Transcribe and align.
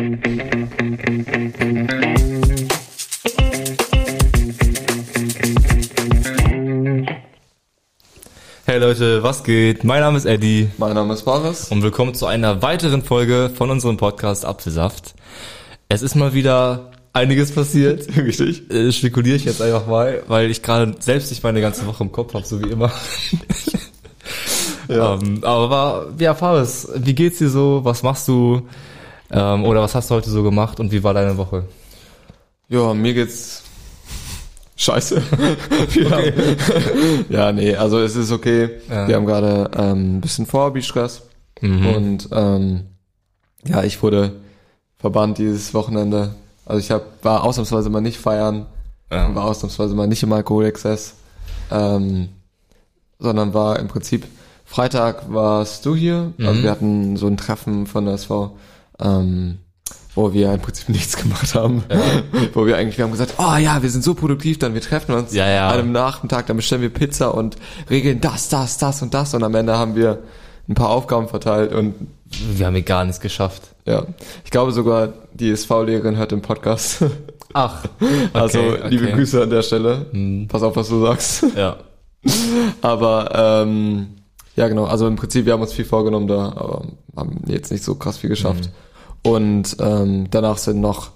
Hey 0.00 0.08
Leute, 8.78 9.22
was 9.22 9.44
geht? 9.44 9.84
Mein 9.84 10.00
Name 10.00 10.16
ist 10.16 10.24
Eddie 10.24 10.70
Mein 10.78 10.94
Name 10.94 11.12
ist 11.12 11.24
Boris. 11.24 11.68
und 11.68 11.82
willkommen 11.82 12.14
zu 12.14 12.24
einer 12.24 12.62
weiteren 12.62 13.02
Folge 13.02 13.50
von 13.54 13.68
unserem 13.68 13.98
Podcast 13.98 14.46
Apfelsaft. 14.46 15.12
Es 15.90 16.00
ist 16.00 16.14
mal 16.14 16.32
wieder 16.32 16.92
einiges 17.12 17.52
passiert. 17.52 18.08
Richtig. 18.16 18.70
Äh, 18.70 18.92
spekuliere 18.92 19.36
ich 19.36 19.44
jetzt 19.44 19.60
einfach 19.60 19.86
mal, 19.86 20.22
weil 20.28 20.50
ich 20.50 20.62
gerade 20.62 20.94
selbst 21.00 21.28
nicht 21.28 21.42
meine 21.42 21.60
ganze 21.60 21.86
Woche 21.86 22.04
im 22.04 22.10
Kopf 22.10 22.32
habe, 22.32 22.46
so 22.46 22.58
wie 22.64 22.70
immer. 22.70 22.90
Ja. 24.88 25.14
Ähm, 25.14 25.44
aber 25.44 26.08
ja, 26.18 26.34
Faris, 26.34 26.88
wie 26.96 27.14
geht's 27.14 27.38
dir 27.38 27.48
so? 27.48 27.84
Was 27.84 28.02
machst 28.02 28.26
du? 28.26 28.62
Ähm, 29.30 29.64
oder 29.64 29.80
was 29.82 29.94
hast 29.94 30.10
du 30.10 30.14
heute 30.14 30.30
so 30.30 30.42
gemacht 30.42 30.80
und 30.80 30.90
wie 30.92 31.02
war 31.04 31.14
deine 31.14 31.36
Woche? 31.36 31.64
Ja, 32.68 32.94
mir 32.94 33.14
geht's 33.14 33.62
scheiße. 34.76 35.22
Haben- 36.10 37.26
ja, 37.28 37.52
nee, 37.52 37.74
also 37.76 38.00
es 38.00 38.16
ist 38.16 38.32
okay. 38.32 38.70
Ja. 38.88 39.08
Wir 39.08 39.16
haben 39.16 39.26
gerade 39.26 39.70
ähm, 39.76 40.16
ein 40.16 40.20
bisschen 40.20 40.46
Vorbi-Stress. 40.46 41.22
Und 41.62 42.28
ähm, 42.32 42.86
ja, 43.66 43.82
ich 43.84 44.02
wurde 44.02 44.32
verbannt 44.98 45.36
dieses 45.36 45.74
Wochenende. 45.74 46.34
Also 46.64 46.80
ich 46.80 46.90
hab, 46.90 47.22
war 47.22 47.44
ausnahmsweise 47.44 47.90
mal 47.90 48.00
nicht 48.00 48.18
feiern, 48.18 48.64
Ja. 49.12 49.34
war 49.34 49.44
ausnahmsweise 49.44 49.94
mal 49.94 50.06
nicht 50.06 50.22
im 50.22 50.32
Alkoholexzess, 50.32 51.14
ähm, 51.70 52.30
sondern 53.18 53.52
war 53.52 53.78
im 53.78 53.88
Prinzip 53.88 54.26
Freitag 54.64 55.30
warst 55.30 55.84
du 55.84 55.94
hier. 55.94 56.32
Also 56.38 56.62
wir 56.62 56.70
hatten 56.70 57.16
so 57.18 57.26
ein 57.26 57.36
Treffen 57.36 57.86
von 57.86 58.06
der 58.06 58.14
SV, 58.14 58.52
ähm, 59.00 59.58
wo 60.14 60.32
wir 60.32 60.52
im 60.52 60.60
Prinzip 60.60 60.88
nichts 60.90 61.16
gemacht 61.16 61.54
haben. 61.54 61.84
wo 62.54 62.66
wir 62.66 62.76
eigentlich, 62.76 62.98
wir 62.98 63.04
haben 63.04 63.12
gesagt, 63.12 63.34
oh 63.38 63.56
ja, 63.56 63.82
wir 63.82 63.90
sind 63.90 64.04
so 64.04 64.14
produktiv, 64.14 64.58
dann 64.58 64.74
wir 64.74 64.80
treffen 64.80 65.14
uns 65.14 65.32
Ja, 65.32 65.48
ja. 65.48 65.68
an 65.68 65.78
einem 65.78 65.92
Nachmittag, 65.92 66.46
dann 66.46 66.56
bestellen 66.56 66.82
wir 66.82 66.90
Pizza 66.90 67.34
und 67.34 67.56
regeln 67.88 68.20
das, 68.20 68.48
das, 68.48 68.78
das 68.78 69.02
und 69.02 69.14
das 69.14 69.34
und 69.34 69.42
am 69.44 69.54
Ende 69.54 69.76
haben 69.78 69.94
wir 69.94 70.18
ein 70.68 70.74
paar 70.74 70.90
Aufgaben 70.90 71.28
verteilt 71.28 71.72
und 71.72 71.94
Wir 72.54 72.66
haben 72.66 72.74
hier 72.74 72.84
gar 72.84 73.04
nichts 73.04 73.20
geschafft. 73.20 73.62
ja, 73.86 74.04
ich 74.44 74.50
glaube 74.50 74.72
sogar 74.72 75.12
die 75.34 75.50
SV-Lehrerin 75.50 76.16
hört 76.16 76.32
den 76.32 76.42
Podcast. 76.42 77.04
Ach, 77.52 77.82
also 78.32 78.60
okay, 78.60 78.88
liebe 78.90 79.06
okay. 79.06 79.14
Grüße 79.16 79.42
an 79.42 79.50
der 79.50 79.62
Stelle. 79.62 80.06
Pass 80.48 80.62
auf, 80.62 80.76
was 80.76 80.88
du 80.88 81.00
sagst. 81.04 81.44
Ja. 81.56 81.78
Aber 82.80 83.64
ähm, 83.64 84.06
ja, 84.54 84.68
genau. 84.68 84.84
Also 84.84 85.08
im 85.08 85.16
Prinzip, 85.16 85.46
wir 85.46 85.54
haben 85.54 85.62
uns 85.62 85.72
viel 85.72 85.84
vorgenommen 85.84 86.28
da, 86.28 86.52
aber 86.54 86.84
haben 87.16 87.42
jetzt 87.46 87.72
nicht 87.72 87.82
so 87.82 87.96
krass 87.96 88.18
viel 88.18 88.30
geschafft. 88.30 88.70
Und 89.22 89.76
ähm, 89.80 90.28
danach 90.30 90.58
sind 90.58 90.80
noch 90.80 91.10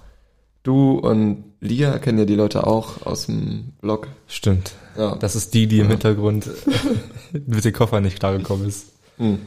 du 0.63 0.99
und 0.99 1.45
Lia, 1.61 1.99
kennen 1.99 2.19
ja 2.19 2.25
die 2.25 2.35
Leute 2.35 2.67
auch 2.67 3.07
aus 3.07 3.27
dem 3.27 3.73
Blog. 3.81 4.09
Stimmt. 4.27 4.73
Ja. 4.99 5.17
Das 5.17 5.35
ist 5.35 5.55
die, 5.55 5.67
die 5.67 5.81
im 5.81 5.89
Hintergrund 5.89 6.49
mit 7.33 7.65
dem 7.65 7.73
Koffer 7.73 8.01
nicht 8.01 8.19
klargekommen 8.19 8.69
ist. 8.69 8.93
Hm. 9.17 9.39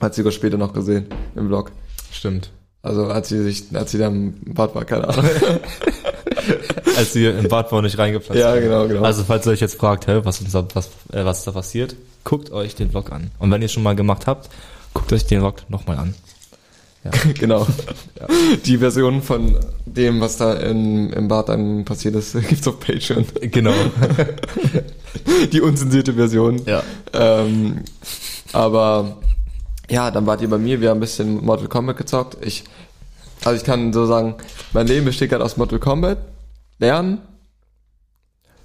Hat 0.00 0.14
sie 0.14 0.20
sogar 0.20 0.32
später 0.32 0.58
noch 0.58 0.72
gesehen 0.72 1.06
im 1.36 1.48
Blog. 1.48 1.72
Stimmt. 2.10 2.50
Also 2.82 3.06
als 3.06 3.28
sie 3.28 3.42
sich, 3.42 3.64
als 3.74 3.90
sie 3.90 3.98
da 3.98 4.08
im 4.08 4.34
Bad 4.54 4.74
war, 4.74 4.84
keine 4.84 5.08
Ahnung. 5.08 5.24
Als 6.96 7.12
sie 7.12 7.26
im 7.26 7.46
Bad 7.48 7.70
war 7.70 7.82
nicht 7.82 7.98
reingeplatzt. 7.98 8.40
Ja, 8.40 8.58
genau, 8.58 8.88
genau. 8.88 9.02
Also 9.02 9.22
falls 9.22 9.46
ihr 9.46 9.52
euch 9.52 9.60
jetzt 9.60 9.76
fragt, 9.76 10.06
hä, 10.06 10.20
was, 10.24 10.40
uns 10.40 10.52
da, 10.52 10.66
was, 10.74 10.88
äh, 11.12 11.24
was 11.24 11.44
da 11.44 11.52
passiert, 11.52 11.94
guckt 12.24 12.50
euch 12.50 12.74
den 12.74 12.90
Vlog 12.90 13.12
an. 13.12 13.30
Und 13.38 13.50
wenn 13.50 13.60
ihr 13.60 13.66
es 13.66 13.72
schon 13.72 13.82
mal 13.82 13.94
gemacht 13.94 14.26
habt, 14.26 14.48
guckt 14.94 15.12
euch 15.12 15.26
den 15.26 15.40
Vlog 15.40 15.68
nochmal 15.68 15.98
an. 15.98 16.14
genau. 17.38 17.66
Die 18.66 18.78
Version 18.78 19.22
von 19.22 19.56
dem, 19.86 20.20
was 20.20 20.36
da 20.36 20.54
in, 20.54 21.10
im 21.10 21.28
Bad 21.28 21.48
dann 21.48 21.84
passiert 21.84 22.14
ist, 22.16 22.32
gibt's 22.48 22.66
auf 22.68 22.80
Patreon. 22.80 23.24
Genau. 23.40 23.72
Die 25.52 25.60
unzensierte 25.60 26.14
Version. 26.14 26.60
ja. 26.66 26.82
Ähm, 27.12 27.82
aber 28.52 29.18
ja, 29.90 30.10
dann 30.10 30.26
wart 30.26 30.40
ihr 30.42 30.50
bei 30.50 30.58
mir, 30.58 30.80
wir 30.80 30.90
haben 30.90 30.98
ein 30.98 31.00
bisschen 31.00 31.44
Mortal 31.44 31.68
Kombat 31.68 31.96
gezockt. 31.96 32.36
Ich, 32.44 32.64
also 33.44 33.56
ich 33.56 33.64
kann 33.64 33.92
so 33.92 34.06
sagen, 34.06 34.34
mein 34.72 34.86
Leben 34.86 35.06
besteht 35.06 35.30
gerade 35.30 35.44
aus 35.44 35.56
Mortal 35.56 35.78
Kombat, 35.78 36.18
Lernen 36.78 37.18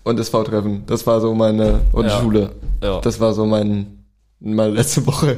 und 0.04 0.20
SV-Treffen. 0.20 0.84
Das 0.86 1.08
war 1.08 1.22
so 1.22 1.34
meine, 1.34 1.82
und 1.94 2.06
Ja. 2.06 2.20
Schule. 2.20 2.52
Ja. 2.82 3.00
Das 3.02 3.20
war 3.20 3.34
so 3.34 3.46
mein, 3.46 4.06
meine 4.40 4.74
letzte 4.74 5.06
Woche. 5.08 5.38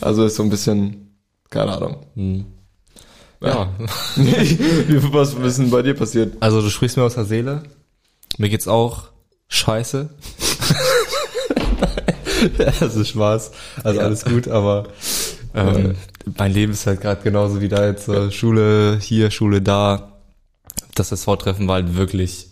Also 0.00 0.24
ist 0.24 0.36
so 0.36 0.42
ein 0.42 0.50
bisschen, 0.50 1.11
keine 1.52 1.72
Ahnung. 1.76 1.96
Hm. 2.16 2.44
ja. 3.40 3.68
Wie- 4.16 5.12
Was 5.12 5.34
ist 5.34 5.58
denn 5.58 5.70
bei 5.70 5.82
dir 5.82 5.94
passiert? 5.94 6.34
Also 6.40 6.60
du 6.60 6.68
sprichst 6.70 6.96
mir 6.96 7.04
aus 7.04 7.14
der 7.14 7.24
Seele. 7.24 7.62
Mir 8.38 8.48
geht's 8.48 8.66
auch 8.66 9.10
scheiße. 9.48 10.08
das 12.58 12.96
ist 12.96 13.08
Spaß. 13.08 13.52
Also 13.84 14.00
Ja. 14.00 14.06
alles 14.06 14.24
gut, 14.24 14.48
aber 14.48 14.84
ähm, 15.54 15.94
mein 16.38 16.52
Leben 16.52 16.72
ist 16.72 16.86
halt 16.86 17.00
gerade 17.00 17.22
genauso 17.22 17.60
wie 17.60 17.68
da 17.68 17.86
jetzt. 17.86 18.08
Äh, 18.08 18.30
Schule 18.30 18.98
hier, 19.00 19.30
Schule 19.30 19.60
da. 19.62 20.12
Das 20.94 21.12
SV-Treffen 21.12 21.68
war 21.68 21.76
halt 21.76 21.94
wirklich 21.96 22.48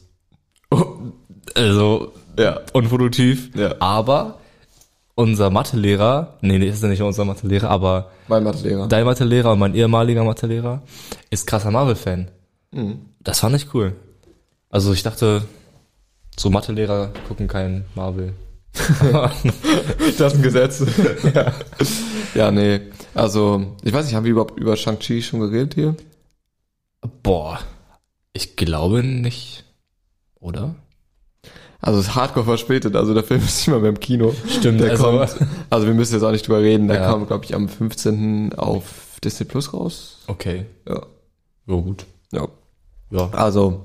also 1.55 2.13
Ja. 2.39 2.61
unproduktiv. 2.73 3.51
Ja. 3.57 3.75
Aber 3.81 4.40
unser 5.21 5.51
Mathelehrer, 5.51 6.39
nee, 6.41 6.59
nee, 6.59 6.69
ist 6.69 6.83
ja 6.83 6.89
nicht 6.89 7.03
unser 7.03 7.25
Mathelehrer, 7.25 7.69
aber 7.71 8.11
Mein 8.29 8.43
Mathelehrer. 8.43 8.89
dein 8.89 9.05
Mathelehrer 9.05 9.53
und 9.53 9.59
mein 9.59 9.75
ehemaliger 9.75 10.25
Mathelehrer 10.25 10.83
ist 11.31 11.47
krasser 11.47 11.71
Marvel-Fan. 11.71 12.31
Mhm. 12.73 13.01
Das 13.21 13.41
fand 13.41 13.55
ich 13.57 13.73
cool. 13.75 13.95
Also 14.71 14.93
ich 14.93 15.03
dachte, 15.03 15.43
so 16.37 16.49
Mathelehrer 16.51 17.11
gucken 17.29 17.49
kein 17.49 17.85
Marvel. 17.95 18.33
Das 20.19 20.33
ist 20.33 20.37
ein 20.37 20.43
Gesetz. 20.43 20.85
ja. 21.35 21.53
ja, 22.35 22.51
nee. 22.51 22.81
Also, 23.15 23.77
ich 23.83 23.93
weiß 23.93 24.07
nicht, 24.07 24.15
haben 24.15 24.25
wir 24.25 24.31
überhaupt 24.33 24.59
über 24.59 24.77
Shang-Chi 24.77 25.23
schon 25.23 25.41
geredet 25.41 25.75
hier? 25.75 25.97
Boah, 27.23 27.59
ich 28.33 28.57
glaube 28.57 29.03
nicht. 29.03 29.65
Oder? 30.39 30.75
Also 31.83 31.99
es 32.01 32.09
ist 32.09 32.15
hardcore 32.15 32.45
verspätet, 32.45 32.95
also 32.97 33.15
der 33.15 33.23
Film 33.25 33.41
ist 33.45 33.59
nicht 33.59 33.69
mal 33.69 33.81
mehr 33.81 33.91
im 33.91 34.01
Kino. 34.01 34.35
Stimmt, 34.49 34.81
der 34.81 34.91
also- 34.93 35.05
kommt, 35.05 35.37
also 35.71 35.87
wir 35.87 35.95
müssen 35.95 36.15
jetzt 36.15 36.23
auch 36.23 36.31
nicht 36.33 36.47
drüber 36.47 36.61
reden, 36.61 36.89
der 36.89 37.01
Ja. 37.01 37.11
kommt, 37.13 37.27
glaube 37.29 37.45
ich, 37.45 37.55
am 37.55 37.69
15. 37.69 38.53
auf 38.57 38.83
Disney 39.25 39.47
Plus 39.47 39.73
raus. 39.73 40.19
Okay. 40.27 40.67
Ja. 40.89 41.03
Ja, 41.67 41.75
gut. 41.77 42.05
Ja. 42.33 42.49
Ja. 43.11 43.29
Also, 43.33 43.83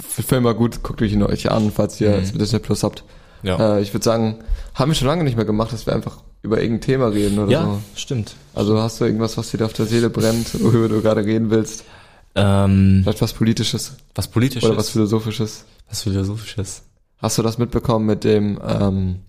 Film 0.00 0.44
war 0.44 0.54
gut, 0.54 0.82
guckt 0.82 1.00
euch 1.02 1.12
ihn 1.12 1.22
euch 1.22 1.50
an, 1.50 1.70
falls 1.74 2.00
ihr 2.00 2.10
Mhm. 2.18 2.38
Disney 2.38 2.58
Plus 2.58 2.82
habt. 2.82 3.04
Ja. 3.42 3.76
Äh, 3.76 3.82
ich 3.82 3.92
würde 3.94 4.04
sagen, 4.04 4.38
haben 4.74 4.90
wir 4.90 4.94
schon 4.94 5.08
lange 5.08 5.24
nicht 5.24 5.36
mehr 5.36 5.44
gemacht, 5.44 5.72
dass 5.72 5.86
wir 5.86 5.94
einfach 5.94 6.18
über 6.42 6.60
irgendein 6.60 6.80
Thema 6.82 7.06
reden 7.08 7.38
oder 7.38 7.50
ja, 7.52 7.64
so. 7.64 7.80
stimmt. 7.94 8.34
Also 8.54 8.80
hast 8.80 9.00
du 9.00 9.04
irgendwas, 9.04 9.36
was 9.38 9.50
dir 9.50 9.58
da 9.58 9.64
auf 9.66 9.72
der 9.72 9.86
Seele 9.86 10.10
brennt, 10.10 10.62
worüber 10.62 10.88
du 10.88 11.00
gerade 11.00 11.24
reden 11.24 11.50
willst? 11.50 11.84
Ähm, 12.34 13.00
Vielleicht 13.04 13.22
was 13.22 13.32
Politisches 13.32 13.92
was 14.14 14.28
politisches. 14.28 14.68
oder 14.68 14.76
was 14.78 14.90
Philosophisches? 14.90 15.64
Was 15.88 16.02
philosophisches. 16.02 16.82
Hast 17.18 17.38
du 17.38 17.42
das 17.42 17.58
mitbekommen 17.58 18.06
mit 18.06 18.24
dem 18.24 18.58
ähm, 18.66 19.20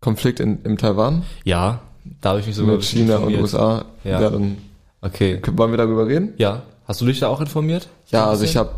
Konflikt 0.00 0.40
in, 0.40 0.62
im 0.62 0.78
Taiwan? 0.78 1.24
Ja, 1.44 1.80
da 2.20 2.30
habe 2.30 2.40
ich 2.40 2.46
mich 2.46 2.56
sogar 2.56 2.74
mit 2.76 2.84
China 2.84 3.16
und 3.16 3.32
informiert. 3.32 3.42
USA? 3.42 3.84
Ja. 4.04 4.20
ja 4.20 4.30
dann, 4.30 4.58
Okay. 5.02 5.40
wollen 5.52 5.70
wir 5.72 5.76
darüber 5.78 6.06
reden? 6.06 6.34
Ja. 6.38 6.62
Hast 6.86 7.00
du 7.00 7.06
dich 7.06 7.18
da 7.20 7.28
auch 7.28 7.40
informiert? 7.40 7.88
Ja, 8.10 8.26
also 8.26 8.44
ich 8.44 8.56
habe, 8.56 8.70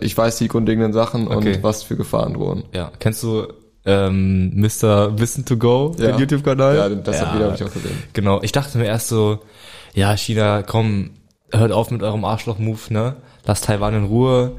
ich 0.00 0.16
weiß 0.16 0.38
die 0.38 0.46
grundlegenden 0.48 0.92
Sachen 0.92 1.26
Okay. 1.28 1.56
und 1.56 1.62
was 1.62 1.82
für 1.82 1.96
Gefahren 1.96 2.34
drohen. 2.34 2.62
Ja. 2.72 2.92
Kennst 3.00 3.22
du 3.24 3.48
ähm, 3.84 4.52
Mr. 4.54 5.18
Wissen 5.18 5.44
to 5.44 5.56
Go, 5.56 5.94
Ja. 5.98 6.12
den 6.12 6.18
YouTube-Kanal? 6.20 6.76
Ja, 6.76 6.88
das 6.88 7.20
hab- 7.20 7.34
Video 7.34 7.46
habe 7.48 7.56
ich 7.56 7.64
auch 7.64 7.72
gesehen. 7.72 7.96
Genau, 8.12 8.40
ich 8.42 8.52
dachte 8.52 8.78
mir 8.78 8.84
erst 8.86 9.08
so, 9.08 9.40
ja, 9.94 10.16
China, 10.16 10.62
komm, 10.62 11.10
hört 11.52 11.72
auf 11.72 11.90
mit 11.90 12.02
eurem 12.02 12.24
Arschloch-Move, 12.24 12.78
ne? 12.90 13.16
Lasst 13.44 13.64
Taiwan 13.64 13.94
in 13.94 14.04
Ruhe. 14.04 14.52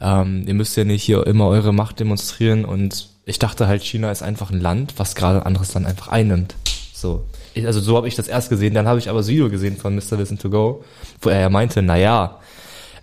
Ähm, 0.00 0.44
ihr 0.46 0.54
müsst 0.54 0.76
ja 0.76 0.84
nicht 0.84 1.02
hier 1.02 1.26
immer 1.26 1.46
eure 1.46 1.72
Macht 1.72 2.00
demonstrieren 2.00 2.64
und 2.64 3.08
ich 3.24 3.38
dachte 3.38 3.66
halt, 3.66 3.82
China 3.82 4.10
ist 4.10 4.22
einfach 4.22 4.50
ein 4.50 4.60
Land, 4.60 4.94
was 4.98 5.14
gerade 5.14 5.40
ein 5.40 5.46
anderes 5.46 5.74
Land 5.74 5.86
einfach 5.86 6.08
einnimmt. 6.08 6.54
So. 6.92 7.24
Ich, 7.54 7.66
also 7.66 7.80
so 7.80 7.96
habe 7.96 8.08
ich 8.08 8.14
das 8.14 8.28
erst 8.28 8.50
gesehen, 8.50 8.74
dann 8.74 8.86
habe 8.86 8.98
ich 8.98 9.08
aber 9.08 9.18
das 9.18 9.28
Video 9.28 9.50
gesehen 9.50 9.76
von 9.76 9.94
Mr. 9.94 10.16
Listen 10.16 10.38
to 10.38 10.50
Go, 10.50 10.84
wo 11.20 11.30
er 11.30 11.40
ja 11.40 11.48
meinte, 11.48 11.82
na 11.82 11.96
ja, 11.96 12.40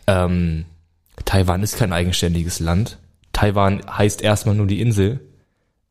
ähm, 0.07 0.65
Taiwan 1.25 1.63
ist 1.63 1.77
kein 1.77 1.93
eigenständiges 1.93 2.59
Land. 2.59 2.97
Taiwan 3.31 3.81
heißt 3.89 4.21
erstmal 4.21 4.55
nur 4.55 4.67
die 4.67 4.81
Insel 4.81 5.19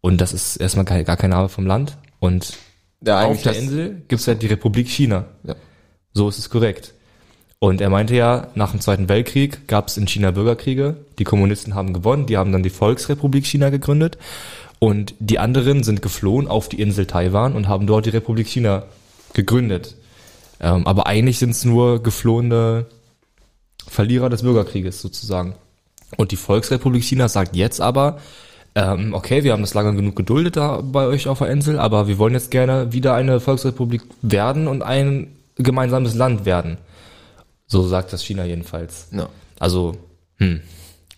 und 0.00 0.20
das 0.20 0.32
ist 0.32 0.56
erstmal 0.56 0.84
gar, 0.84 1.02
gar 1.02 1.16
kein 1.16 1.30
Name 1.30 1.48
vom 1.48 1.66
Land 1.66 1.98
und 2.20 2.54
Ja, 3.04 3.24
auf 3.24 3.42
der 3.42 3.56
Insel 3.56 4.02
gibt's 4.08 4.26
halt 4.28 4.42
die 4.42 4.46
Republik 4.46 4.88
China. 4.88 5.26
Ja. 5.42 5.56
So 6.14 6.28
ist 6.28 6.38
es 6.38 6.50
korrekt. 6.50 6.94
Und 7.62 7.80
er 7.80 7.90
meinte 7.90 8.16
ja, 8.16 8.48
nach 8.56 8.72
dem 8.72 8.80
Zweiten 8.80 9.08
Weltkrieg 9.08 9.68
gab's 9.68 9.96
in 9.96 10.08
China 10.08 10.32
Bürgerkriege. 10.32 10.96
Die 11.20 11.22
Kommunisten 11.22 11.76
haben 11.76 11.92
gewonnen, 11.92 12.26
die 12.26 12.36
haben 12.36 12.50
dann 12.50 12.64
die 12.64 12.70
Volksrepublik 12.70 13.46
China 13.46 13.70
gegründet. 13.70 14.18
Und 14.80 15.14
die 15.20 15.38
anderen 15.38 15.84
sind 15.84 16.02
geflohen 16.02 16.48
auf 16.48 16.68
die 16.68 16.80
Insel 16.80 17.06
Taiwan 17.06 17.54
und 17.54 17.68
haben 17.68 17.86
dort 17.86 18.06
die 18.06 18.10
Republik 18.10 18.48
China 18.48 18.82
gegründet. 19.32 19.94
Ähm, 20.58 20.88
aber 20.88 21.06
eigentlich 21.06 21.38
sind 21.38 21.50
es 21.50 21.64
nur 21.64 22.02
geflohene 22.02 22.86
Verlierer 23.86 24.28
des 24.28 24.42
Bürgerkrieges 24.42 25.00
sozusagen. 25.00 25.54
Und 26.16 26.32
die 26.32 26.36
Volksrepublik 26.36 27.04
China 27.04 27.28
sagt 27.28 27.54
jetzt 27.54 27.80
aber, 27.80 28.18
ähm, 28.74 29.14
okay, 29.14 29.44
wir 29.44 29.52
haben 29.52 29.62
das 29.62 29.74
lange 29.74 29.94
genug 29.94 30.16
geduldet 30.16 30.56
da 30.56 30.80
bei 30.80 31.06
euch 31.06 31.28
auf 31.28 31.38
der 31.38 31.50
Insel, 31.50 31.78
aber 31.78 32.08
wir 32.08 32.18
wollen 32.18 32.34
jetzt 32.34 32.50
gerne 32.50 32.92
wieder 32.92 33.14
eine 33.14 33.38
Volksrepublik 33.38 34.02
werden 34.20 34.66
und 34.66 34.82
ein 34.82 35.28
gemeinsames 35.54 36.16
Land 36.16 36.44
werden. 36.44 36.78
So 37.72 37.88
sagt 37.88 38.12
das 38.12 38.22
China 38.22 38.44
jedenfalls. 38.44 39.08
Ja. 39.12 39.30
Also, 39.58 39.96
hm, 40.36 40.60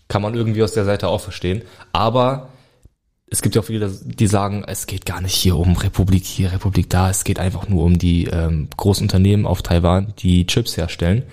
kann 0.06 0.22
man 0.22 0.34
irgendwie 0.34 0.62
aus 0.62 0.70
der 0.70 0.84
Seite 0.84 1.08
auch 1.08 1.20
verstehen. 1.20 1.62
Aber 1.92 2.50
es 3.26 3.42
gibt 3.42 3.56
ja 3.56 3.60
auch 3.60 3.66
viele, 3.66 3.90
die 3.90 4.28
sagen, 4.28 4.62
es 4.64 4.86
geht 4.86 5.04
gar 5.04 5.20
nicht 5.20 5.34
hier 5.34 5.56
um 5.56 5.76
Republik 5.76 6.24
hier, 6.24 6.52
Republik 6.52 6.88
da, 6.88 7.10
es 7.10 7.24
geht 7.24 7.40
einfach 7.40 7.68
nur 7.68 7.82
um 7.82 7.98
die 7.98 8.26
ähm, 8.26 8.68
großen 8.76 9.04
Unternehmen 9.04 9.46
auf 9.46 9.62
Taiwan, 9.62 10.14
die 10.20 10.46
Chips 10.46 10.76
herstellen. 10.76 11.24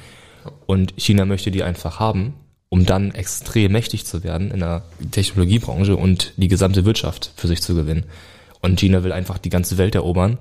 Und 0.65 0.95
China 0.97 1.25
möchte 1.25 1.51
die 1.51 1.61
einfach 1.61 1.99
haben, 1.99 2.33
um 2.69 2.87
dann 2.87 3.11
extrem 3.11 3.73
mächtig 3.73 4.07
zu 4.07 4.23
werden 4.23 4.49
in 4.49 4.61
der 4.61 4.81
Technologiebranche 5.11 5.95
und 5.95 6.33
die 6.37 6.47
gesamte 6.47 6.83
Wirtschaft 6.83 7.31
für 7.35 7.47
sich 7.47 7.61
zu 7.61 7.75
gewinnen. 7.75 8.05
Und 8.59 8.79
China 8.79 9.03
will 9.03 9.11
einfach 9.11 9.37
die 9.37 9.51
ganze 9.51 9.77
Welt 9.77 9.93
erobern. 9.93 10.39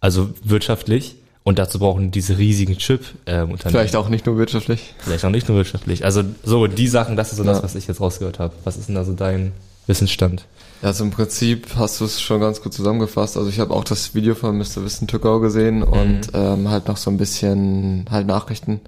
Also 0.00 0.32
wirtschaftlich. 0.42 1.16
Und 1.46 1.60
dazu 1.60 1.78
brauchen 1.78 2.10
diese 2.10 2.38
riesigen 2.38 2.76
Chip-Unternehmen. 2.76 3.56
Vielleicht 3.58 3.94
auch 3.94 4.08
nicht 4.08 4.26
nur 4.26 4.36
wirtschaftlich. 4.36 4.94
Vielleicht 4.98 5.24
auch 5.24 5.30
nicht 5.30 5.46
nur 5.48 5.56
wirtschaftlich. 5.56 6.04
Also 6.04 6.24
so 6.42 6.66
die 6.66 6.88
Sachen, 6.88 7.14
das 7.14 7.30
ist 7.30 7.36
so 7.38 7.44
das, 7.44 7.58
Ja. 7.58 7.62
was 7.62 7.76
ich 7.76 7.86
jetzt 7.86 8.00
rausgehört 8.00 8.40
habe. 8.40 8.52
Was 8.64 8.76
ist 8.76 8.88
denn 8.88 8.96
da 8.96 9.04
so 9.04 9.12
dein 9.12 9.52
Wissensstand? 9.86 10.44
Also 10.82 11.04
im 11.04 11.12
Prinzip 11.12 11.68
hast 11.76 12.00
du 12.00 12.04
es 12.04 12.20
schon 12.20 12.40
ganz 12.40 12.60
gut 12.62 12.74
zusammengefasst. 12.74 13.36
Also 13.36 13.48
ich 13.48 13.60
habe 13.60 13.72
auch 13.74 13.84
das 13.84 14.12
Video 14.16 14.34
von 14.34 14.58
Mr. 14.58 14.82
Wissen 14.84 15.06
Tückau 15.06 15.38
gesehen 15.38 15.84
und 15.84 16.22
ähm, 16.34 16.68
halt 16.68 16.88
noch 16.88 16.96
so 16.96 17.12
ein 17.12 17.16
bisschen 17.16 18.06
halt 18.10 18.26
Nachrichten. 18.26 18.80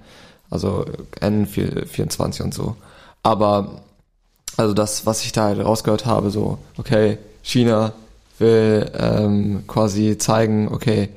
Also 0.49 0.83
N24 1.21 2.41
und 2.43 2.53
so. 2.53 2.75
Aber 3.23 3.83
also 4.57 4.73
das, 4.73 5.05
was 5.05 5.23
ich 5.23 5.31
da 5.31 5.45
halt 5.45 5.63
rausgehört 5.63 6.05
habe, 6.05 6.29
so, 6.29 6.57
okay, 6.77 7.19
China 7.41 7.93
will 8.37 8.91
ähm, 8.99 9.63
quasi 9.65 10.17
zeigen, 10.17 10.67
okay, 10.67 11.07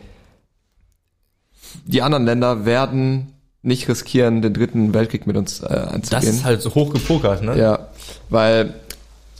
die 1.86 2.02
anderen 2.02 2.24
Länder 2.24 2.64
werden 2.64 3.28
nicht 3.62 3.88
riskieren, 3.88 4.42
den 4.42 4.52
dritten 4.54 4.92
Weltkrieg 4.92 5.26
mit 5.26 5.36
uns 5.36 5.60
äh, 5.60 5.66
einzugehen. 5.66 6.08
Das 6.10 6.24
ist 6.24 6.44
halt 6.44 6.62
so 6.62 6.74
hoch 6.74 6.92
gepokert, 6.92 7.42
ne? 7.42 7.56
Ja, 7.58 7.88
weil, 8.28 8.74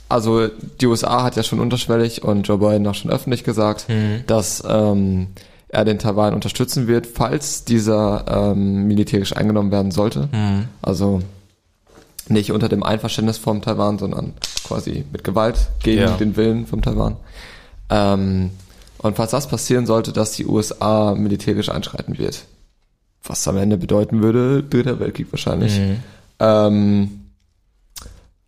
also 0.07 0.47
die 0.79 0.85
USA 0.87 1.23
hat 1.23 1.35
ja 1.35 1.43
schon 1.43 1.59
unterschwellig 1.59 2.23
und 2.23 2.47
Joe 2.47 2.57
Biden 2.57 2.87
auch 2.87 2.95
schon 2.95 3.11
öffentlich 3.11 3.43
gesagt, 3.43 3.87
dass 4.27 4.63
ähm, 4.67 5.27
er 5.67 5.83
den 5.85 5.99
Taiwan 5.99 6.33
unterstützen 6.33 6.87
wird, 6.87 7.05
falls 7.07 7.65
dieser 7.65 8.25
ähm, 8.51 8.85
militärisch 8.87 9.35
eingenommen 9.35 9.71
werden 9.71 9.91
sollte. 9.91 10.29
Also 10.81 11.21
nicht 12.29 12.51
unter 12.53 12.69
dem 12.69 12.83
Einverständnis 12.83 13.37
vom 13.37 13.61
Taiwan, 13.61 13.97
sondern 13.99 14.33
quasi 14.63 15.03
mit 15.11 15.23
Gewalt 15.25 15.57
gegen 15.81 16.01
Ja. 16.01 16.11
den 16.15 16.37
Willen 16.37 16.65
vom 16.67 16.81
Taiwan. 16.81 17.17
Ähm, 17.89 18.51
und 19.03 19.15
falls 19.15 19.31
das 19.31 19.47
passieren 19.47 19.85
sollte, 19.85 20.13
dass 20.13 20.31
die 20.31 20.47
USA 20.47 21.13
militärisch 21.13 21.69
einschreiten 21.69 22.17
wird, 22.17 22.45
was 23.23 23.47
am 23.47 23.57
Ende 23.57 23.77
bedeuten 23.77 24.23
würde, 24.23 24.63
dritter 24.63 24.99
Weltkrieg 24.99 25.27
wahrscheinlich. 25.31 25.79
Ähm, 26.39 27.25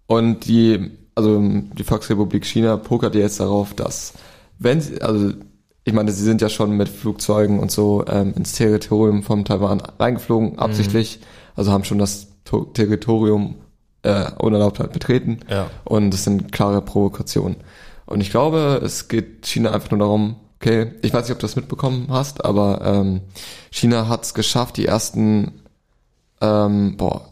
und 0.07 0.45
die, 0.45 0.91
also 1.13 1.41
die 1.41 1.83
Volksrepublik 1.83 2.45
China 2.45 2.77
pokert 2.77 3.15
jetzt 3.15 3.39
darauf, 3.39 3.73
dass 3.73 4.13
wenn 4.57 4.79
sie, 4.81 5.01
also 5.01 5.33
ich 5.83 5.93
meine, 5.93 6.11
sie 6.11 6.23
sind 6.23 6.41
ja 6.41 6.49
schon 6.49 6.71
mit 6.71 6.89
Flugzeugen 6.89 7.59
und 7.59 7.69
so 7.69 8.05
ähm, 8.07 8.33
ins 8.35 8.53
Territorium 8.53 9.23
vom 9.23 9.45
Taiwan 9.45 9.81
reingeflogen, 9.81 10.57
absichtlich, 10.57 11.19
also 11.55 11.71
haben 11.71 11.83
schon 11.83 11.99
das 11.99 12.27
to 12.45 12.65
Territorium 12.65 13.55
äh, 14.03 14.31
unerlaubt 14.39 14.79
halt 14.79 14.93
betreten. 14.93 15.39
Ja. 15.49 15.69
Und 15.83 16.11
das 16.11 16.23
sind 16.23 16.51
klare 16.51 16.81
Provokationen. 16.81 17.57
Und 18.05 18.21
ich 18.21 18.29
glaube, 18.29 18.81
es 18.83 19.07
geht 19.07 19.45
China 19.45 19.71
einfach 19.71 19.91
nur 19.91 19.99
darum, 19.99 20.35
okay, 20.65 20.91
ich 21.01 21.13
weiß 21.13 21.23
nicht, 21.25 21.33
ob 21.33 21.39
du 21.39 21.45
das 21.47 21.55
mitbekommen 21.55 22.07
hast, 22.09 22.43
aber 22.43 22.81
ähm, 22.83 23.21
China 23.71 24.07
hat 24.07 24.23
es 24.23 24.33
geschafft, 24.33 24.77
die 24.77 24.85
ersten, 24.85 25.61
ähm, 26.41 26.97
boah, 26.97 27.29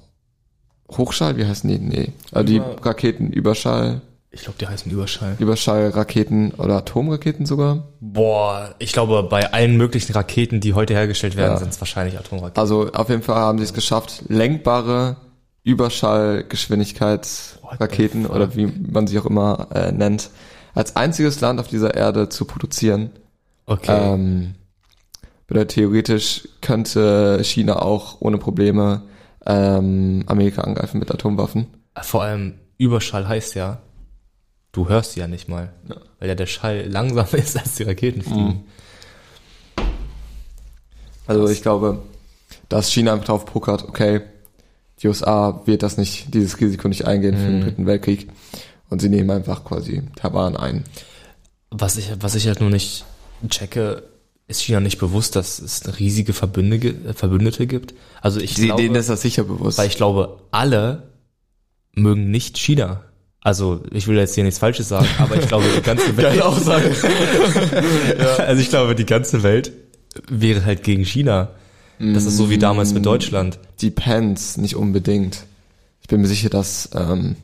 Hochschall, 0.92 1.38
wie 1.38 1.46
heißen 1.46 1.70
die? 1.70 1.80
Nee, 1.80 2.14
also 2.32 2.46
die 2.46 2.58
Über- 2.58 2.86
Raketen, 2.86 3.32
Überschall, 3.34 4.02
Ich 4.32 4.44
glaube, 4.44 4.58
die 4.60 4.68
heißen 4.68 4.92
Überschall. 4.92 5.36
Überschallraketen 5.40 6.52
oder 6.56 6.78
Atomraketen 6.78 7.46
sogar. 7.46 7.88
Boah, 8.00 8.76
ich 8.80 8.92
glaube, 8.94 9.24
bei 9.24 9.52
allen 9.54 9.78
möglichen 9.78 10.14
Raketen, 10.14 10.60
die 10.60 10.74
heute 10.74 10.94
hergestellt 10.94 11.36
werden, 11.36 11.54
Ja. 11.54 11.58
sind 11.60 11.72
es 11.72 11.82
wahrscheinlich 11.82 12.18
Atomraketen. 12.20 12.60
Also 12.60 12.92
auf 12.94 13.10
jeden 13.10 13.24
Fall 13.24 13.36
haben 13.36 13.58
sie 13.58 13.64
es 13.64 13.74
geschafft, 13.74 14.24
lenkbare 14.30 15.18
Überschallgeschwindigkeitsraketen 15.64 18.26
oder 18.26 18.56
wie 18.56 18.68
man 18.68 19.08
sie 19.08 19.18
auch 19.20 19.26
immer 19.26 19.68
äh, 19.74 19.92
nennt, 19.92 20.30
als 20.76 20.96
einziges 20.96 21.40
Land 21.42 21.60
auf 21.60 21.68
dieser 21.68 21.94
Erde 21.96 22.30
zu 22.30 22.46
produzieren. 22.46 23.12
Okay. 23.66 24.14
Ähm, 24.14 24.56
bedeutet 25.48 25.72
theoretisch 25.72 26.48
könnte 26.62 27.40
China 27.44 27.82
auch 27.82 28.22
ohne 28.22 28.38
Probleme 28.38 29.04
ähm, 29.46 30.24
Amerika 30.28 30.62
angreifen 30.62 31.00
mit 31.00 31.12
Atomwaffen. 31.12 31.68
Vor 32.02 32.24
allem 32.24 32.56
Überschall 32.78 33.28
heißt 33.28 33.56
ja, 33.56 33.82
du 34.72 34.90
hörst 34.90 35.14
sie 35.14 35.20
ja 35.20 35.28
nicht 35.28 35.48
mal. 35.48 35.74
Weil 36.20 36.30
ja 36.30 36.36
der 36.36 36.46
Schall 36.46 36.88
langsamer 36.88 37.34
ist, 37.34 37.58
als 37.58 37.76
die 37.76 37.84
Raketen 37.84 38.22
fliegen. 38.22 38.64
Also 41.28 41.48
ich 41.48 41.62
glaube, 41.62 42.00
dass 42.70 42.92
China 42.92 43.14
einfach 43.14 43.26
drauf 43.26 43.46
pokert, 43.46 43.84
okay, 43.88 44.22
die 45.02 45.08
USA 45.08 45.62
wird 45.66 45.84
das 45.84 45.98
nicht, 45.98 46.34
dieses 46.34 46.60
Risiko 46.60 46.88
nicht 46.88 47.06
eingehen 47.06 47.36
für 47.38 47.46
den 47.46 47.62
dritten 47.62 47.86
Weltkrieg. 47.86 48.30
Und 48.90 49.00
sie 49.00 49.10
nehmen 49.10 49.32
einfach 49.32 49.64
quasi 49.64 50.04
Taiwan 50.16 50.56
ein. 50.56 50.84
Was 51.72 51.98
ich, 51.98 52.12
was 52.20 52.36
ich 52.36 52.48
halt 52.48 52.62
nur 52.62 52.70
nicht 52.70 53.06
checke, 53.50 54.04
ist 54.48 54.62
China 54.62 54.80
nicht 54.80 55.00
bewusst, 55.00 55.36
dass 55.36 55.60
es 55.60 56.00
riesige 56.00 56.34
Verbündete, 56.34 57.14
Verbündete 57.14 57.66
gibt? 57.68 57.94
Also 58.22 58.40
ich 58.40 58.54
Die, 58.56 58.66
glaube, 58.66 58.82
denen 58.82 58.96
ist 58.96 59.10
das 59.10 59.22
sicher 59.22 59.44
bewusst. 59.46 59.78
weil 59.78 59.88
ich 59.88 59.96
glaube, 59.96 60.42
alle 60.52 61.04
mögen 61.96 62.30
nicht 62.32 62.58
China. 62.58 63.04
Also 63.42 63.84
ich 63.92 64.08
will 64.08 64.18
jetzt 64.18 64.36
hier 64.36 64.44
nichts 64.44 64.60
Falsches 64.60 64.90
sagen, 64.90 65.08
aber 65.18 65.36
ich 65.38 65.48
glaube, 65.48 65.66
die 65.76 65.82
ganze 65.82 66.16
Welt. 66.18 66.42
Aussage. 66.42 66.92
Also 68.40 68.62
ich 68.62 68.70
glaube, 68.70 68.96
die 68.96 69.06
ganze 69.06 69.44
Welt 69.44 69.72
wäre 70.30 70.66
halt 70.66 70.84
gegen 70.84 71.04
China. 71.04 71.50
Das 72.00 72.26
ist 72.26 72.36
so 72.38 72.50
wie 72.50 72.58
damals 72.58 72.94
mit 72.94 73.06
Deutschland. 73.06 73.60
Depends, 73.82 74.58
nicht 74.58 74.76
unbedingt. 74.76 75.46
Ich 76.02 76.08
bin 76.08 76.20
mir 76.22 76.28
sicher, 76.28 76.50
dass 76.50 76.90
ähm, 76.94 77.36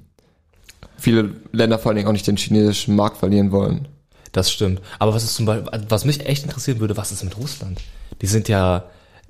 viele 0.97 1.31
Länder 1.53 1.79
vor 1.79 1.89
allen 1.91 1.95
Dingen 1.97 2.07
auch 2.09 2.13
nicht 2.13 2.27
den 2.27 2.35
chinesischen 2.35 2.95
Markt 2.95 3.17
verlieren 3.17 3.51
wollen. 3.51 3.87
Das 4.31 4.51
stimmt. 4.51 4.81
Aber 4.99 5.13
was 5.13 5.23
ist 5.23 5.35
zum 5.35 5.45
Beispiel, 5.45 5.69
was 5.89 6.05
mich 6.05 6.25
echt 6.25 6.43
interessieren 6.43 6.79
würde, 6.79 6.97
was 6.97 7.11
ist 7.11 7.23
mit 7.23 7.37
Russland? 7.37 7.79
Die 8.21 8.27
sind 8.27 8.47
ja 8.47 8.85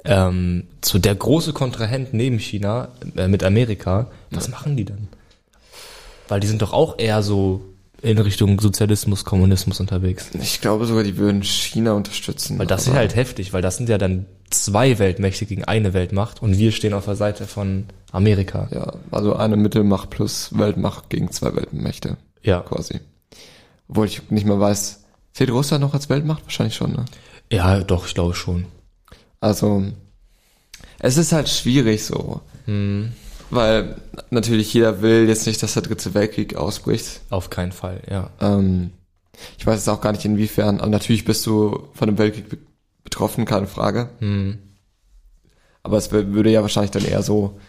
ähm, 0.06 0.66
so 0.84 1.00
der 1.00 1.16
große 1.16 1.54
Kontrahent 1.54 2.14
neben 2.14 2.40
China 2.40 2.90
äh, 3.16 3.28
mit 3.28 3.44
Amerika. 3.44 4.08
Was 4.32 4.50
machen 4.50 4.78
die 4.78 4.86
dann? 4.86 5.08
Weil 6.28 6.40
die 6.40 6.48
sind 6.48 6.62
doch 6.62 6.74
auch 6.74 7.00
eher 7.00 7.24
so 7.24 7.62
in 8.02 8.18
Richtung 8.18 8.60
Sozialismus, 8.60 9.26
Kommunismus 9.26 9.80
unterwegs. 9.80 10.30
Ich 10.40 10.62
glaube 10.62 10.86
sogar, 10.86 11.04
die 11.04 11.18
würden 11.18 11.44
China 11.44 11.94
unterstützen. 11.94 12.58
Weil 12.58 12.68
das 12.68 12.88
ist 12.88 12.94
halt 12.94 13.16
heftig, 13.16 13.52
weil 13.52 13.62
das 13.62 13.78
sind 13.78 13.90
ja 13.90 13.98
dann 13.98 14.26
zwei 14.50 15.00
Weltmächte 15.00 15.46
gegen 15.46 15.66
eine 15.66 15.94
Weltmacht 15.94 16.42
und 16.42 16.58
wir 16.58 16.72
stehen 16.72 16.94
auf 16.94 17.06
der 17.06 17.16
Seite 17.16 17.46
von 17.46 17.86
Amerika. 18.12 18.68
Ja, 18.72 18.94
also 19.12 19.36
eine 19.36 19.58
Mittelmacht 19.58 20.10
plus 20.10 20.58
Weltmacht 20.58 21.10
gegen 21.10 21.32
zwei 21.32 21.56
Weltmächte 21.56 22.18
Ja. 22.42 22.62
quasi. 22.62 23.00
Obwohl 23.90 24.06
ich 24.06 24.30
nicht 24.30 24.46
mehr 24.46 24.60
weiß, 24.60 25.04
zählt 25.34 25.52
Russland 25.52 25.82
noch 25.82 25.94
als 25.94 26.10
Weltmacht? 26.10 26.44
Wahrscheinlich 26.44 26.76
schon, 26.76 26.94
ne? 26.94 27.06
Ja, 27.52 27.82
doch, 27.82 28.06
ich 28.06 28.14
glaube 28.14 28.36
schon. 28.36 28.66
Also, 29.40 29.84
es 31.00 31.18
ist 31.18 31.32
halt 31.32 31.50
schwierig 31.50 32.06
so. 32.06 32.42
Weil 33.50 33.96
natürlich 34.30 34.72
jeder 34.74 35.02
will 35.02 35.28
jetzt 35.28 35.48
nicht, 35.48 35.64
dass 35.64 35.74
der 35.74 35.82
dritte 35.82 36.14
Weltkrieg 36.14 36.56
ausbricht. 36.56 37.22
Auf 37.32 37.50
keinen 37.50 37.72
Fall, 37.72 38.02
ja. 38.10 38.30
Ähm, 38.40 38.92
ich 39.58 39.66
weiß 39.66 39.76
jetzt 39.78 39.90
auch 39.90 40.02
gar 40.02 40.12
nicht 40.12 40.26
inwiefern. 40.26 40.80
Also 40.80 40.92
natürlich 40.92 41.26
bist 41.26 41.46
du 41.48 41.88
von 41.94 42.08
dem 42.08 42.18
Weltkrieg 42.18 42.50
be 42.50 42.58
betroffen, 43.04 43.46
keine 43.46 43.66
Frage. 43.66 44.10
Hm. 44.20 44.60
Aber 45.82 45.98
es 45.98 46.12
wür- 46.12 46.32
würde 46.34 46.52
ja 46.52 46.62
wahrscheinlich 46.62 46.92
dann 46.92 47.06
eher 47.06 47.24
so 47.24 47.60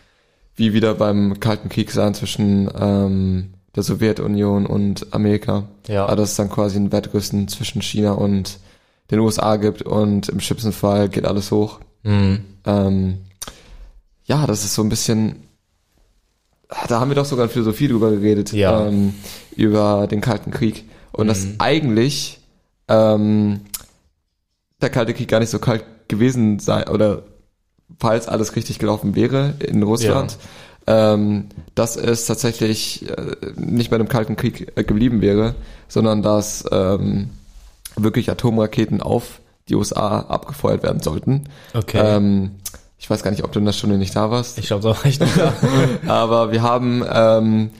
wie 0.54 0.74
wieder 0.74 0.92
beim 0.94 1.40
Kalten 1.40 1.70
Krieg 1.70 1.92
sein 1.92 2.12
zwischen 2.12 2.68
ähm, 2.78 3.54
der 3.76 3.82
Sowjetunion 3.82 4.66
und 4.66 5.12
Amerika. 5.14 5.64
Ja. 5.86 6.06
Aber 6.06 6.16
dass 6.16 6.30
es 6.30 6.36
dann 6.36 6.50
quasi 6.50 6.78
ein 6.78 6.92
Wettrüsten 6.92 7.48
zwischen 7.48 7.82
China 7.82 8.12
und 8.12 8.58
den 9.10 9.18
USA 9.20 9.56
gibt 9.56 9.82
und 9.82 10.28
im 10.28 10.40
schlimmsten 10.40 10.72
Fall 10.72 11.08
geht 11.08 11.24
alles 11.24 11.50
hoch. 11.50 11.80
Hm. 12.04 12.44
Ähm, 12.64 13.18
ja, 14.24 14.46
das 14.46 14.64
ist 14.64 14.74
so 14.74 14.82
ein 14.82 14.88
bisschen. 14.88 15.44
Da 16.88 17.00
haben 17.00 17.10
wir 17.10 17.16
doch 17.16 17.24
sogar 17.24 17.46
in 17.46 17.50
Philosophie 17.50 17.88
drüber 17.88 18.10
geredet, 18.12 18.52
Ja. 18.52 18.86
ähm, 18.86 19.14
über 19.56 20.06
den 20.08 20.20
Kalten 20.20 20.52
Krieg. 20.52 20.84
Und 21.12 21.26
dass 21.26 21.44
eigentlich 21.58 22.38
ähm, 22.86 23.60
der 24.80 24.90
Kalte 24.90 25.12
Krieg 25.14 25.28
gar 25.28 25.40
nicht 25.40 25.50
so 25.50 25.58
kalt 25.58 25.84
gewesen 26.06 26.60
sei 26.60 26.86
oder 26.88 27.24
falls 27.98 28.28
alles 28.28 28.54
richtig 28.54 28.78
gelaufen 28.78 29.16
wäre 29.16 29.54
in 29.58 29.82
Russland, 29.82 30.38
ähm, 30.90 31.46
dass 31.74 31.96
es 31.96 32.26
tatsächlich 32.26 33.08
äh, 33.08 33.36
nicht 33.56 33.90
bei 33.90 33.96
einem 33.96 34.08
Kalten 34.08 34.36
Krieg 34.36 34.72
äh, 34.76 34.84
geblieben 34.84 35.20
wäre, 35.20 35.54
sondern 35.88 36.22
dass 36.22 36.64
ähm, 36.72 37.30
wirklich 37.96 38.30
Atomraketen 38.30 39.00
auf 39.00 39.40
die 39.68 39.74
USA 39.76 40.20
abgefeuert 40.20 40.82
werden 40.82 41.00
sollten. 41.00 41.44
Okay. 41.74 42.00
Ähm, 42.02 42.52
ich 42.98 43.08
weiß 43.08 43.22
gar 43.22 43.30
nicht, 43.30 43.44
ob 43.44 43.52
du 43.52 43.60
in 43.60 43.64
der 43.64 43.72
Stunde 43.72 43.96
nicht 43.98 44.14
da 44.16 44.30
warst. 44.30 44.58
ich 44.58 44.66
glaube, 44.66 44.82
da 44.82 44.88
war 44.90 45.06
ich 45.06 45.20
nicht 45.20 45.36
da. 45.38 45.52
Aber 46.12 46.52
wir 46.52 46.62
haben, 46.62 47.04
ähm, 47.10 47.70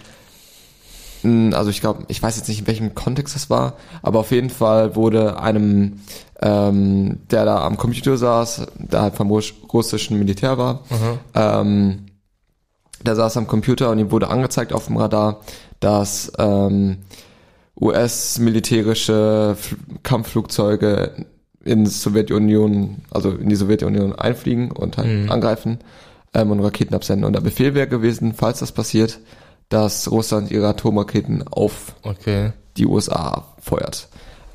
also 1.53 1.69
ich 1.71 1.81
glaube, 1.81 2.05
ich 2.09 2.23
weiß 2.23 2.37
jetzt 2.37 2.49
nicht, 2.49 2.61
in 2.61 2.67
welchem 2.67 2.95
Kontext 2.95 3.35
das 3.35 3.51
war, 3.51 3.75
aber 4.03 4.21
auf 4.21 4.31
jeden 4.31 4.49
Fall 4.49 4.97
wurde 4.97 5.39
einem, 5.39 6.01
ähm, 6.41 7.19
der 7.31 7.45
da 7.45 7.63
am 7.67 7.77
Computer 7.77 8.17
saß, 8.17 8.67
der 8.79 9.03
halt 9.03 9.17
vom 9.17 9.29
Russ- 9.29 9.53
russischen 9.71 10.19
Militär 10.19 10.57
war, 10.57 10.81
ähm, 11.35 12.07
der 13.05 13.17
saß 13.17 13.37
am 13.37 13.47
Computer 13.47 13.91
und 13.91 13.99
ihm 13.99 14.11
wurde 14.11 14.29
angezeigt 14.29 14.73
auf 14.73 14.87
dem 14.87 14.97
Radar, 14.97 15.41
dass 15.81 16.33
ähm, 16.39 16.99
US-militärische 17.81 19.57
Kampfflugzeuge 20.03 21.27
in 21.65 21.85
die 21.85 21.91
Sowjetunion, 21.91 23.03
also 23.11 23.31
in 23.31 23.49
die 23.49 23.57
Sowjetunion 23.57 24.15
einfliegen 24.15 24.71
und 24.71 24.97
halt 24.97 25.31
angreifen 25.31 25.79
ähm, 26.35 26.51
und 26.51 26.61
Raketen 26.61 26.95
absenden. 26.95 27.25
Und 27.25 27.35
der 27.35 27.41
Befehl 27.41 27.75
wäre 27.75 27.87
gewesen, 27.89 28.33
falls 28.35 28.61
das 28.61 28.73
passiert, 28.73 29.19
dass 29.69 30.11
Russland 30.11 30.51
ihre 30.51 30.69
Atomraketen 30.69 31.47
auf 31.47 31.95
Okay. 32.03 32.53
die 32.77 32.87
USA 32.87 33.45
feuert. 33.61 34.09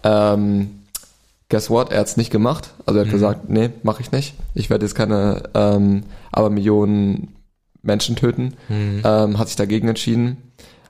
Ähm, 0.03 0.81
guess 1.49 1.69
what? 1.69 1.91
Er 1.91 1.99
hat's 1.99 2.17
nicht 2.17 2.31
gemacht. 2.31 2.71
Also 2.85 2.99
er 2.99 3.05
hat 3.05 3.11
gesagt, 3.11 3.49
nee, 3.49 3.69
mache 3.83 4.01
ich 4.01 4.11
nicht. 4.11 4.33
Ich 4.55 4.69
werde 4.69 4.85
jetzt 4.85 4.95
keine 4.95 5.43
ähm, 5.53 6.03
aber 6.31 6.49
Millionen 6.49 7.34
Menschen 7.85 8.15
töten. 8.15 8.55
Ähm, 8.69 9.37
hat 9.37 9.47
sich 9.47 9.55
dagegen 9.55 9.87
entschieden. 9.87 10.37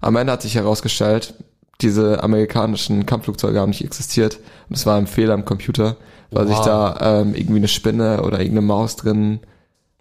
Am 0.02 0.16
Ende 0.16 0.32
hat 0.34 0.42
sich 0.42 0.56
herausgestellt, 0.56 1.34
diese 1.82 2.24
amerikanischen 2.24 3.06
Kampfflugzeuge 3.06 3.60
haben 3.60 3.70
nicht 3.70 3.84
existiert. 3.84 4.40
Und 4.70 4.76
es 4.78 4.86
war 4.86 4.98
ein 4.98 5.08
Fehler 5.08 5.34
im 5.34 5.46
Computer, 5.46 5.98
weil 6.32 6.48
Wow. 6.48 6.56
sich 6.56 6.66
da 6.66 6.98
ähm, 7.22 7.36
irgendwie 7.36 7.58
eine 7.60 7.68
Spinne 7.68 8.22
oder 8.24 8.40
irgendeine 8.40 8.62
Maus 8.66 8.96
drin 8.96 9.40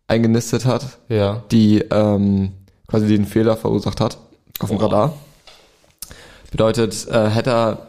eingenistet 0.07 0.67
hat 0.67 0.99
Ja. 1.09 1.43
die 1.51 1.79
ähm, 1.91 2.53
quasi 2.87 3.07
den 3.09 3.25
Fehler 3.27 3.57
verursacht 3.57 4.01
hat 4.01 4.19
auf 4.61 4.69
dem 4.69 4.79
Boah. 4.79 4.85
Radar. 4.85 5.15
Bedeutet, 6.51 7.09
äh, 7.09 7.29
hätte 7.31 7.51
er 7.51 7.87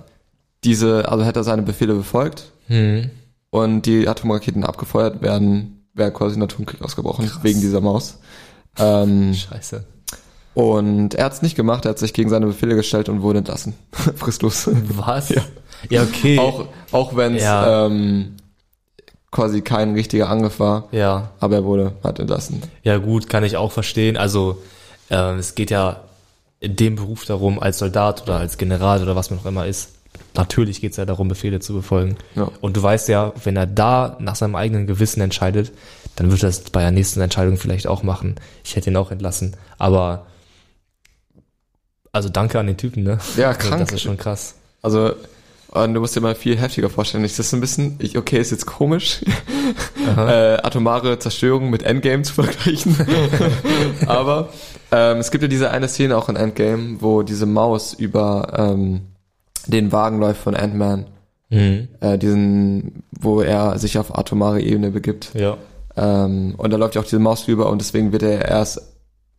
diese, 0.63 1.07
also 1.09 1.23
hätte 1.23 1.41
er 1.41 1.43
seine 1.43 1.61
Befehle 1.61 1.93
befolgt 1.93 2.51
Hm. 2.67 3.11
und 3.51 3.83
die 3.83 4.07
Atomraketen 4.07 4.63
abgefeuert 4.63 5.21
werden, 5.21 5.85
wäre 5.93 6.11
quasi 6.11 6.37
ein 6.39 6.43
Atomkrieg 6.43 6.81
ausgebrochen 6.81 7.29
wegen 7.43 7.61
dieser 7.61 7.81
Maus. 7.81 8.17
Ähm, 8.77 9.33
Scheiße. 9.33 9.83
und 10.53 11.13
er 11.15 11.25
hat 11.25 11.33
es 11.33 11.41
nicht 11.41 11.55
gemacht, 11.55 11.85
er 11.85 11.91
hat 11.91 11.99
sich 11.99 12.13
gegen 12.13 12.29
seine 12.29 12.47
Befehle 12.47 12.75
gestellt 12.75 13.09
und 13.09 13.21
wurde 13.21 13.39
entlassen. 13.39 13.73
Fristlos. 14.15 14.69
Was? 14.89 15.29
Ja. 15.29 15.41
Ja, 15.89 16.03
okay. 16.03 16.39
auch 16.39 16.65
auch 16.91 17.15
wenn 17.15 17.35
es 17.35 17.43
Ja. 17.43 17.85
ähm, 17.85 18.35
quasi 19.31 19.61
kein 19.61 19.93
richtiger 19.93 20.29
Angriff 20.29 20.59
war, 20.59 20.87
Ja. 20.91 21.31
aber 21.39 21.55
er 21.55 21.63
wurde 21.65 21.93
halt 22.03 22.19
entlassen. 22.19 22.61
Ja, 22.83 22.97
gut, 22.97 23.29
kann 23.29 23.43
ich 23.43 23.57
auch 23.57 23.71
verstehen. 23.71 24.15
Also, 24.17 24.61
ähm, 25.09 25.37
es 25.39 25.55
geht 25.55 25.71
ja 25.71 26.01
in 26.61 26.75
dem 26.77 26.95
Beruf 26.95 27.25
darum, 27.25 27.59
als 27.59 27.77
Soldat 27.79 28.23
oder 28.23 28.37
als 28.37 28.57
General 28.57 29.03
oder 29.03 29.15
was 29.15 29.29
man 29.29 29.39
auch 29.39 29.45
immer 29.45 29.65
ist. 29.67 29.89
Natürlich 30.35 30.79
geht 30.79 30.91
es 30.91 30.97
ja 30.97 31.05
darum, 31.05 31.27
Befehle 31.27 31.59
zu 31.59 31.73
befolgen. 31.73 32.15
Ja. 32.35 32.49
Und 32.61 32.77
du 32.77 32.81
weißt 32.83 33.09
ja, 33.09 33.33
wenn 33.43 33.57
er 33.57 33.67
da 33.67 34.15
nach 34.19 34.35
seinem 34.35 34.55
eigenen 34.55 34.87
Gewissen 34.87 35.19
entscheidet, 35.21 35.71
dann 36.15 36.31
wird 36.31 36.43
er 36.43 36.49
es 36.49 36.61
bei 36.61 36.81
der 36.81 36.91
nächsten 36.91 37.21
Entscheidung 37.21 37.57
vielleicht 37.57 37.87
auch 37.87 38.03
machen. 38.03 38.35
Ich 38.63 38.75
hätte 38.75 38.89
ihn 38.89 38.97
auch 38.97 39.11
entlassen. 39.11 39.55
Aber, 39.77 40.25
also 42.11 42.29
danke 42.29 42.59
an 42.59 42.67
den 42.67 42.77
Typen, 42.77 43.03
ne? 43.03 43.19
Ja, 43.37 43.49
Also, 43.49 43.59
krank. 43.59 43.81
Das 43.81 43.91
ist 43.91 44.01
schon 44.01 44.17
krass. 44.17 44.55
Also, 44.81 45.13
und 45.69 45.93
du 45.93 45.99
musst 45.99 46.15
dir 46.15 46.21
mal 46.21 46.35
viel 46.35 46.57
heftiger 46.57 46.89
vorstellen. 46.89 47.23
Das 47.23 47.37
ist 47.37 47.53
ein 47.53 47.59
bisschen, 47.59 47.95
ich, 47.99 48.17
okay, 48.17 48.39
ist 48.39 48.51
jetzt 48.51 48.65
komisch, 48.65 49.21
äh, 50.17 50.53
atomare 50.63 51.19
Zerstörung 51.19 51.69
mit 51.69 51.83
Endgame 51.83 52.23
zu 52.23 52.33
vergleichen. 52.33 52.95
Aber 54.07 54.49
ähm, 54.91 55.17
es 55.17 55.31
gibt 55.31 55.41
ja 55.41 55.49
diese 55.49 55.71
eine 55.71 55.89
Szene 55.89 56.15
auch 56.15 56.29
in 56.29 56.37
Endgame, 56.37 57.01
wo 57.01 57.23
diese 57.23 57.45
Maus 57.45 57.93
über 57.93 58.53
ähm, 58.57 59.01
den 59.67 59.91
Wagen 59.91 60.19
läuft 60.19 60.41
von 60.41 60.55
Ant-Man. 60.55 61.07
Mhm. 61.49 61.89
Äh, 61.99 62.17
diesen, 62.17 63.03
wo 63.11 63.41
er 63.41 63.77
sich 63.77 63.97
auf 63.97 64.17
atomare 64.17 64.61
Ebene 64.61 64.91
begibt. 64.91 65.31
Ja. 65.33 65.57
Ähm, 65.97 66.55
und 66.57 66.71
da 66.71 66.77
läuft 66.77 66.95
ja 66.95 67.01
auch 67.01 67.05
diese 67.05 67.19
Maus 67.19 67.45
drüber 67.45 67.69
und 67.69 67.79
deswegen 67.79 68.11
wird 68.11 68.23
er 68.23 68.45
erst 68.45 68.81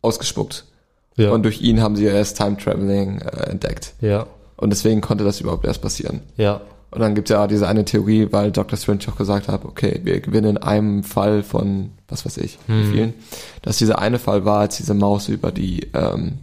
ausgespuckt. 0.01 0.65
Ja. 1.15 1.31
Und 1.31 1.43
durch 1.43 1.61
ihn 1.61 1.81
haben 1.81 1.95
sie 1.95 2.05
ja 2.05 2.11
erst 2.11 2.37
Time 2.37 2.57
Traveling 2.57 3.19
äh, 3.21 3.49
entdeckt. 3.49 3.93
ja. 4.01 4.27
Und 4.59 4.71
deswegen 4.71 5.01
konnte 5.01 5.23
das 5.23 5.39
überhaupt 5.39 5.65
erst 5.65 5.83
passieren. 5.83 6.21
Ja. 6.35 6.61
Und 6.89 6.99
dann 6.99 7.13
gibt's 7.13 7.29
ja 7.29 7.45
diese 7.45 7.67
eine 7.67 7.85
Theorie, 7.85 8.29
weil 8.31 8.51
Dr. 8.51 8.75
Strange 8.75 9.01
auch 9.07 9.15
gesagt 9.15 9.47
hat, 9.49 9.65
okay, 9.65 9.99
wir 10.03 10.19
gewinnen 10.19 10.55
in 10.55 10.57
einem 10.57 11.03
Fall 11.03 11.43
von, 11.43 11.91
was 12.07 12.25
weiß 12.25 12.37
ich, 12.37 12.57
wie 12.65 12.73
Hm. 12.73 12.91
vielen, 12.91 13.13
dass 13.61 13.77
dieser 13.77 13.99
eine 13.99 14.17
Fall 14.17 14.45
war, 14.45 14.61
als 14.61 14.77
diese 14.77 14.95
Maus 14.95 15.27
über 15.29 15.51
die, 15.51 15.81
ähm, 15.93 16.39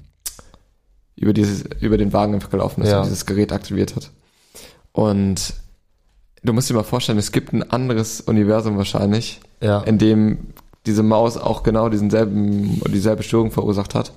über 1.16 1.32
dieses, 1.32 1.64
über 1.80 1.96
den 1.98 2.12
Wagen 2.12 2.34
einfach 2.34 2.50
gelaufen 2.50 2.82
ist 2.82 2.90
Ja. 2.90 2.98
und 2.98 3.06
dieses 3.06 3.26
Gerät 3.26 3.52
aktiviert 3.52 3.96
hat. 3.96 4.10
Und 4.92 5.54
du 6.44 6.52
musst 6.52 6.70
dir 6.70 6.74
mal 6.74 6.82
vorstellen, 6.84 7.18
es 7.18 7.32
gibt 7.32 7.52
ein 7.52 7.68
anderes 7.70 8.20
Universum 8.20 8.76
wahrscheinlich, 8.76 9.40
Ja. 9.60 9.80
in 9.80 9.98
dem 9.98 10.38
diese 10.86 11.02
Maus 11.02 11.36
auch 11.36 11.62
genau 11.62 11.88
diesen 11.88 12.10
selben, 12.10 12.80
dieselbe 12.92 13.22
Störung 13.22 13.50
verursacht 13.50 13.94
hat 13.94 14.12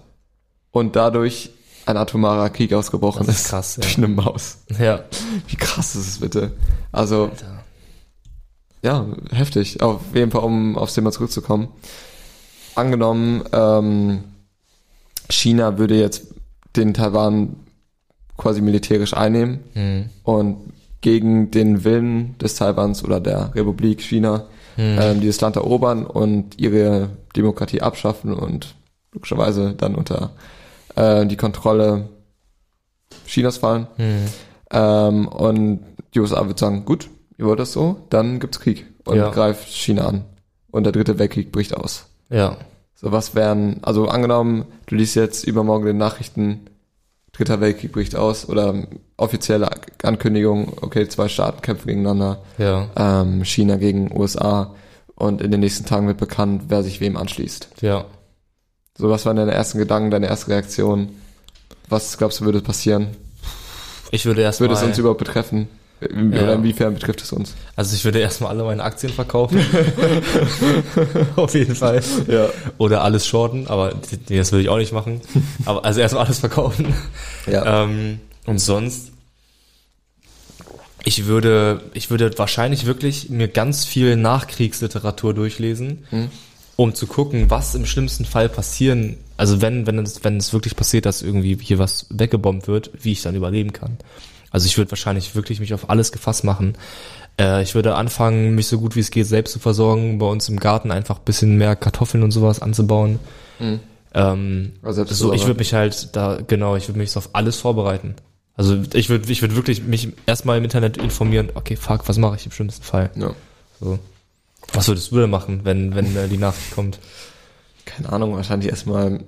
und 0.71 0.95
dadurch 0.95 1.51
ein 1.85 1.95
atomarer 1.95 2.49
Krieg 2.49 2.73
ausgebrochen 2.73 3.25
Das 3.25 3.35
ist 3.35 3.41
ist. 3.43 3.49
krass, 3.49 3.75
ja. 3.77 3.81
Durch 3.83 3.97
eine 3.97 4.09
Maus. 4.09 4.57
Ja. 4.77 5.05
Wie 5.47 5.55
krass 5.55 5.95
ist 5.95 6.07
es 6.07 6.19
bitte? 6.19 6.51
Also, 6.91 7.25
Alter. 7.29 7.63
ja, 8.83 9.05
heftig. 9.31 9.81
Auf 9.81 10.01
jeden 10.13 10.31
Fall, 10.31 10.43
um 10.43 10.77
aufs 10.77 10.95
Thema 10.95 11.11
zurückzukommen. 11.13 11.69
Angenommen, 12.75 13.43
ähm, 13.53 14.23
China 15.29 15.77
würde 15.77 15.97
jetzt 15.99 16.27
den 16.75 16.93
Taiwan 16.93 17.55
quasi 18.37 18.61
militärisch 18.61 19.13
einnehmen 19.13 19.59
Mhm. 19.73 20.09
und 20.23 20.57
gegen 21.01 21.51
den 21.51 21.83
Willen 21.83 22.37
des 22.39 22.55
Taiwans 22.55 23.03
oder 23.03 23.19
der 23.19 23.53
Republik 23.55 24.01
China 24.01 24.45
Mhm. 24.77 24.97
ähm, 25.01 25.21
dieses 25.21 25.41
Land 25.41 25.55
erobern 25.55 26.05
und 26.05 26.59
ihre 26.59 27.09
Demokratie 27.35 27.81
abschaffen 27.81 28.31
und 28.33 28.75
logischerweise 29.11 29.73
dann 29.75 29.95
unter 29.95 30.31
äh, 30.95 31.25
die 31.25 31.35
Kontrolle 31.35 32.09
Chinas 33.25 33.57
fallen. 33.57 33.87
Mhm. 33.97 34.25
Ähm, 34.71 35.27
und 35.27 35.79
die 36.13 36.19
USA 36.19 36.47
wird 36.47 36.59
sagen, 36.59 36.85
gut, 36.85 37.09
ihr 37.39 37.45
wollt 37.45 37.59
das 37.59 37.73
so, 37.73 37.97
dann 38.11 38.39
gibt's 38.39 38.59
Krieg 38.59 38.85
und 39.05 39.17
Ja. 39.17 39.29
greift 39.31 39.67
China 39.67 40.07
an. 40.07 40.25
Und 40.69 40.83
der 40.83 40.91
dritte 40.93 41.17
Weltkrieg 41.17 41.51
bricht 41.51 41.75
aus. 41.75 42.05
Ja. 42.29 42.57
So 42.93 43.11
was 43.11 43.33
wären, 43.35 43.79
also 43.83 44.07
angenommen, 44.07 44.65
du 44.87 44.95
liest 44.95 45.15
jetzt 45.15 45.43
übermorgen 45.43 45.85
den 45.85 45.97
Nachrichten, 45.97 46.67
dritter 47.31 47.61
Weltkrieg 47.61 47.91
bricht 47.91 48.15
aus 48.15 48.47
oder 48.49 48.73
offizielle 49.17 49.69
Ankündigung, 50.03 50.73
okay, 50.81 51.07
zwei 51.07 51.27
Staaten 51.27 51.61
kämpfen 51.61 51.87
gegeneinander, 51.87 52.39
Ja. 52.57 52.87
ähm, 52.95 53.43
China 53.45 53.77
gegen 53.77 54.15
USA 54.17 54.73
und 55.15 55.41
in 55.41 55.51
den 55.51 55.59
nächsten 55.61 55.85
Tagen 55.85 56.07
wird 56.07 56.17
bekannt, 56.17 56.63
wer 56.67 56.83
sich 56.83 56.99
wem 57.01 57.17
anschließt. 57.17 57.69
Ja. 57.81 58.05
So 58.97 59.09
was 59.09 59.25
waren 59.25 59.37
deine 59.37 59.53
ersten 59.53 59.77
Gedanken, 59.79 60.11
deine 60.11 60.27
erste 60.27 60.49
Reaktion? 60.51 61.09
Was 61.89 62.17
glaubst 62.17 62.39
du 62.39 62.45
würde 62.45 62.61
passieren? 62.61 63.07
Ich 64.11 64.25
würde 64.25 64.41
erst 64.41 64.59
Würde 64.59 64.73
es 64.73 64.83
uns 64.83 64.97
überhaupt 64.97 65.19
betreffen? 65.19 65.67
Ja. 65.99 66.07
Oder 66.43 66.53
inwiefern 66.53 66.93
betrifft 66.93 67.21
es 67.23 67.31
uns? 67.31 67.55
also 67.75 67.95
ich 67.95 68.05
würde 68.05 68.19
erstmal 68.19 68.51
alle 68.51 68.63
meine 68.63 68.83
Aktien 68.83 69.11
verkaufen. 69.11 69.59
Auf 71.35 71.53
jeden 71.55 71.75
Fall. 71.75 72.01
Ja. 72.27 72.49
Oder 72.77 73.03
alles 73.03 73.25
shorten, 73.25 73.67
aber 73.67 73.93
das 74.29 74.51
würde 74.51 74.61
ich 74.61 74.69
auch 74.69 74.77
nicht 74.77 74.93
machen. 74.93 75.21
Aber 75.65 75.83
also 75.85 75.99
erstmal 75.99 76.25
alles 76.25 76.39
verkaufen. 76.39 76.93
Ja. 77.47 77.83
Ähm, 77.83 78.19
und 78.45 78.59
sonst, 78.59 79.11
ich 81.07 81.25
würde, 81.25 81.79
ich 81.93 82.09
würde 82.09 82.37
wahrscheinlich 82.37 82.85
wirklich 82.85 83.29
mir 83.29 83.47
ganz 83.47 83.85
viel 83.85 84.17
Nachkriegsliteratur 84.17 85.33
durchlesen, 85.33 86.05
Hm. 86.09 86.29
um 86.75 86.93
zu 86.93 87.07
gucken, 87.07 87.49
was 87.49 87.75
im 87.75 87.85
schlimmsten 87.85 88.25
Fall 88.25 88.49
passieren, 88.49 89.15
also 89.37 89.61
wenn, 89.61 89.87
wenn 89.87 89.99
es, 89.99 90.25
wenn 90.25 90.35
es 90.35 90.51
wirklich 90.51 90.75
passiert, 90.75 91.05
dass 91.05 91.21
irgendwie 91.21 91.57
hier 91.61 91.79
was 91.79 92.07
weggebombt 92.09 92.67
wird, 92.67 92.91
wie 93.01 93.13
ich 93.13 93.21
dann 93.21 93.35
überleben 93.35 93.71
kann. 93.71 93.97
Also 94.51 94.65
ich 94.65 94.77
würde 94.77 94.91
wahrscheinlich 94.91 95.33
wirklich 95.33 95.61
mich 95.61 95.73
auf 95.73 95.89
alles 95.89 96.11
gefasst 96.11 96.43
machen. 96.43 96.73
Äh, 97.39 97.63
ich 97.63 97.73
würde 97.73 97.95
anfangen, 97.95 98.53
mich 98.55 98.67
so 98.67 98.77
gut 98.77 98.97
wie 98.97 98.99
es 98.99 99.09
geht 99.09 99.27
selbst 99.27 99.53
zu 99.53 99.59
versorgen, 99.59 100.17
bei 100.19 100.25
uns 100.25 100.49
im 100.49 100.59
Garten 100.59 100.91
einfach 100.91 101.19
bisschen 101.19 101.57
mehr 101.57 101.77
Kartoffeln 101.77 102.21
und 102.21 102.31
sowas 102.31 102.61
anzubauen. 102.61 103.19
Hm. 103.59 103.79
Ähm, 104.13 104.73
Also 104.81 105.05
so, 105.05 105.31
ich 105.31 105.45
würde 105.45 105.59
mich 105.59 105.73
halt 105.73 106.15
da, 106.17 106.39
genau, 106.45 106.75
ich 106.75 106.89
würde 106.89 106.99
mich 106.99 107.11
so 107.11 107.19
auf 107.19 107.29
alles 107.31 107.57
vorbereiten. 107.57 108.15
Also 108.57 108.81
ich 108.93 109.09
würde 109.09 109.31
ich 109.31 109.41
würde 109.41 109.55
wirklich 109.55 109.83
mich 109.83 110.09
erstmal 110.25 110.57
im 110.57 110.63
Internet 110.63 110.97
informieren, 110.97 111.51
okay, 111.53 111.75
fuck, 111.75 112.09
was 112.09 112.17
mache 112.17 112.35
ich 112.35 112.45
im 112.45 112.51
schlimmsten 112.51 112.83
Fall? 112.83 113.11
Ja. 113.15 113.33
So. 113.79 113.99
Was 114.73 114.87
würdest 114.87 115.11
du 115.11 115.19
denn 115.19 115.29
machen, 115.29 115.61
wenn, 115.63 115.95
wenn 115.95 116.15
äh, 116.17 116.27
die 116.27 116.37
Nachricht 116.37 116.71
kommt? 116.71 116.99
Keine 117.85 118.11
Ahnung, 118.11 118.35
wahrscheinlich 118.35 118.69
erstmal 118.69 119.23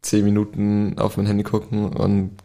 zehn 0.00 0.24
Minuten 0.24 0.98
auf 0.98 1.16
mein 1.16 1.26
Handy 1.26 1.42
gucken 1.42 1.88
und 1.92 2.38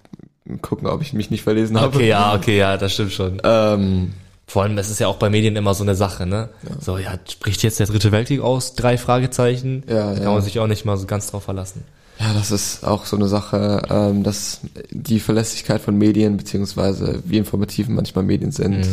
gucken, 0.62 0.88
ob 0.88 1.02
ich 1.02 1.14
mich 1.14 1.30
nicht 1.32 1.44
verlesen 1.44 1.80
habe. 1.80 1.96
Okay, 1.96 2.08
ja, 2.08 2.36
okay, 2.36 2.58
ja, 2.58 2.78
das 2.78 2.94
stimmt 2.94 3.14
schon. 3.14 3.42
Ähm, 3.44 4.14
Vor 4.48 4.64
allem, 4.64 4.78
es 4.78 4.90
ist 4.90 5.00
ja 5.00 5.08
auch 5.08 5.18
bei 5.18 5.30
Medien 5.30 5.56
immer 5.56 5.74
so 5.74 5.84
eine 5.84 5.96
Sache, 5.96 6.26
ne? 6.26 6.50
So, 6.80 6.98
ja, 6.98 7.18
spricht 7.30 7.64
jetzt 7.64 7.80
der 7.80 7.88
dritte 7.88 8.12
Weltkrieg 8.12 8.42
aus? 8.42 8.76
Drei 8.76 8.98
Fragezeichen. 8.98 9.84
Ja, 9.88 10.10
da 10.10 10.14
kann 10.16 10.24
ja. 10.24 10.32
man 10.32 10.42
sich 10.42 10.60
auch 10.60 10.68
nicht 10.68 10.86
mal 10.86 10.98
so 10.98 11.06
ganz 11.08 11.32
drauf 11.32 11.44
verlassen. 11.44 11.84
Ja, 12.20 12.34
das 12.34 12.52
ist 12.52 12.86
auch 12.86 13.06
so 13.06 13.16
eine 13.16 13.28
Sache, 13.28 13.82
ähm, 13.90 14.24
dass 14.24 14.62
die 14.90 15.20
Verlässlichkeit 15.20 15.82
von 15.82 15.98
Medien, 15.98 16.38
beziehungsweise 16.38 17.22
wie 17.26 17.38
informativ 17.38 17.88
manchmal 17.88 18.24
Medien 18.24 18.52
sind. 18.52 18.86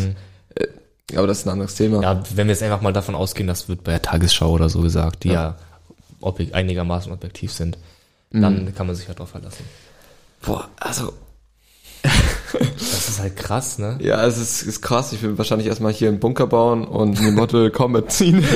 Äh, 0.55 0.67
aber 1.17 1.27
das 1.27 1.39
ist 1.41 1.47
ein 1.47 1.51
anderes 1.51 1.75
Thema. 1.75 2.03
Ja, 2.03 2.23
wenn 2.35 2.47
wir 2.49 2.55
jetzt 2.55 2.63
einfach 2.63 2.81
mal 2.81 2.93
davon 2.93 3.15
ausgehen, 3.15 3.47
das 3.47 3.69
wird 3.69 3.85
bei 3.85 3.93
der 3.93 4.03
Tagesschau 4.03 4.51
oder 4.51 4.69
so 4.69 4.81
gesagt, 4.81 5.25
die 5.25 5.29
ja, 5.29 5.57
objek 6.21 6.55
einigermaßen 6.55 7.13
objektiv 7.13 7.53
sind, 7.53 7.79
dann 8.31 8.75
kann 8.75 8.87
man 8.87 8.97
sich 8.97 9.09
halt 9.09 9.19
drauf 9.19 9.29
verlassen. 9.29 9.65
Boah, 10.41 10.69
also 10.81 11.13
Das 12.53 13.09
ist 13.09 13.21
halt 13.21 13.37
krass, 13.37 13.79
ne? 13.79 13.99
Ja, 14.01 14.27
es 14.27 14.39
ist, 14.39 14.63
ist 14.63 14.83
krass. 14.83 15.13
Ich 15.13 15.23
will 15.23 15.39
wahrscheinlich 15.39 15.69
erstmal 15.69 15.93
hier 15.93 16.09
einen 16.09 16.21
Bunker 16.21 16.47
bauen 16.47 16.85
und 16.85 17.19
eine 17.19 17.33
Model 17.33 17.71
Combat 17.75 18.13
ziehen. 18.13 18.45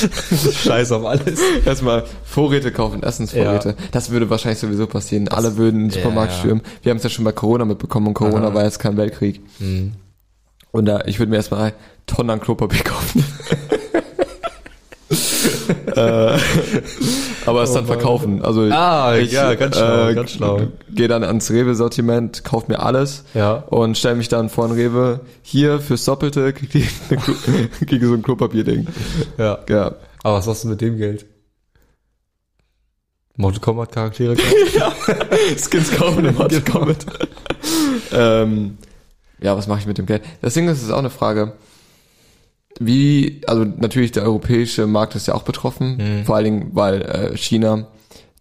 Scheiß 0.64 0.92
auf 0.92 1.04
alles. 1.04 1.40
erstmal 1.64 2.04
Vorräte 2.24 2.72
kaufen, 2.72 3.02
Essensvorräte. 3.02 3.74
Das 3.92 4.10
würde 4.10 4.30
wahrscheinlich 4.30 4.58
sowieso 4.58 4.86
passieren. 4.86 5.28
Alle 5.28 5.56
würden 5.56 5.82
in 5.82 5.88
den 5.88 5.90
Supermarkt 5.90 6.32
ja, 6.32 6.36
ja. 6.36 6.40
stürmen. 6.40 6.62
Wir 6.82 6.90
haben 6.90 6.98
es 6.98 7.02
ja 7.02 7.10
schon 7.10 7.24
bei 7.24 7.32
Corona 7.32 7.64
mitbekommen 7.64 8.08
und 8.08 8.14
Corona 8.14 8.48
Aha. 8.48 8.54
war 8.54 8.64
jetzt 8.64 8.78
kein 8.78 8.96
Weltkrieg. 8.96 9.40
Mhm. 9.58 9.92
Und 10.72 10.86
da, 10.86 11.02
ich 11.06 11.18
würde 11.18 11.30
mir 11.30 11.36
erstmal 11.36 11.72
Tonnen 12.06 12.30
an 12.30 12.40
Klopapier 12.40 12.82
kaufen. 12.84 13.24
Äh, 15.10 16.38
aber 17.46 17.62
es 17.62 17.70
Oh 17.70 17.74
dann 17.74 17.74
Mann. 17.74 17.86
verkaufen. 17.86 18.42
Also 18.42 18.62
Ah, 18.70 19.16
ja, 19.16 19.54
ganz 19.54 19.76
schlau, 19.76 20.14
ganz 20.14 20.30
schlau. 20.32 20.60
Gehe 20.90 21.08
dann 21.08 21.24
ans 21.24 21.50
Rewe-Sortiment, 21.50 22.44
kauf 22.44 22.68
mir 22.68 22.80
alles 22.80 23.24
Ja. 23.34 23.54
und 23.70 23.98
stell 23.98 24.14
mich 24.14 24.28
dann 24.28 24.48
vor 24.48 24.66
ein 24.66 24.70
Rewe. 24.72 25.20
Hier 25.42 25.80
fürs 25.80 26.04
Doppelte 26.04 26.52
krieg 26.52 26.74
ich 26.74 26.88
eine 27.10 27.20
Klo 27.20 27.34
krieg 27.78 27.92
ich 27.92 28.02
so 28.04 28.14
ein 28.14 28.22
Klopapierding. 28.22 28.86
Ja. 29.38 29.58
Ja. 29.68 29.94
Aber 30.22 30.36
was 30.38 30.46
machst 30.46 30.64
du 30.64 30.68
mit 30.68 30.80
dem 30.80 30.96
Geld? 30.96 31.26
Mortal 33.36 33.60
Kombat 33.60 33.92
Charaktere? 33.92 34.36
Skins 35.56 35.90
kaufen 35.92 36.24
im 36.26 36.34
Mortal 36.36 36.60
Kombat. 36.60 37.06
ähm, 38.12 38.76
ja, 39.40 39.56
was 39.56 39.66
mache 39.66 39.80
ich 39.80 39.86
mit 39.86 39.96
dem 39.98 40.06
Geld? 40.06 40.22
Das 40.42 40.54
Ding 40.54 40.68
ist, 40.68 40.78
es 40.78 40.84
ist 40.84 40.90
auch 40.90 40.98
eine 40.98 41.10
Frage. 41.10 41.54
Wie, 42.78 43.42
also 43.46 43.64
natürlich 43.64 44.12
der 44.12 44.22
europäische 44.22 44.86
Markt 44.86 45.14
ist 45.14 45.26
ja 45.26 45.34
auch 45.34 45.42
betroffen, 45.42 45.96
Mhm. 45.96 46.24
vor 46.24 46.36
allen 46.36 46.44
Dingen, 46.44 46.70
weil 46.72 47.02
äh, 47.02 47.36
China 47.36 47.88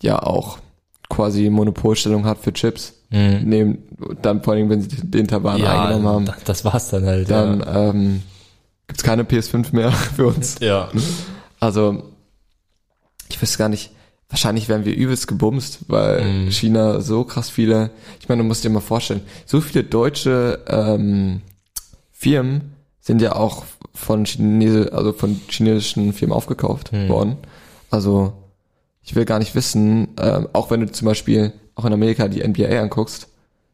ja 0.01 0.21
auch 0.21 0.59
quasi 1.09 1.50
Monopolstellung 1.50 2.25
hat 2.25 2.38
für 2.38 2.53
Chips. 2.53 2.93
Mhm. 3.09 3.39
Neben, 3.43 3.77
dann 4.21 4.43
vor 4.43 4.53
allen 4.53 4.67
Dingen, 4.67 4.69
wenn 4.69 4.89
sie 4.89 5.01
den 5.03 5.27
Taiwan 5.27 5.62
eingenommen 5.63 6.07
haben, 6.07 6.25
da- 6.25 6.36
das 6.45 6.63
war's 6.63 6.89
dann 6.89 7.05
halt. 7.05 7.29
dann 7.31 7.65
ähm, 7.67 8.21
gibt's 8.88 9.03
keine 9.03 9.24
PS5 9.24 9.74
mehr 9.75 9.91
für 10.15 10.27
uns. 10.27 10.57
ja. 10.59 10.89
ja. 10.93 11.01
Also, 11.59 12.03
ich 13.29 13.41
weiß 13.41 13.57
gar 13.57 13.67
nicht, 13.67 13.91
wahrscheinlich 14.29 14.69
werden 14.69 14.86
wir 14.86 14.95
übelst 14.95 15.27
gebumst, 15.27 15.79
weil 15.88 16.24
Mhm. 16.24 16.51
China 16.51 17.01
so 17.01 17.24
krass 17.24 17.50
viele, 17.50 17.89
ich 18.21 18.29
meine, 18.29 18.43
du 18.43 18.48
musst 18.48 18.63
dir 18.63 18.69
mal 18.69 18.79
vorstellen, 18.79 19.21
so 19.45 19.59
viele 19.59 19.83
deutsche 19.83 20.59
ähm, 20.67 21.41
Firmen 22.12 22.74
sind 23.01 23.21
ja 23.21 23.36
auch 23.36 23.65
von 23.99 24.25
Chinese, 24.25 24.91
also 24.93 25.11
von 25.13 25.39
chinesischen 25.49 26.13
Firmen 26.13 26.35
aufgekauft 26.35 26.91
Mhm. 26.93 27.09
worden. 27.09 27.37
Also, 27.91 28.33
ich 29.03 29.15
will 29.15 29.25
gar 29.25 29.39
nicht 29.39 29.55
wissen, 29.55 30.09
ähm, 30.21 30.47
auch 30.53 30.71
wenn 30.71 30.79
du 30.81 30.91
zum 30.91 31.05
Beispiel 31.07 31.53
auch 31.75 31.85
in 31.85 31.93
Amerika 31.93 32.27
die 32.27 32.41
NBA 32.43 32.79
anguckst, 32.81 33.27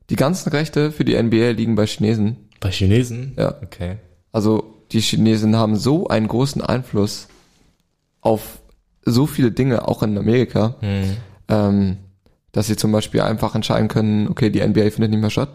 die 0.09 0.15
ganzen 0.15 0.49
Rechte 0.49 0.91
für 0.91 1.03
die 1.05 1.15
NBA 1.15 1.51
liegen 1.51 1.75
bei 1.75 1.85
Chinesen. 1.85 2.37
Bei 2.59 2.69
Chinesen? 2.71 3.33
Ja. 3.37 3.55
Okay. 3.63 3.97
Also 4.31 4.73
die 4.91 4.99
Chinesen 5.01 5.55
haben 5.55 5.75
so 5.75 6.07
einen 6.07 6.27
großen 6.27 6.61
Einfluss 6.61 7.27
auf 8.21 8.59
so 9.03 9.25
viele 9.27 9.51
Dinge, 9.51 9.87
auch 9.87 10.03
in 10.03 10.17
Amerika, 10.17 10.75
Mhm. 10.81 11.17
ähm, 11.47 11.97
dass 12.51 12.67
sie 12.67 12.75
zum 12.75 12.91
Beispiel 12.91 13.21
einfach 13.21 13.55
entscheiden 13.55 13.87
können, 13.87 14.27
okay, 14.29 14.49
die 14.49 14.61
NBA 14.61 14.89
findet 14.91 15.11
nicht 15.11 15.21
mehr 15.21 15.29
statt. 15.29 15.49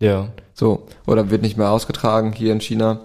Ja. 0.00 0.28
So, 0.52 0.86
oder 1.06 1.30
wird 1.30 1.42
nicht 1.42 1.56
mehr 1.56 1.70
ausgetragen 1.70 2.32
hier 2.32 2.52
in 2.52 2.60
China. 2.60 3.00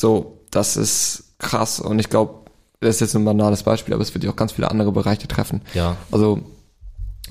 So, 0.00 0.38
das 0.50 0.76
ist 0.78 1.34
krass 1.38 1.78
und 1.80 1.98
ich 1.98 2.08
glaube, 2.08 2.50
das 2.80 2.96
ist 2.96 3.00
jetzt 3.00 3.14
ein 3.16 3.24
banales 3.24 3.62
Beispiel, 3.62 3.92
aber 3.92 4.02
es 4.02 4.14
wird 4.14 4.24
ja 4.24 4.30
auch 4.30 4.36
ganz 4.36 4.52
viele 4.52 4.70
andere 4.70 4.92
Bereiche 4.92 5.28
treffen. 5.28 5.60
Ja. 5.74 5.96
Also 6.10 6.40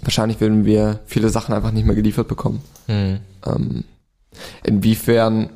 wahrscheinlich 0.03 0.39
würden 0.39 0.65
wir 0.65 0.99
viele 1.07 1.29
Sachen 1.29 1.55
einfach 1.55 1.71
nicht 1.71 1.85
mehr 1.85 1.95
geliefert 1.95 2.27
bekommen. 2.27 2.61
Mhm. 2.87 3.19
Ähm, 3.45 3.83
inwiefern 4.63 5.49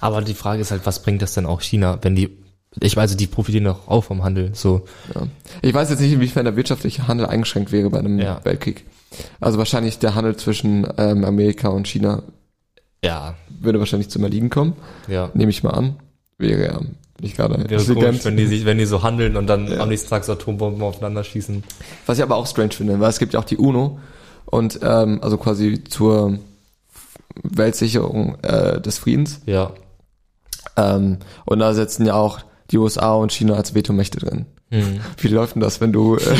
Aber 0.00 0.20
die 0.22 0.34
Frage 0.34 0.60
ist 0.60 0.70
halt, 0.70 0.86
was 0.86 1.02
bringt 1.02 1.22
das 1.22 1.34
denn 1.34 1.46
auch 1.46 1.60
China, 1.60 1.98
wenn 2.02 2.14
die, 2.14 2.38
ich 2.80 2.94
weiß, 2.96 3.16
die 3.16 3.26
profitieren 3.26 3.64
doch 3.64 3.88
auch 3.88 4.04
vom 4.04 4.22
Handel, 4.22 4.54
so. 4.54 4.84
Ja. 5.14 5.22
Ich 5.62 5.72
weiß 5.74 5.90
jetzt 5.90 6.00
nicht, 6.00 6.12
inwiefern 6.12 6.44
der 6.44 6.54
wirtschaftliche 6.56 7.08
Handel 7.08 7.26
eingeschränkt 7.26 7.72
wäre 7.72 7.90
bei 7.90 7.98
einem 7.98 8.18
Ja. 8.18 8.40
Weltkrieg. 8.44 8.84
Also 9.40 9.58
wahrscheinlich 9.58 9.98
der 9.98 10.14
Handel 10.14 10.36
zwischen 10.36 10.86
ähm, 10.98 11.24
Amerika 11.24 11.68
und 11.68 11.88
China 11.88 12.22
Ja. 13.02 13.34
würde 13.48 13.78
wahrscheinlich 13.80 14.10
zum 14.10 14.22
Erliegen 14.22 14.50
kommen, 14.50 14.74
Ja. 15.08 15.30
nehme 15.34 15.50
ich 15.50 15.62
mal 15.62 15.70
an. 15.70 15.96
Wäre 16.38 16.64
ja 16.66 16.80
nicht 17.20 17.36
gerade 17.36 17.54
Wäre 17.54 17.62
intelligent. 17.62 17.96
komisch, 18.04 18.24
wenn 18.26 18.36
die 18.36 18.46
sich, 18.46 18.64
wenn 18.64 18.78
die 18.78 18.84
so 18.86 19.02
handeln 19.02 19.36
und 19.36 19.46
dann 19.46 19.68
Ja. 19.68 19.80
am 19.80 19.88
nächsten 19.88 20.10
Tag 20.10 20.24
so 20.24 20.32
Atombomben 20.32 20.82
aufeinander 20.82 21.24
schießen. 21.24 21.64
Was 22.04 22.18
ich 22.18 22.22
aber 22.22 22.36
auch 22.36 22.46
strange 22.46 22.72
finde, 22.72 23.00
weil 23.00 23.08
es 23.10 23.18
gibt 23.18 23.32
ja 23.34 23.40
auch 23.40 23.44
die 23.44 23.56
UNO 23.56 23.98
und 24.44 24.78
ähm, 24.82 25.18
also 25.22 25.38
quasi 25.38 25.82
zur 25.84 26.38
Weltsicherung 27.42 28.36
äh, 28.42 28.80
des 28.80 28.98
Friedens. 28.98 29.40
Ja. 29.46 29.72
Ähm, 30.76 31.18
und 31.46 31.58
da 31.58 31.72
sitzen 31.74 32.06
ja 32.06 32.14
auch 32.14 32.40
die 32.70 32.78
USA 32.78 33.14
und 33.14 33.32
China 33.32 33.54
als 33.54 33.74
Vetomächte 33.74 34.18
drin. 34.18 34.46
Mhm. 34.70 35.00
Wie 35.18 35.28
läuft 35.28 35.54
denn 35.54 35.62
das, 35.62 35.80
wenn 35.80 35.92
du, 35.92 36.16
äh, 36.16 36.34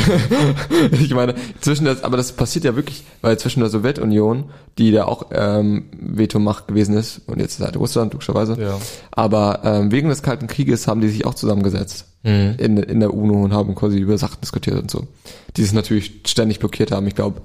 ich 0.99 1.13
meine, 1.13 1.35
zwischen 1.61 1.85
das, 1.85 2.03
aber 2.03 2.17
das 2.17 2.33
passiert 2.33 2.65
ja 2.65 2.75
wirklich, 2.75 3.03
weil 3.21 3.39
zwischen 3.39 3.61
der 3.61 3.69
Sowjetunion, 3.69 4.45
die 4.77 4.91
da 4.91 5.05
auch 5.05 5.27
ähm, 5.31 5.85
Vetomacht 5.97 6.67
gewesen 6.67 6.95
ist, 6.97 7.21
und 7.27 7.39
jetzt 7.39 7.59
ist 7.59 7.65
halt 7.65 7.77
Russland, 7.77 8.13
logischerweise, 8.13 8.57
Ja. 8.61 8.77
aber 9.11 9.61
ähm, 9.63 9.91
wegen 9.91 10.09
des 10.09 10.21
Kalten 10.23 10.47
Krieges 10.47 10.87
haben 10.87 11.01
die 11.01 11.09
sich 11.09 11.25
auch 11.25 11.35
zusammengesetzt 11.35 12.05
Mhm. 12.23 12.55
in, 12.57 12.77
in 12.77 12.99
der 12.99 13.13
UNO 13.13 13.43
und 13.43 13.53
haben 13.53 13.75
quasi 13.75 13.99
über 13.99 14.17
Sachen 14.17 14.41
diskutiert 14.41 14.77
und 14.81 14.89
so. 14.91 15.07
Die 15.55 15.61
es 15.61 15.71
natürlich 15.71 16.21
ständig 16.25 16.59
blockiert 16.59 16.91
haben. 16.91 17.05
Ich 17.07 17.15
glaube, 17.15 17.41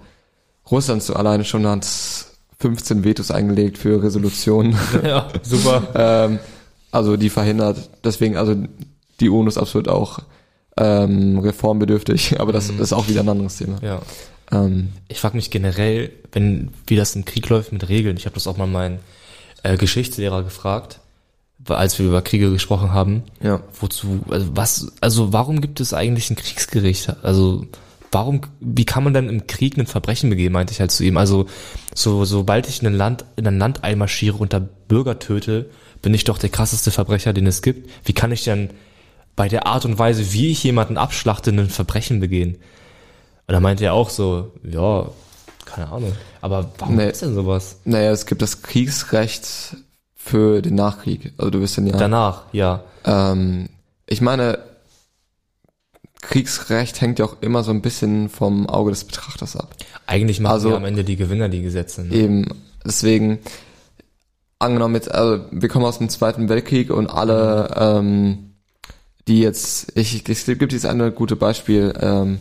Russland 0.71 1.03
so 1.03 1.14
alleine 1.14 1.45
schon 1.45 1.66
hat 1.66 1.87
15 2.59 3.05
Vetos 3.05 3.31
eingelegt 3.31 3.77
für 3.79 4.03
Resolutionen. 4.03 4.75
Ja, 5.05 5.29
super. 5.42 5.83
ähm, 5.95 6.38
also 6.90 7.16
die 7.16 7.29
verhindert. 7.31 7.90
Deswegen, 8.03 8.37
also 8.37 8.57
die 9.21 9.29
UNO 9.29 9.47
ist 9.49 9.59
absolut 9.59 9.88
auch 9.88 10.21
ähm, 10.77 11.39
reformbedürftig, 11.39 12.39
aber 12.41 12.53
das 12.53 12.71
ist 12.71 12.93
auch 12.93 13.09
wieder 13.09 13.21
ein 13.21 13.29
anderes 13.29 13.57
Thema. 13.59 13.79
Ja. 13.83 14.01
Ähm, 14.51 14.91
Ich 15.09 15.21
frage 15.21 15.37
mich 15.37 15.51
generell, 15.51 16.11
wenn 16.33 16.71
wie 16.87 16.97
das 16.97 17.15
im 17.17 17.25
Krieg 17.25 17.49
läuft 17.49 17.73
mit 17.73 17.89
Regeln. 17.89 18.17
Ich 18.17 18.25
habe 18.27 18.35
das 18.35 18.47
auch 18.47 18.57
mal 18.57 18.67
meinen 18.67 18.99
äh, 19.63 19.77
Geschichtslehrer 19.77 20.43
gefragt, 20.43 21.01
als 21.69 21.99
wir 21.99 22.07
über 22.07 22.23
Kriege 22.23 22.51
gesprochen 22.51 22.93
haben. 22.93 23.23
ja. 23.41 23.61
Wozu? 23.81 24.21
Also 24.29 24.47
was? 24.57 24.93
Also 25.01 25.33
warum 25.33 25.61
gibt 25.61 25.81
es 25.81 25.95
eigentlich 25.95 26.31
ein 26.31 26.37
Kriegsgericht? 26.37 27.15
Also 27.23 27.67
warum? 28.11 28.41
Wie 28.61 28.85
kann 28.85 29.05
man 29.05 29.15
denn 29.15 29.29
im 29.29 29.47
Krieg 29.47 29.77
ein 29.79 29.87
Verbrechen 29.87 30.31
begehen? 30.31 30.53
Meinte 30.53 30.73
ich 30.73 30.81
halt 30.81 30.91
zu 30.91 31.05
ihm. 31.05 31.17
Also 31.17 31.47
so 31.95 32.25
sobald 32.25 32.69
ich 32.69 32.81
in 32.81 32.89
ein 32.89 32.95
Land 32.95 33.25
in 33.37 33.47
ein 33.47 33.59
Land 33.59 33.85
einmarschiere 33.85 34.37
und 34.39 34.53
da 34.53 34.61
Bürger 34.89 35.19
töte, 35.19 35.71
bin 36.01 36.15
ich 36.15 36.25
doch 36.25 36.39
der 36.39 36.51
krasseste 36.51 36.91
Verbrecher, 36.91 37.33
den 37.33 37.47
es 37.47 37.63
gibt. 37.63 37.89
Wie 38.05 38.13
kann 38.13 38.33
ich 38.33 38.43
denn 38.43 38.71
bei 39.37 39.49
der 39.49 39.66
Art 39.66 39.85
und 39.85 39.99
Weise, 39.99 40.33
wie 40.33 40.51
ich 40.51 40.62
jemanden 40.62 40.97
abschlachte, 40.97 41.51
ein 41.51 41.68
Verbrechen 41.68 42.21
begehen? 42.21 42.57
Und 43.47 43.53
da 43.53 43.61
meinte 43.61 43.85
er 43.85 43.95
auch 43.95 44.11
so, 44.11 44.53
ja, 44.62 45.09
keine 45.64 45.90
Ahnung. 45.90 46.12
Aber 46.40 46.71
warum 46.79 46.97
Nee. 46.97 47.07
gibt's 47.07 47.21
denn 47.21 47.35
sowas? 47.35 47.77
Naja, 47.85 48.11
es 48.12 48.27
gibt 48.27 48.42
das 48.42 48.62
Kriegsrecht 48.62 49.77
für 50.14 50.61
den 50.62 50.75
Nachkrieg. 50.75 51.33
Also 51.38 51.51
du 51.51 51.61
bist 51.61 51.77
dann 51.77 51.87
ja. 51.87 51.97
Danach, 51.97 52.42
ja. 52.53 52.85
Ähm, 53.05 53.68
ich 54.07 54.21
meine, 54.21 54.59
Kriegsrecht 56.21 57.01
hängt 57.01 57.18
ja 57.18 57.25
auch 57.25 57.37
immer 57.40 57.64
so 57.64 57.73
ein 57.73 57.83
bisschen 57.83 58.29
vom 58.29 58.68
Auge 58.68 58.90
des 58.90 59.05
Betrachters 59.05 59.57
ab. 59.57 59.75
Eigentlich 60.07 60.38
machen 60.40 60.53
Also- 60.53 60.71
ja 60.71 60.77
am 60.77 60.85
Ende 60.85 61.03
die 61.05 61.16
Gewinner 61.16 61.49
die 61.49 61.62
Gesetze. 61.62 62.05
Ne? 62.05 62.14
Eben, 62.14 62.47
deswegen, 62.85 63.40
angenommen 64.61 64.95
jetzt, 64.95 65.11
also 65.11 65.45
wir 65.51 65.68
kommen 65.68 65.85
aus 65.85 65.99
dem 65.99 66.09
Zweiten 66.09 66.49
Weltkrieg 66.49 66.90
und 66.90 67.09
alle, 67.09 67.75
ähm, 67.77 68.52
die 69.29 69.41
jetzt, 69.41 69.97
ich, 69.97 70.29
es 70.29 70.47
gibt 70.47 70.73
jetzt 70.73 70.87
eine 70.87 71.13
gute 71.13 71.37
Beispiel, 71.37 71.93
ähm, 72.01 72.39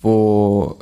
wo, 0.00 0.76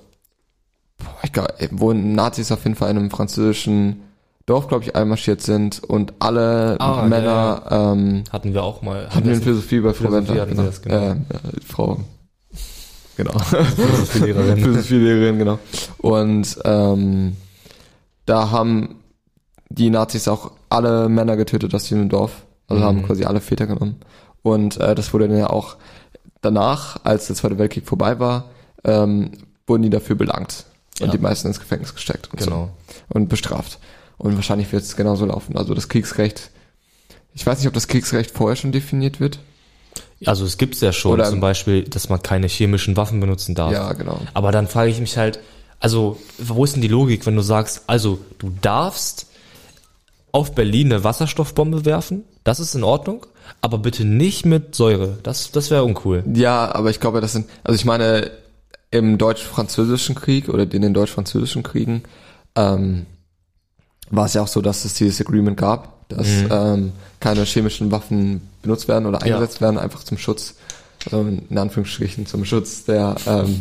boah, 0.98 1.14
ich 1.22 1.32
glaub, 1.32 1.48
wo 1.72 1.92
Nazis 1.92 2.50
auf 2.52 2.64
jeden 2.64 2.76
Fall 2.76 2.90
in 2.90 2.96
einem 2.98 3.10
französischen 3.10 4.00
Dorf, 4.46 4.68
glaube 4.68 4.84
ich, 4.84 4.94
einmarschiert 4.94 5.40
sind 5.40 5.82
und 5.82 6.12
alle 6.18 6.76
Ah, 6.78 7.02
ja, 7.02 7.08
Männer 7.08 7.62
ähm, 7.70 8.24
Hatten 8.30 8.52
wir 8.52 8.62
auch 8.62 8.82
mal. 8.82 9.08
hatten 9.08 9.24
wir 9.26 9.34
in 9.34 9.40
Philosophie 9.42 9.80
bei 9.80 9.94
Frau 9.94 10.08
Philosophie 10.10 10.28
Wendler. 10.38 10.46
Genau. 10.46 10.62
das, 10.64 10.82
genau. 10.82 10.96
Äh, 10.96 11.10
äh, 11.12 11.16
Frau. 11.66 12.00
Genau. 13.16 13.38
Philosophielehrerin. 13.38 14.56
Philosophielehrerin, 14.62 15.38
genau. 15.38 15.58
Und 15.98 16.58
ähm, 16.64 17.36
da 18.26 18.50
haben 18.50 18.96
die 19.70 19.88
Nazis 19.90 20.28
auch 20.28 20.50
alle 20.68 21.08
Männer 21.08 21.36
getötet 21.36 21.74
aus 21.74 21.84
diesem 21.84 22.08
Dorf. 22.08 22.32
Also 22.66 22.82
Mhm. 22.82 22.86
haben 22.86 23.02
quasi 23.04 23.24
alle 23.24 23.40
Väter 23.40 23.66
genommen. 23.66 23.96
Und 24.44 24.76
äh, 24.76 24.94
das 24.94 25.12
wurde 25.12 25.26
dann 25.26 25.36
ja 25.38 25.50
auch 25.50 25.74
danach, 26.42 26.98
als 27.02 27.26
der 27.26 27.34
Zweite 27.34 27.58
Weltkrieg 27.58 27.86
vorbei 27.88 28.20
war, 28.20 28.50
ähm, 28.84 29.32
wurden 29.66 29.82
die 29.82 29.90
dafür 29.90 30.14
belangt. 30.14 30.66
Und 31.00 31.06
Ja. 31.06 31.12
die 31.12 31.18
meisten 31.18 31.48
ins 31.48 31.58
Gefängnis 31.58 31.92
gesteckt 31.94 32.28
und 32.32 32.38
Genau. 32.38 32.70
so. 33.08 33.14
Und 33.18 33.28
bestraft. 33.28 33.78
Und 34.16 34.36
wahrscheinlich 34.36 34.70
wird 34.70 34.84
es 34.84 34.94
genauso 34.94 35.24
laufen. 35.26 35.56
Also 35.58 35.74
das 35.74 35.88
Kriegsrecht, 35.88 36.50
ich 37.34 37.44
weiß 37.44 37.58
nicht, 37.58 37.66
ob 37.66 37.74
das 37.74 37.88
Kriegsrecht 37.88 38.30
vorher 38.30 38.54
schon 38.54 38.70
definiert 38.70 39.18
wird. 39.18 39.40
Also 40.24 40.44
es 40.44 40.56
gibt's 40.56 40.80
ja 40.80 40.92
schon, 40.92 41.14
Oder- 41.14 41.28
zum 41.30 41.40
Beispiel, 41.40 41.82
dass 41.82 42.08
man 42.10 42.22
keine 42.22 42.46
chemischen 42.46 42.96
Waffen 42.96 43.18
benutzen 43.18 43.54
darf. 43.56 43.72
Ja, 43.72 43.92
genau. 43.94 44.20
Aber 44.34 44.52
dann 44.52 44.68
frage 44.68 44.90
ich 44.90 45.00
mich 45.00 45.16
halt, 45.16 45.40
also, 45.80 46.18
wo 46.38 46.64
ist 46.64 46.74
denn 46.76 46.82
die 46.82 46.88
Logik, 46.88 47.26
wenn 47.26 47.34
du 47.36 47.42
sagst, 47.42 47.82
also, 47.88 48.20
du 48.38 48.52
darfst 48.62 49.26
auf 50.34 50.52
Berlin 50.56 50.92
eine 50.92 51.04
Wasserstoffbombe 51.04 51.84
werfen, 51.84 52.24
das 52.42 52.58
ist 52.58 52.74
in 52.74 52.82
Ordnung, 52.82 53.24
aber 53.60 53.78
bitte 53.78 54.04
nicht 54.04 54.44
mit 54.44 54.74
Säure, 54.74 55.16
das, 55.22 55.52
das 55.52 55.70
wäre 55.70 55.84
uncool. 55.84 56.24
Ja, 56.34 56.74
aber 56.74 56.90
ich 56.90 56.98
glaube, 56.98 57.20
das 57.20 57.32
sind, 57.34 57.46
also 57.62 57.76
ich 57.76 57.84
meine, 57.84 58.32
im 58.90 59.16
deutsch-französischen 59.16 60.16
Krieg 60.16 60.48
oder 60.48 60.64
in 60.64 60.82
den 60.82 60.92
deutsch-französischen 60.92 61.62
Kriegen 61.62 62.02
ähm, 62.56 63.06
war 64.10 64.26
es 64.26 64.34
ja 64.34 64.42
auch 64.42 64.48
so, 64.48 64.60
dass 64.60 64.84
es 64.84 64.94
dieses 64.94 65.20
Agreement 65.24 65.56
gab, 65.56 66.08
dass 66.08 66.26
ähm, 66.50 66.90
keine 67.20 67.44
chemischen 67.44 67.92
Waffen 67.92 68.42
benutzt 68.62 68.88
werden 68.88 69.06
oder 69.06 69.24
Ja. 69.24 69.36
eingesetzt 69.36 69.60
werden, 69.60 69.78
einfach 69.78 70.02
zum 70.02 70.18
Schutz, 70.18 70.56
also 71.06 71.20
in 71.48 71.56
Anführungsstrichen 71.58 72.26
zum 72.26 72.44
Schutz 72.44 72.84
der 72.84 73.14
ähm, 73.28 73.60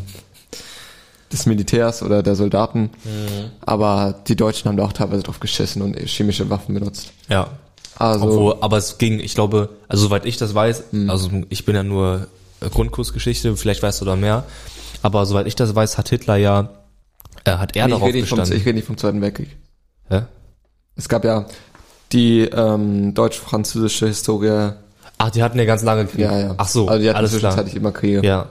des 1.33 1.45
Militärs 1.45 2.01
oder 2.03 2.23
der 2.23 2.35
Soldaten. 2.35 2.91
Aber 3.61 4.15
die 4.27 4.35
Deutschen 4.35 4.69
haben 4.69 4.77
da 4.77 4.85
auch 4.85 4.93
teilweise 4.93 5.23
drauf 5.23 5.39
geschissen 5.39 5.81
und 5.81 5.97
chemische 5.99 6.49
Waffen 6.49 6.73
benutzt. 6.75 7.11
Ja. 7.29 7.49
Also 7.95 8.25
Obwohl, 8.25 8.55
aber 8.61 8.77
es 8.77 8.97
ging, 8.97 9.19
ich 9.19 9.35
glaube, 9.35 9.69
also 9.87 10.05
soweit 10.05 10.25
ich 10.25 10.37
das 10.37 10.55
weiß, 10.55 10.83
also 11.07 11.29
ich 11.49 11.65
bin 11.65 11.75
ja 11.75 11.83
nur 11.83 12.27
Grundkursgeschichte, 12.59 13.55
vielleicht 13.55 13.83
weißt 13.83 14.01
du 14.01 14.05
da 14.05 14.15
mehr, 14.15 14.45
aber 15.01 15.25
soweit 15.25 15.47
ich 15.47 15.55
das 15.55 15.75
weiß, 15.75 15.97
hat 15.97 16.09
Hitler 16.09 16.37
ja, 16.37 16.69
äh, 17.43 17.51
hat 17.51 17.75
er 17.75 17.85
nee, 17.85 17.93
ich 17.93 17.95
darauf 17.97 18.07
rede 18.07 18.19
nicht 18.19 18.29
vom, 18.29 18.39
bestanden. 18.39 18.59
ich 18.59 18.65
rede 18.65 18.75
nicht 18.77 18.87
vom 18.87 18.97
Zweiten 18.97 19.21
Weltkrieg. 19.21 19.55
Hä? 20.09 20.23
Es 20.95 21.07
gab 21.07 21.23
ja 21.23 21.45
die 22.11 22.41
ähm, 22.41 23.13
deutsch-französische 23.13 24.07
Historie. 24.07 24.71
Ach, 25.17 25.29
die 25.29 25.43
hatten 25.43 25.57
ja 25.57 25.65
ganz 25.65 25.83
lange 25.83 26.05
Krieg. 26.05 26.21
Ja, 26.21 26.37
ja. 26.37 26.55
Ach 26.57 26.67
so, 26.67 26.87
also 26.87 27.01
die 27.01 27.09
hatten 27.09 27.17
alles 27.17 27.31
klar. 27.31 27.51
zwischenzeitlich 27.51 27.75
immer 27.75 27.91
Kriege. 27.91 28.25
Ja, 28.25 28.47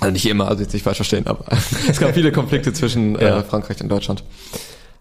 Also 0.00 0.12
nicht 0.12 0.26
immer, 0.26 0.48
also 0.48 0.62
jetzt 0.62 0.72
nicht 0.74 0.82
falsch 0.82 0.96
verstehen, 0.98 1.26
aber 1.26 1.44
es 1.88 1.98
gab 1.98 2.14
viele 2.14 2.32
Konflikte 2.32 2.72
zwischen 2.72 3.14
Ja. 3.18 3.38
äh, 3.38 3.42
Frankreich 3.42 3.80
und 3.80 3.88
Deutschland. 3.88 4.22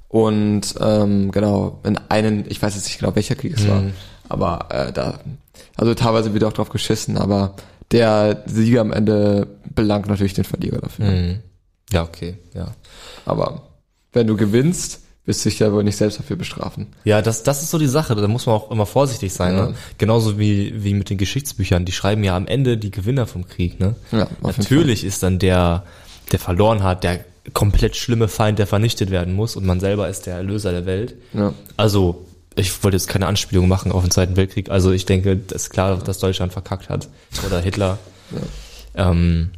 Und 0.07 0.75
ähm, 0.79 1.31
genau, 1.31 1.79
in 1.83 1.97
einen, 2.09 2.45
ich 2.49 2.61
weiß 2.61 2.75
jetzt 2.75 2.85
nicht 2.85 2.99
genau, 2.99 3.15
welcher 3.15 3.35
Krieg 3.35 3.57
es 3.57 3.67
war, 3.67 3.81
Mhm. 3.81 3.93
aber 4.29 4.67
äh, 4.69 4.93
da, 4.93 5.19
also 5.75 5.93
teilweise 5.93 6.33
wird 6.33 6.43
auch 6.45 6.53
drauf 6.53 6.69
geschissen, 6.69 7.17
aber 7.17 7.55
der 7.91 8.43
Sieger 8.45 8.81
am 8.81 8.93
Ende 8.93 9.47
belangt 9.73 10.07
natürlich 10.07 10.33
den 10.33 10.45
Verlierer 10.45 10.79
dafür. 10.79 11.05
Mhm. 11.05 11.39
Ja, 11.91 12.03
okay, 12.03 12.37
ja. 12.53 12.67
Aber 13.25 13.63
wenn 14.13 14.27
du 14.27 14.37
gewinnst, 14.37 15.01
wirst 15.25 15.43
du 15.43 15.49
dich 15.49 15.59
ja 15.59 15.71
wohl 15.71 15.83
nicht 15.83 15.97
selbst 15.97 16.19
dafür 16.19 16.35
bestrafen. 16.35 16.87
Ja, 17.03 17.21
das, 17.21 17.43
das 17.43 17.63
ist 17.63 17.71
so 17.71 17.79
die 17.79 17.87
Sache, 17.87 18.15
da 18.15 18.27
muss 18.27 18.45
man 18.45 18.55
auch 18.55 18.69
immer 18.71 18.85
vorsichtig 18.85 19.33
sein, 19.33 19.55
Ja. 19.55 19.65
ne? 19.67 19.75
Genauso 19.97 20.37
wie, 20.37 20.83
wie 20.83 20.93
mit 20.93 21.09
den 21.09 21.17
Geschichtsbüchern, 21.17 21.83
die 21.85 21.91
schreiben 21.91 22.23
ja 22.23 22.35
am 22.35 22.47
Ende 22.47 22.77
die 22.77 22.91
Gewinner 22.91 23.25
vom 23.25 23.47
Krieg, 23.47 23.79
ne? 23.79 23.95
Ja, 24.11 24.27
Natürlich 24.41 25.03
ist 25.03 25.23
dann 25.23 25.39
der, 25.39 25.83
der 26.31 26.39
verloren 26.39 26.83
hat, 26.83 27.03
der 27.03 27.25
komplett 27.53 27.95
schlimme 27.95 28.27
Feind, 28.27 28.59
der 28.59 28.67
vernichtet 28.67 29.11
werden 29.11 29.33
muss 29.35 29.55
und 29.55 29.65
man 29.65 29.79
selber 29.79 30.09
ist 30.09 30.25
der 30.25 30.35
Erlöser 30.35 30.71
der 30.71 30.85
Welt. 30.85 31.15
Ja. 31.33 31.53
Also, 31.77 32.25
ich 32.55 32.83
wollte 32.83 32.97
jetzt 32.97 33.07
keine 33.07 33.27
Anspielung 33.27 33.67
machen 33.67 33.91
auf 33.91 34.01
den 34.03 34.11
Zweiten 34.11 34.35
Weltkrieg. 34.37 34.69
Also 34.69 34.91
ich 34.91 35.05
denke, 35.05 35.35
das 35.37 35.63
ist 35.63 35.69
klar, 35.71 35.97
dass 35.97 36.19
Deutschland 36.19 36.53
verkackt 36.53 36.89
hat. 36.89 37.09
Oder 37.45 37.59
Hitler. 37.59 37.97
Ja, 38.95 39.11
ähm, 39.11 39.49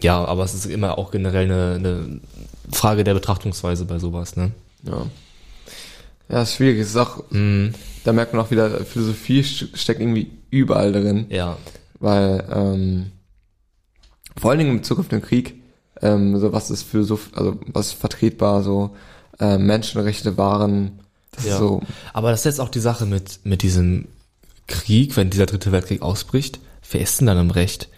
ja 0.00 0.24
aber 0.24 0.42
es 0.44 0.52
ist 0.52 0.66
immer 0.66 0.98
auch 0.98 1.10
generell 1.12 1.44
eine, 1.44 1.74
eine 1.76 2.20
Frage 2.72 3.04
der 3.04 3.14
Betrachtungsweise 3.14 3.84
bei 3.84 3.98
sowas, 4.00 4.36
ne? 4.36 4.50
Ja. 4.82 5.06
Ja, 6.28 6.42
ist 6.42 6.54
schwierig. 6.54 6.80
Es 6.80 6.88
ist 6.90 6.96
auch, 6.96 7.30
Mhm. 7.30 7.72
da 8.04 8.12
merkt 8.12 8.32
man 8.34 8.44
auch 8.44 8.50
wieder, 8.50 8.84
Philosophie 8.84 9.40
st- 9.42 9.76
steckt 9.76 10.00
irgendwie 10.00 10.30
überall 10.50 10.92
drin. 10.92 11.26
Ja. 11.30 11.56
Weil, 12.00 12.46
ähm, 12.52 13.12
vor 14.36 14.50
allen 14.50 14.58
Dingen 14.58 14.72
in 14.72 14.78
Bezug 14.78 14.98
auf 14.98 15.08
den 15.08 15.22
Krieg, 15.22 15.54
ähm, 16.02 16.38
so 16.38 16.52
was 16.52 16.70
ist 16.70 16.82
Philosoph, 16.82 17.30
also 17.34 17.58
was 17.68 17.88
ist 17.88 17.92
vertretbar, 18.00 18.62
so 18.62 18.94
äh, 19.38 19.58
Menschenrechte 19.58 20.36
waren, 20.36 21.00
das 21.32 21.44
Ja. 21.44 21.52
ist 21.54 21.58
so, 21.58 21.82
Aber 22.12 22.30
das 22.30 22.40
ist 22.40 22.44
jetzt 22.46 22.60
auch 22.60 22.70
die 22.70 22.80
Sache 22.80 23.06
mit, 23.06 23.40
mit 23.44 23.62
diesem 23.62 24.08
Krieg, 24.66 25.16
wenn 25.16 25.30
dieser 25.30 25.46
dritte 25.46 25.72
Weltkrieg 25.72 26.02
ausbricht, 26.02 26.58
wer 26.90 27.00
ist 27.02 27.20
denn 27.20 27.26
dann 27.28 27.38
im 27.38 27.50
Recht? 27.50 27.88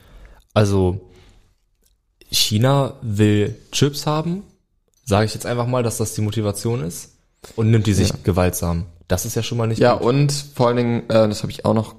Also, 0.53 1.01
China 2.31 2.95
will 3.03 3.57
Chips 3.73 4.07
haben, 4.07 4.43
sage 5.09 5.25
ich 5.25 5.33
jetzt 5.35 5.47
einfach 5.47 5.67
mal, 5.67 5.83
dass 5.83 5.97
das 5.97 6.13
die 6.15 6.21
Motivation 6.21 6.83
ist, 6.83 7.15
und 7.57 7.71
nimmt 7.71 7.87
die 7.87 7.95
sich 7.95 8.11
Ja. 8.11 8.15
gewaltsam. 8.25 8.85
Das 9.07 9.25
ist 9.25 9.35
ja 9.37 9.43
schon 9.43 9.57
mal 9.57 9.67
nicht 9.67 9.79
ja 9.79 9.95
gut. 9.95 10.03
und 10.07 10.33
vor 10.55 10.69
allen 10.69 10.77
Dingen, 10.77 11.03
äh, 11.09 11.29
das 11.29 11.43
habe 11.43 11.51
ich 11.51 11.65
auch 11.65 11.73
noch 11.73 11.95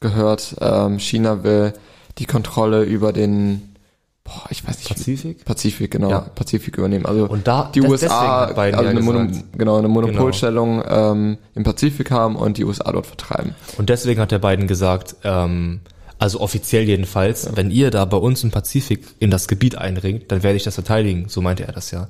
gehört, 0.00 0.54
ähm, 0.60 0.98
China 1.00 1.42
will 1.42 1.72
die 2.18 2.26
Kontrolle 2.26 2.84
über 2.84 3.12
den, 3.12 3.74
boah, 4.22 4.44
ich 4.50 4.64
weiß 4.66 4.78
nicht, 4.78 4.88
Pazifik? 4.88 5.44
Pazifik, 5.44 5.90
genau, 5.90 6.10
Ja. 6.10 6.20
Pazifik 6.20 6.76
übernehmen. 6.78 7.04
Also 7.06 7.26
Und 7.26 7.48
da, 7.48 7.70
die 7.74 7.80
USA 7.82 8.44
also 8.44 8.60
ja 8.60 8.78
eine, 8.90 9.00
Mono, 9.00 9.28
genau, 9.56 9.78
eine 9.78 9.88
Monopolstellung 9.88 10.84
ähm, 10.86 11.38
im 11.54 11.64
Pazifik 11.64 12.10
haben 12.12 12.36
und 12.36 12.58
die 12.58 12.64
USA 12.64 12.92
dort 12.92 13.06
vertreiben. 13.06 13.54
Und 13.78 13.88
deswegen 13.88 14.20
hat 14.20 14.30
der 14.30 14.38
Biden 14.38 14.68
gesagt, 14.68 15.16
ähm, 15.24 15.80
also 16.18 16.40
offiziell 16.40 16.84
jedenfalls, 16.84 17.48
wenn 17.56 17.72
ihr 17.72 17.90
da 17.90 18.04
bei 18.04 18.18
uns 18.18 18.44
im 18.44 18.52
Pazifik 18.52 19.04
in 19.18 19.30
das 19.32 19.48
Gebiet 19.48 19.76
einringt, 19.76 20.30
dann 20.30 20.44
werde 20.44 20.56
ich 20.56 20.62
das 20.62 20.74
verteidigen. 20.74 21.24
So 21.28 21.40
meinte 21.42 21.64
er 21.64 21.72
das 21.72 21.90
ja. 21.90 22.06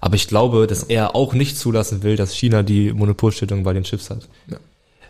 Aber 0.00 0.14
ich 0.14 0.28
glaube, 0.28 0.66
dass 0.66 0.82
er 0.84 1.14
auch 1.14 1.34
nicht 1.34 1.58
zulassen 1.58 2.02
will, 2.02 2.16
dass 2.16 2.34
China 2.34 2.62
die 2.62 2.92
Monopolstellung 2.92 3.64
bei 3.64 3.72
den 3.72 3.84
Chips 3.84 4.10
hat. 4.10 4.28
Ja. 4.48 4.58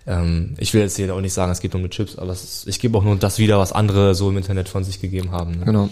Ähm, 0.07 0.55
ich 0.59 0.75
will 0.75 0.81
jetzt 0.81 0.97
hier 0.97 1.15
auch 1.15 1.21
nicht 1.21 1.33
sagen, 1.33 1.53
es 1.53 1.61
geht 1.61 1.73
nur 1.73 1.83
um 1.83 1.89
die 1.89 1.95
Chips, 1.95 2.17
aber 2.17 2.33
ist, 2.33 2.67
ich 2.67 2.81
gebe 2.81 2.97
auch 2.99 3.05
nur 3.05 3.17
das 3.17 3.39
wieder, 3.39 3.59
was 3.59 3.73
andere 3.73 4.15
so 4.15 4.31
im 4.31 4.37
Internet 4.37 4.69
von 4.69 4.83
sich 4.83 5.01
gegeben 5.01 5.31
haben. 5.31 5.59
Ne? 5.59 5.65
Genau. 5.65 5.89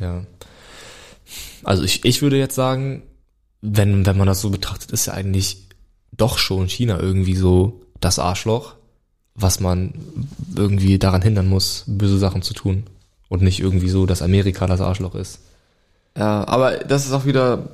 Ja. 0.00 0.24
Also 1.62 1.84
ich, 1.84 2.04
ich 2.04 2.22
würde 2.22 2.38
jetzt 2.38 2.54
sagen, 2.54 3.02
wenn, 3.60 4.06
wenn 4.06 4.16
man 4.16 4.26
das 4.26 4.40
so 4.40 4.50
betrachtet, 4.50 4.90
ist 4.90 5.06
ja 5.06 5.12
eigentlich 5.12 5.68
doch 6.12 6.38
schon 6.38 6.68
China 6.68 6.98
irgendwie 6.98 7.36
so 7.36 7.82
das 8.00 8.18
Arschloch, 8.18 8.74
was 9.34 9.60
man 9.60 9.92
irgendwie 10.56 10.98
daran 10.98 11.22
hindern 11.22 11.48
muss, 11.48 11.84
böse 11.86 12.18
Sachen 12.18 12.42
zu 12.42 12.54
tun. 12.54 12.84
Und 13.28 13.42
nicht 13.42 13.60
irgendwie 13.60 13.88
so, 13.88 14.06
dass 14.06 14.22
Amerika 14.22 14.66
das 14.66 14.80
Arschloch 14.80 15.14
ist. 15.14 15.38
Ja, 16.16 16.48
aber 16.48 16.78
das 16.78 17.06
ist 17.06 17.12
auch 17.12 17.26
wieder 17.26 17.68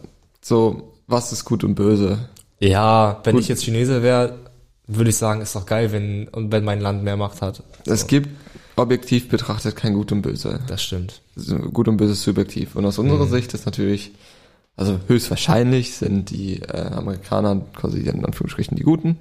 so, 0.47 0.93
was 1.07 1.33
ist 1.33 1.45
gut 1.45 1.65
und 1.65 1.75
böse? 1.75 2.29
Ja, 2.61 3.21
wenn 3.25 3.35
Gut. 3.35 3.43
ich 3.43 3.49
jetzt 3.49 3.65
Chinese 3.65 4.03
wäre, 4.03 4.39
würde 4.87 5.11
ich 5.11 5.17
sagen, 5.17 5.41
ist 5.41 5.57
doch 5.57 5.67
geil, 5.67 5.91
wenn, 5.93 6.29
und 6.29 6.53
wenn 6.53 6.65
mein 6.65 6.81
Land 6.81 7.03
mehr 7.03 7.17
Macht 7.17 7.43
hat. 7.43 7.63
Es 7.87 8.07
gibt 8.07 8.29
objektiv 8.77 9.29
betrachtet 9.29 9.75
kein 9.75 9.95
Gut 9.95 10.13
und 10.13 10.23
Böse. 10.23 10.61
Das 10.69 10.83
stimmt. 10.83 11.21
So, 11.35 11.57
Gut 11.57 11.89
und 11.89 11.97
Böse 11.97 12.13
ist 12.13 12.23
subjektiv. 12.23 12.77
Und 12.77 12.87
aus 12.87 12.99
unserer 12.99 13.25
Mhm. 13.27 13.31
Sicht 13.31 13.55
ist 13.55 13.67
natürlich, 13.67 14.13
also 14.77 14.99
höchstwahrscheinlich 15.09 15.97
sind 15.97 16.31
die 16.31 16.61
äh, 16.63 16.93
Amerikaner 16.93 17.63
quasi 17.75 18.01
in 18.01 18.25
Anführungsstrichen 18.25 18.77
die 18.77 18.85
Guten 18.85 19.17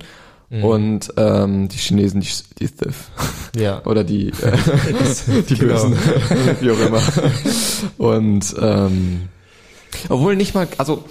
Mhm. 0.51 0.63
und 0.63 1.13
ähm, 1.17 1.69
die 1.69 1.77
Chinesen 1.77 2.21
die, 2.21 2.29
die 2.59 2.67
Thief. 2.67 3.09
Ja. 3.57 3.81
Oder 3.85 4.03
die, 4.03 4.27
äh, 4.29 4.31
die 5.49 5.55
Genau. 5.55 5.73
Bösen, 5.73 5.97
wie 6.61 6.69
auch 6.71 6.79
immer. 6.79 7.01
Und 7.97 8.55
ähm, 8.61 9.21
obwohl 10.09 10.35
nicht 10.35 10.53
mal, 10.55 10.67
also 10.77 11.03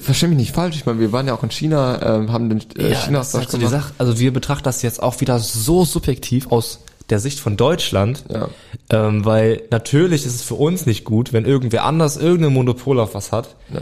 versteh 0.00 0.26
mich 0.26 0.36
nicht 0.36 0.54
falsch, 0.54 0.76
ich 0.76 0.86
meine, 0.86 1.00
wir 1.00 1.12
waren 1.12 1.26
ja 1.26 1.34
auch 1.34 1.42
in 1.42 1.50
China, 1.50 2.00
ähm, 2.16 2.32
haben 2.32 2.48
den 2.50 2.60
äh, 2.78 2.90
Ja, 2.92 2.96
China 3.00 3.18
das 3.18 3.34
halt 3.34 3.50
so 3.50 3.58
die 3.58 3.66
Sache. 3.66 3.92
Also 3.98 4.18
wir 4.18 4.32
betrachten 4.32 4.64
das 4.64 4.82
jetzt 4.82 5.02
auch 5.02 5.20
wieder 5.20 5.38
so 5.38 5.84
subjektiv 5.84 6.50
aus 6.52 6.80
der 7.10 7.20
Sicht 7.20 7.40
von 7.40 7.56
Deutschland, 7.56 8.24
Ja. 8.30 8.48
ähm, 8.90 9.24
weil 9.24 9.62
natürlich 9.70 10.26
ist 10.26 10.34
es 10.34 10.42
für 10.42 10.54
uns 10.56 10.84
nicht 10.84 11.04
gut, 11.04 11.32
wenn 11.32 11.46
irgendwer 11.46 11.84
anders 11.84 12.18
irgendein 12.18 12.52
Monopol 12.52 13.00
auf 13.00 13.14
was 13.14 13.32
hat. 13.32 13.56
Ja. 13.72 13.80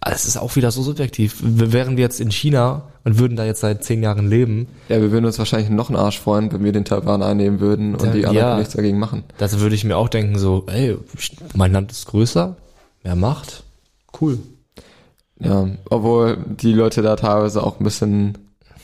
Aber 0.00 0.14
es 0.14 0.26
ist 0.26 0.36
auch 0.36 0.54
wieder 0.54 0.70
so 0.70 0.82
subjektiv. 0.82 1.38
W- 1.42 1.72
Wären 1.72 1.96
wir 1.96 2.04
jetzt 2.04 2.20
in 2.20 2.30
China 2.30 2.82
und 3.04 3.18
würden 3.18 3.36
da 3.36 3.44
jetzt 3.44 3.60
seit 3.60 3.82
zehn 3.84 4.02
Jahren 4.02 4.28
leben, 4.28 4.68
Ja, 4.90 5.00
wir 5.00 5.10
würden 5.10 5.24
uns 5.24 5.38
wahrscheinlich 5.38 5.70
noch 5.70 5.88
einen 5.88 5.96
Arsch 5.96 6.20
freuen, 6.20 6.52
wenn 6.52 6.62
wir 6.62 6.72
den 6.72 6.84
Taiwan 6.84 7.22
einnehmen 7.22 7.58
würden 7.58 7.94
und 7.94 8.04
Ja, 8.04 8.12
die 8.12 8.26
anderen 8.26 8.48
ja. 8.48 8.58
nichts 8.58 8.74
dagegen 8.74 8.98
machen. 8.98 9.24
das 9.38 9.58
würde 9.60 9.74
ich 9.74 9.82
mir 9.84 9.96
auch 9.96 10.08
denken 10.10 10.38
so, 10.38 10.64
ey, 10.68 10.96
mein 11.54 11.72
Land 11.72 11.90
ist 11.90 12.06
größer, 12.06 12.54
mehr 13.02 13.16
Macht, 13.16 13.64
cool. 14.20 14.38
Ja, 15.40 15.68
obwohl 15.88 16.38
die 16.60 16.72
Leute 16.72 17.00
da 17.02 17.14
teilweise 17.16 17.62
auch 17.62 17.78
ein 17.78 17.84
bisschen, 17.84 18.36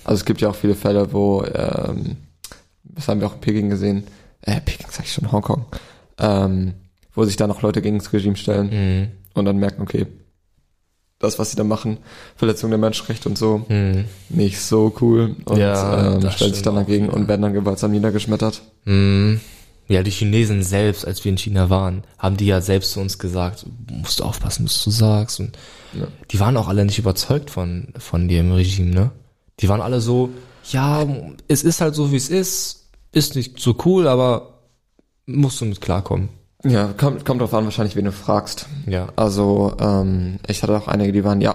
also 0.04 0.20
es 0.20 0.24
gibt 0.24 0.40
ja 0.40 0.50
auch 0.50 0.54
viele 0.54 0.74
Fälle, 0.76 1.12
wo, 1.12 1.42
ähm, 1.44 2.16
das 2.84 3.08
haben 3.08 3.20
wir 3.20 3.26
auch 3.26 3.34
in 3.34 3.40
Peking 3.40 3.70
gesehen, 3.70 4.04
äh, 4.42 4.60
Peking 4.60 4.86
sag 4.90 5.04
ich 5.04 5.12
schon, 5.12 5.32
Hongkong, 5.32 5.64
ähm, 6.18 6.74
wo 7.14 7.24
sich 7.24 7.36
da 7.36 7.46
noch 7.48 7.62
Leute 7.62 7.82
gegen 7.82 7.98
das 7.98 8.12
Regime 8.12 8.36
stellen 8.36 8.68
Mhm. 8.70 9.08
und 9.34 9.44
dann 9.46 9.56
merken, 9.56 9.82
okay, 9.82 10.06
das, 11.18 11.38
was 11.38 11.50
sie 11.50 11.56
da 11.56 11.64
machen, 11.64 11.98
Verletzung 12.36 12.70
der 12.70 12.78
Menschenrechte 12.78 13.28
und 13.28 13.36
so, 13.38 13.64
Mhm. 13.68 14.04
nicht 14.28 14.60
so 14.60 14.94
cool 15.00 15.34
und 15.46 15.58
Ja, 15.58 16.14
ähm, 16.16 16.30
stellen 16.30 16.30
sich 16.30 16.38
dann 16.38 16.50
stimmt 16.50 16.68
auch 16.68 16.74
dagegen 16.74 17.06
wieder. 17.06 17.16
und 17.16 17.26
werden 17.28 17.42
dann 17.42 17.54
gewaltsam 17.54 17.90
niedergeschmettert. 17.90 18.62
Mhm. 18.84 19.40
Ja, 19.86 20.02
die 20.02 20.10
Chinesen 20.10 20.62
selbst, 20.62 21.06
als 21.06 21.24
wir 21.24 21.30
in 21.32 21.38
China 21.38 21.68
waren, 21.68 22.04
haben 22.18 22.36
die 22.38 22.46
ja 22.46 22.60
selbst 22.60 22.92
zu 22.92 23.00
uns 23.00 23.18
gesagt, 23.18 23.66
musst 23.90 24.20
du 24.20 24.24
aufpassen, 24.24 24.64
was 24.64 24.82
du 24.82 24.90
sagst. 24.90 25.40
Und 25.40 25.58
Ja. 25.92 26.06
die 26.30 26.40
waren 26.40 26.56
auch 26.56 26.68
alle 26.68 26.84
nicht 26.84 26.98
überzeugt 26.98 27.50
von, 27.50 27.88
von 27.98 28.26
dem 28.28 28.52
Regime, 28.52 28.90
ne? 28.90 29.10
Die 29.60 29.68
waren 29.68 29.82
alle 29.82 30.00
so, 30.00 30.30
ja, 30.72 31.06
es 31.48 31.62
ist 31.62 31.80
halt 31.80 31.94
so, 31.94 32.10
wie 32.12 32.16
es 32.16 32.28
ist, 32.30 32.86
ist 33.12 33.36
nicht 33.36 33.58
so 33.60 33.76
cool, 33.84 34.08
aber 34.08 34.60
musst 35.26 35.60
du 35.60 35.66
mit 35.66 35.80
klarkommen. 35.80 36.28
Ja, 36.64 36.94
kommt, 36.96 37.24
kommt 37.26 37.42
drauf 37.42 37.52
an, 37.52 37.64
wahrscheinlich, 37.64 37.94
wen 37.94 38.06
du 38.06 38.12
fragst. 38.12 38.66
Ja. 38.86 39.08
Also, 39.16 39.76
ähm, 39.78 40.38
ich 40.48 40.62
hatte 40.62 40.76
auch 40.76 40.88
einige, 40.88 41.12
die 41.12 41.22
waren, 41.24 41.42
ja, 41.42 41.54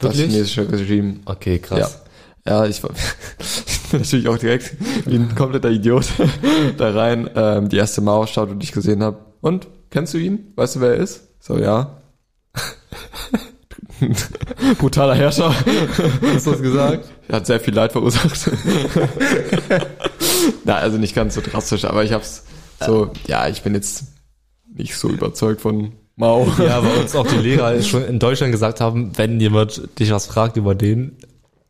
das 0.00 0.16
Wirklich? 0.16 0.32
chinesische 0.32 0.70
Regime 0.70 1.16
Okay, 1.24 1.60
krass. 1.60 1.78
Ja. 1.78 1.90
Ja, 2.46 2.66
ich 2.66 2.82
war 2.82 2.90
ich 3.38 3.90
bin 3.90 4.00
natürlich 4.00 4.28
auch 4.28 4.38
direkt 4.38 4.76
wie 5.06 5.16
ein 5.16 5.34
kompletter 5.34 5.70
Idiot 5.70 6.06
da 6.76 6.90
rein. 6.90 7.30
Ähm, 7.34 7.68
die 7.68 7.76
erste 7.76 8.00
Mauerstatue, 8.00 8.56
die 8.56 8.64
ich 8.64 8.72
gesehen 8.72 9.02
habe. 9.02 9.18
Und, 9.40 9.68
kennst 9.90 10.14
du 10.14 10.18
ihn? 10.18 10.52
Weißt 10.56 10.76
du, 10.76 10.80
wer 10.80 10.90
er 10.90 10.96
ist? 10.96 11.28
So, 11.40 11.58
ja. 11.58 12.00
Brutaler 14.78 15.14
Herrscher. 15.14 15.54
Hast 16.34 16.46
du 16.46 16.50
das 16.50 16.62
gesagt? 16.62 17.08
Er 17.28 17.36
hat 17.36 17.46
sehr 17.46 17.60
viel 17.60 17.74
Leid 17.74 17.92
verursacht. 17.92 18.50
Na, 20.64 20.76
also 20.76 20.98
nicht 20.98 21.14
ganz 21.14 21.34
so 21.34 21.40
drastisch, 21.40 21.84
aber 21.84 22.04
ich 22.04 22.12
hab's 22.12 22.44
so, 22.80 23.10
ja, 23.26 23.48
ich 23.48 23.62
bin 23.62 23.74
jetzt 23.74 24.04
nicht 24.74 24.96
so 24.96 25.08
überzeugt 25.08 25.60
von 25.60 25.92
Mao. 26.16 26.46
Ja, 26.58 26.80
bei 26.80 26.96
uns 26.96 27.14
auch 27.14 27.26
die 27.26 27.36
Lehrer 27.36 27.80
schon 27.82 28.04
in 28.04 28.18
Deutschland 28.18 28.52
gesagt 28.52 28.80
haben, 28.80 29.16
wenn 29.16 29.40
jemand 29.40 29.98
dich 29.98 30.10
was 30.10 30.26
fragt 30.26 30.56
über 30.56 30.74
den, 30.74 31.16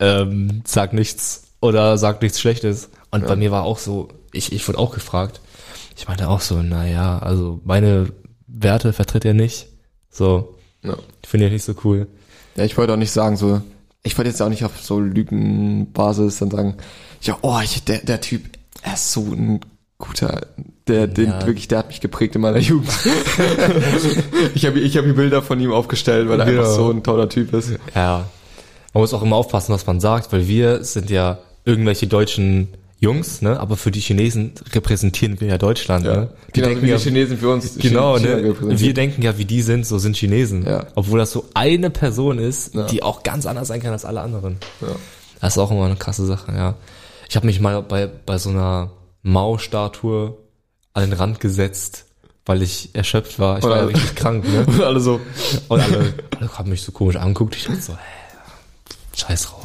ähm, 0.01 0.63
sag 0.67 0.93
nichts 0.93 1.45
oder 1.61 1.97
sag 1.99 2.21
nichts 2.23 2.41
Schlechtes. 2.41 2.91
Und 3.11 3.27
bei 3.27 3.37
mir 3.37 3.51
war 3.51 3.63
auch 3.65 3.79
so, 3.79 4.09
ich, 4.33 4.53
ich 4.53 4.67
wurde 4.67 4.79
auch 4.79 4.93
gefragt. 4.95 5.41
Ich 5.97 6.09
meinte 6.09 6.29
auch 6.29 6.41
so, 6.41 6.61
na 6.63 6.87
ja, 6.87 7.19
also 7.21 7.61
meine 7.65 8.09
Werte 8.49 8.93
vertritt 8.93 9.25
er 9.25 9.35
nicht. 9.35 9.69
So, 10.11 10.57
Ja. 10.83 10.97
finde 11.25 11.47
ich 11.47 11.53
nicht 11.53 11.65
so 11.65 11.75
cool. 11.85 12.09
Ja, 12.57 12.65
ich 12.65 12.77
wollte 12.77 12.93
auch 12.93 12.97
nicht 12.99 13.13
sagen 13.13 13.37
so, 13.37 13.63
ich 14.03 14.19
wollte 14.19 14.31
jetzt 14.31 14.43
auch 14.43 14.49
nicht 14.49 14.65
auf 14.65 14.73
so 14.81 14.99
Lügenbasis 15.01 16.39
dann 16.39 16.51
sagen, 16.51 16.77
ja, 17.23 17.39
oh, 17.43 17.59
ich, 17.63 17.85
der, 17.85 17.99
der 17.99 18.21
Typ, 18.21 18.43
er 18.83 18.95
ist 18.95 19.13
so 19.13 19.21
ein 19.23 19.61
guter, 19.99 20.47
der, 20.89 21.07
den 21.07 21.31
Ja. 21.31 21.47
wirklich, 21.47 21.69
der 21.69 21.79
hat 21.79 21.89
mich 21.89 22.01
geprägt 22.01 22.35
in 22.35 22.43
meiner 22.43 22.59
Jugend. 22.59 22.91
ich 24.55 24.67
habe 24.67 24.81
ich 24.81 24.97
hab 24.97 25.05
die 25.05 25.13
Bilder 25.13 25.41
von 25.43 25.61
ihm 25.61 25.73
aufgestellt, 25.73 26.29
weil 26.29 26.41
er 26.41 26.47
Genau. 26.47 26.61
einfach 26.63 26.75
so 26.75 26.91
ein 26.91 27.03
toller 27.03 27.29
Typ 27.29 27.53
ist. 27.55 27.71
Ja. 27.95 28.27
Man 28.95 29.03
muss 29.03 29.13
auch 29.13 29.23
immer 29.23 29.37
aufpassen, 29.37 29.75
was 29.75 29.87
man 29.87 30.01
sagt, 30.01 30.33
weil 30.33 30.49
wir 30.49 30.85
sind 30.85 31.11
ja 31.11 31.39
irgendwelche 31.65 32.07
deutschen 32.07 32.69
Jungs, 33.01 33.43
ne? 33.43 33.59
Aber 33.61 33.77
für 33.77 33.91
die 33.91 34.01
Chinesen 34.01 34.53
repräsentieren 34.73 35.41
wir 35.41 35.49
ja 35.49 35.59
Deutschland, 35.59 36.05
ne? 36.07 36.31
Die 36.55 36.61
Genauso 36.61 36.81
wie 36.83 36.87
die 36.87 36.97
Chinesen 36.99 37.37
für 37.39 37.51
uns 37.51 37.77
Genau, 37.77 38.17
China 38.19 38.37
ne? 38.37 38.79
Wir 38.81 38.95
denken 38.95 39.21
ja, 39.23 39.37
wie 39.37 39.45
die 39.45 39.61
sind, 39.63 39.85
so 39.85 39.99
sind 39.99 40.17
Chinesen. 40.17 40.65
Ja. 40.65 40.87
Obwohl 40.95 41.19
das 41.19 41.33
so 41.33 41.45
eine 41.55 41.91
Person 41.91 42.39
ist, 42.39 42.75
Ja. 42.75 42.87
die 42.87 43.03
auch 43.03 43.23
ganz 43.25 43.45
anders 43.47 43.69
sein 43.69 43.83
kann 43.83 43.93
als 43.93 44.05
alle 44.05 44.21
anderen. 44.23 44.57
Ja. 44.81 44.89
Das 45.41 45.55
ist 45.55 45.59
auch 45.59 45.71
immer 45.71 45.85
eine 45.87 45.97
krasse 45.97 46.25
Sache, 46.25 46.53
ja. 46.53 46.77
Ich 47.29 47.37
habe 47.37 47.47
mich 47.47 47.61
mal 47.61 47.83
bei, 47.83 48.07
bei 48.07 48.39
so 48.39 48.51
einer 48.51 48.93
Mao-Statue 49.23 50.37
an 50.95 51.03
den 51.11 51.13
Rand 51.13 51.41
gesetzt, 51.41 52.07
weil 52.47 52.63
ich 52.63 52.91
erschöpft 52.95 53.39
war. 53.39 53.59
Ich 53.59 53.65
war 53.65 53.77
ja 53.79 53.85
richtig 53.85 54.15
krank, 54.15 54.45
ne? 54.51 54.65
Und 54.67 54.81
alle 54.83 55.01
so, 55.01 55.21
Und 55.69 55.81
alle, 55.81 56.15
alle 56.39 56.59
haben 56.59 56.71
mich 56.71 56.83
so 56.83 56.93
komisch 56.93 57.17
angeguckt. 57.17 57.57
Ich 57.57 57.65
dachte 57.65 57.81
so, 57.81 57.93
hä, 57.93 57.99
scheiß 59.17 59.43
drauf. 59.47 59.63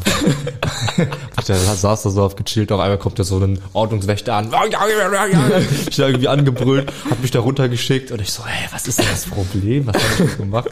ich 1.39 1.45
da 1.45 1.55
saß 1.55 2.03
da 2.03 2.09
so 2.09 2.23
auf 2.23 2.35
gechillt, 2.35 2.71
auf 2.71 2.79
einmal 2.79 2.97
kommt 2.97 3.19
da 3.19 3.23
so 3.23 3.39
ein 3.39 3.59
Ordnungswächter 3.73 4.35
an. 4.35 4.51
Ich 5.89 5.95
da 5.97 6.07
irgendwie 6.07 6.27
angebrüllt, 6.27 6.91
hat 7.09 7.21
mich 7.21 7.31
da 7.31 7.39
runtergeschickt 7.39 8.11
und 8.11 8.21
ich 8.21 8.31
so, 8.31 8.45
hey, 8.45 8.67
was 8.71 8.87
ist 8.87 8.99
denn 8.99 9.05
das 9.11 9.25
Problem? 9.25 9.87
Was 9.87 9.95
habe 9.95 10.05
ich 10.25 10.29
denn 10.31 10.37
gemacht? 10.37 10.69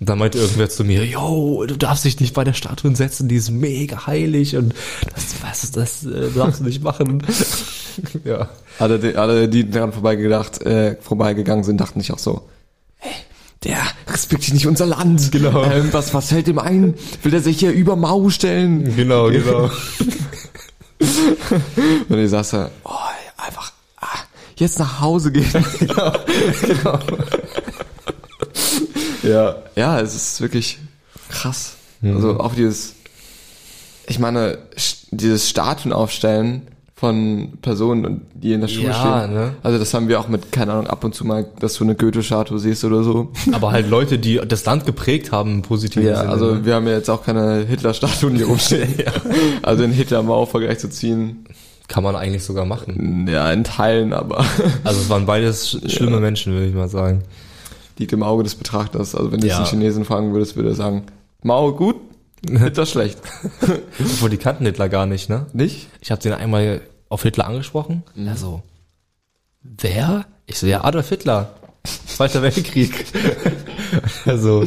Und 0.00 0.08
dann 0.08 0.18
meinte 0.18 0.38
irgendwer 0.38 0.68
zu 0.68 0.84
mir, 0.84 1.04
yo, 1.04 1.64
du 1.66 1.76
darfst 1.76 2.04
dich 2.04 2.18
nicht 2.20 2.34
bei 2.34 2.44
der 2.44 2.52
Statue 2.54 2.94
setzen, 2.94 3.28
die 3.28 3.36
ist 3.36 3.50
mega 3.50 4.06
heilig 4.06 4.56
und 4.56 4.74
das, 5.14 5.34
was 5.42 5.64
ist 5.64 5.76
das, 5.76 6.04
äh, 6.04 6.30
darfst 6.34 6.60
du 6.60 6.64
nicht 6.64 6.82
machen. 6.82 7.22
ja. 8.24 8.48
alle, 8.78 8.98
die- 8.98 9.16
alle, 9.16 9.48
die 9.48 9.68
daran 9.70 9.92
vorbeigedacht, 9.92 10.62
äh, 10.62 10.96
vorbeigegangen 11.00 11.64
sind, 11.64 11.80
dachten 11.80 12.00
sich 12.00 12.12
auch 12.12 12.18
so, 12.18 12.42
der 13.64 13.78
respektiert 14.06 14.54
nicht 14.54 14.66
unser 14.66 14.86
Land. 14.86 15.32
Genau. 15.32 15.64
Ähm, 15.64 15.88
was, 15.92 16.14
was 16.14 16.28
fällt 16.28 16.48
ihm 16.48 16.58
ein? 16.58 16.94
Will 17.22 17.34
er 17.34 17.40
sich 17.40 17.58
hier 17.58 17.72
über 17.72 17.96
Mao 17.96 18.30
stellen? 18.30 18.94
Genau, 18.96 19.30
genau. 19.30 19.70
Und 22.08 22.18
ich 22.18 22.30
saß 22.30 22.50
da, 22.50 22.70
oh, 22.84 22.90
einfach, 23.36 23.72
ah, 24.00 24.18
jetzt 24.56 24.78
nach 24.78 25.00
Hause 25.00 25.32
gehen. 25.32 25.50
genau. 25.78 26.98
ja, 29.22 29.56
ja, 29.74 30.00
es 30.00 30.14
ist 30.14 30.40
wirklich 30.40 30.78
krass. 31.28 31.74
Also 32.02 32.38
auch 32.38 32.54
dieses, 32.54 32.94
ich 34.06 34.20
meine, 34.20 34.58
dieses 35.10 35.48
Statuen 35.48 35.92
aufstellen 35.92 36.68
von 36.98 37.52
Personen, 37.62 38.22
die 38.34 38.52
in 38.52 38.60
der 38.60 38.66
Schule 38.68 38.88
Ja, 38.88 39.20
stehen. 39.22 39.34
ne? 39.34 39.52
Also 39.62 39.78
das 39.78 39.94
haben 39.94 40.08
wir 40.08 40.18
auch 40.18 40.26
mit, 40.26 40.50
keine 40.50 40.72
Ahnung, 40.72 40.88
ab 40.88 41.04
und 41.04 41.14
zu 41.14 41.24
mal, 41.24 41.46
dass 41.60 41.74
du 41.74 41.84
eine 41.84 41.94
Goethe-Statue 41.94 42.58
siehst 42.58 42.84
oder 42.84 43.04
so. 43.04 43.30
Aber 43.52 43.70
halt 43.70 43.88
Leute, 43.88 44.18
die 44.18 44.40
das 44.46 44.64
Land 44.64 44.84
geprägt 44.84 45.30
haben 45.30 45.52
im 45.54 45.62
positiven 45.62 46.08
Ja, 46.08 46.16
Sinne. 46.20 46.28
also 46.30 46.54
ne? 46.54 46.64
wir 46.64 46.74
haben 46.74 46.86
ja 46.88 46.94
jetzt 46.94 47.08
auch 47.08 47.24
keine 47.24 47.64
Hitler-Statuen 47.68 48.34
hier 48.34 48.46
rumstehen. 48.46 48.92
Also 49.62 49.82
den 49.82 49.92
Hitler-Mao-Vergleich 49.92 50.78
zu 50.80 50.90
ziehen, 50.90 51.44
kann 51.86 52.02
man 52.02 52.16
eigentlich 52.16 52.42
sogar 52.44 52.64
machen. 52.64 53.26
ja, 53.30 53.50
in 53.52 53.62
Teilen, 53.64 54.12
aber 54.12 54.38
Also 54.84 55.00
es 55.00 55.08
waren 55.08 55.24
beides 55.24 55.68
sch- 55.68 55.88
schlimme 55.90 56.18
Menschen, 56.18 56.52
würde 56.52 56.66
ich 56.66 56.74
mal 56.74 56.88
sagen. 56.88 57.22
liegt 57.98 58.12
im 58.12 58.22
Auge 58.24 58.42
des 58.42 58.56
Betrachters. 58.56 59.14
Also 59.14 59.30
wenn 59.30 59.40
du 59.40 59.46
jetzt 59.46 59.54
Ja. 59.54 59.58
einen 59.62 59.68
Chinesen 59.68 60.04
fragen 60.04 60.32
würdest, 60.32 60.56
würde 60.56 60.70
er 60.70 60.74
sagen, 60.74 61.04
Mao 61.44 61.72
gut, 61.72 61.94
Hitler 62.48 62.86
schlecht. 62.86 63.18
Obwohl 64.00 64.30
die 64.30 64.36
kannten 64.36 64.64
Hitler 64.66 64.88
gar 64.88 65.06
nicht, 65.06 65.28
ne? 65.28 65.46
Nicht? 65.52 65.88
Ich 66.00 66.10
habe 66.10 66.20
den 66.20 66.32
einmal 66.32 66.80
auf 67.08 67.22
Hitler 67.22 67.46
angesprochen. 67.46 68.02
Mhm. 68.14 68.28
Also, 68.28 68.62
wer? 69.62 70.26
Ich 70.46 70.58
so, 70.58 70.66
ja, 70.66 70.84
Adolf 70.84 71.08
Hitler. 71.08 71.54
Zweiter 72.06 72.42
Weltkrieg. 72.42 73.06
also, 74.26 74.66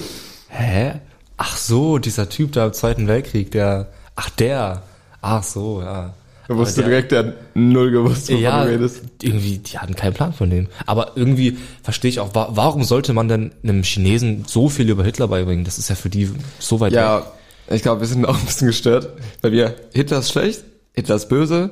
hä? 0.50 0.94
Ach 1.38 1.58
so, 1.58 1.98
dieser 1.98 2.30
Typ 2.30 2.52
da 2.54 2.68
im 2.68 2.74
Zweiten 2.74 3.08
Weltkrieg, 3.08 3.52
der, 3.52 3.92
ach 4.16 4.30
der, 4.30 4.84
ach 5.22 5.44
so, 5.44 5.82
ja. 5.82 6.14
Da 6.48 6.58
wusste 6.58 6.82
der- 6.82 6.90
direkt, 6.90 7.12
der 7.12 7.20
hat 7.20 7.34
null 7.56 7.92
gewusst, 7.92 8.30
wovon 8.30 8.42
ja, 8.42 8.64
du 8.66 8.72
redest. 8.72 9.02
irgendwie, 9.22 9.58
die 9.60 9.78
hatten 9.80 9.96
keinen 9.96 10.14
Plan 10.14 10.34
von 10.34 10.50
dem. 10.50 10.68
Aber 10.86 11.14
irgendwie 11.16 11.58
verstehe 11.82 12.10
ich 12.10 12.20
auch, 12.20 12.36
wa 12.36 12.50
warum 12.52 12.84
sollte 12.84 13.14
man 13.14 13.28
denn 13.28 13.52
einem 13.64 13.84
Chinesen 13.84 14.46
so 14.48 14.68
viel 14.70 14.90
über 14.90 15.04
Hitler 15.04 15.28
beibringen? 15.30 15.64
Das 15.66 15.78
ist 15.78 15.90
ja 15.90 15.96
für 15.96 16.10
die 16.10 16.30
so 16.60 16.80
weit 16.80 16.92
weg. 16.92 16.98
Ja, 17.00 17.26
ich 17.70 17.82
glaube, 17.84 18.02
wir 18.02 18.08
sind 18.08 18.26
auch 18.26 18.38
ein 18.38 18.46
bisschen 18.46 18.68
gestört, 18.68 19.10
weil 19.42 19.52
wir, 19.52 19.76
Hitler 19.94 20.20
ist 20.20 20.32
schlecht, 20.32 20.64
Hitler 20.94 21.16
ist 21.16 21.30
böse, 21.30 21.70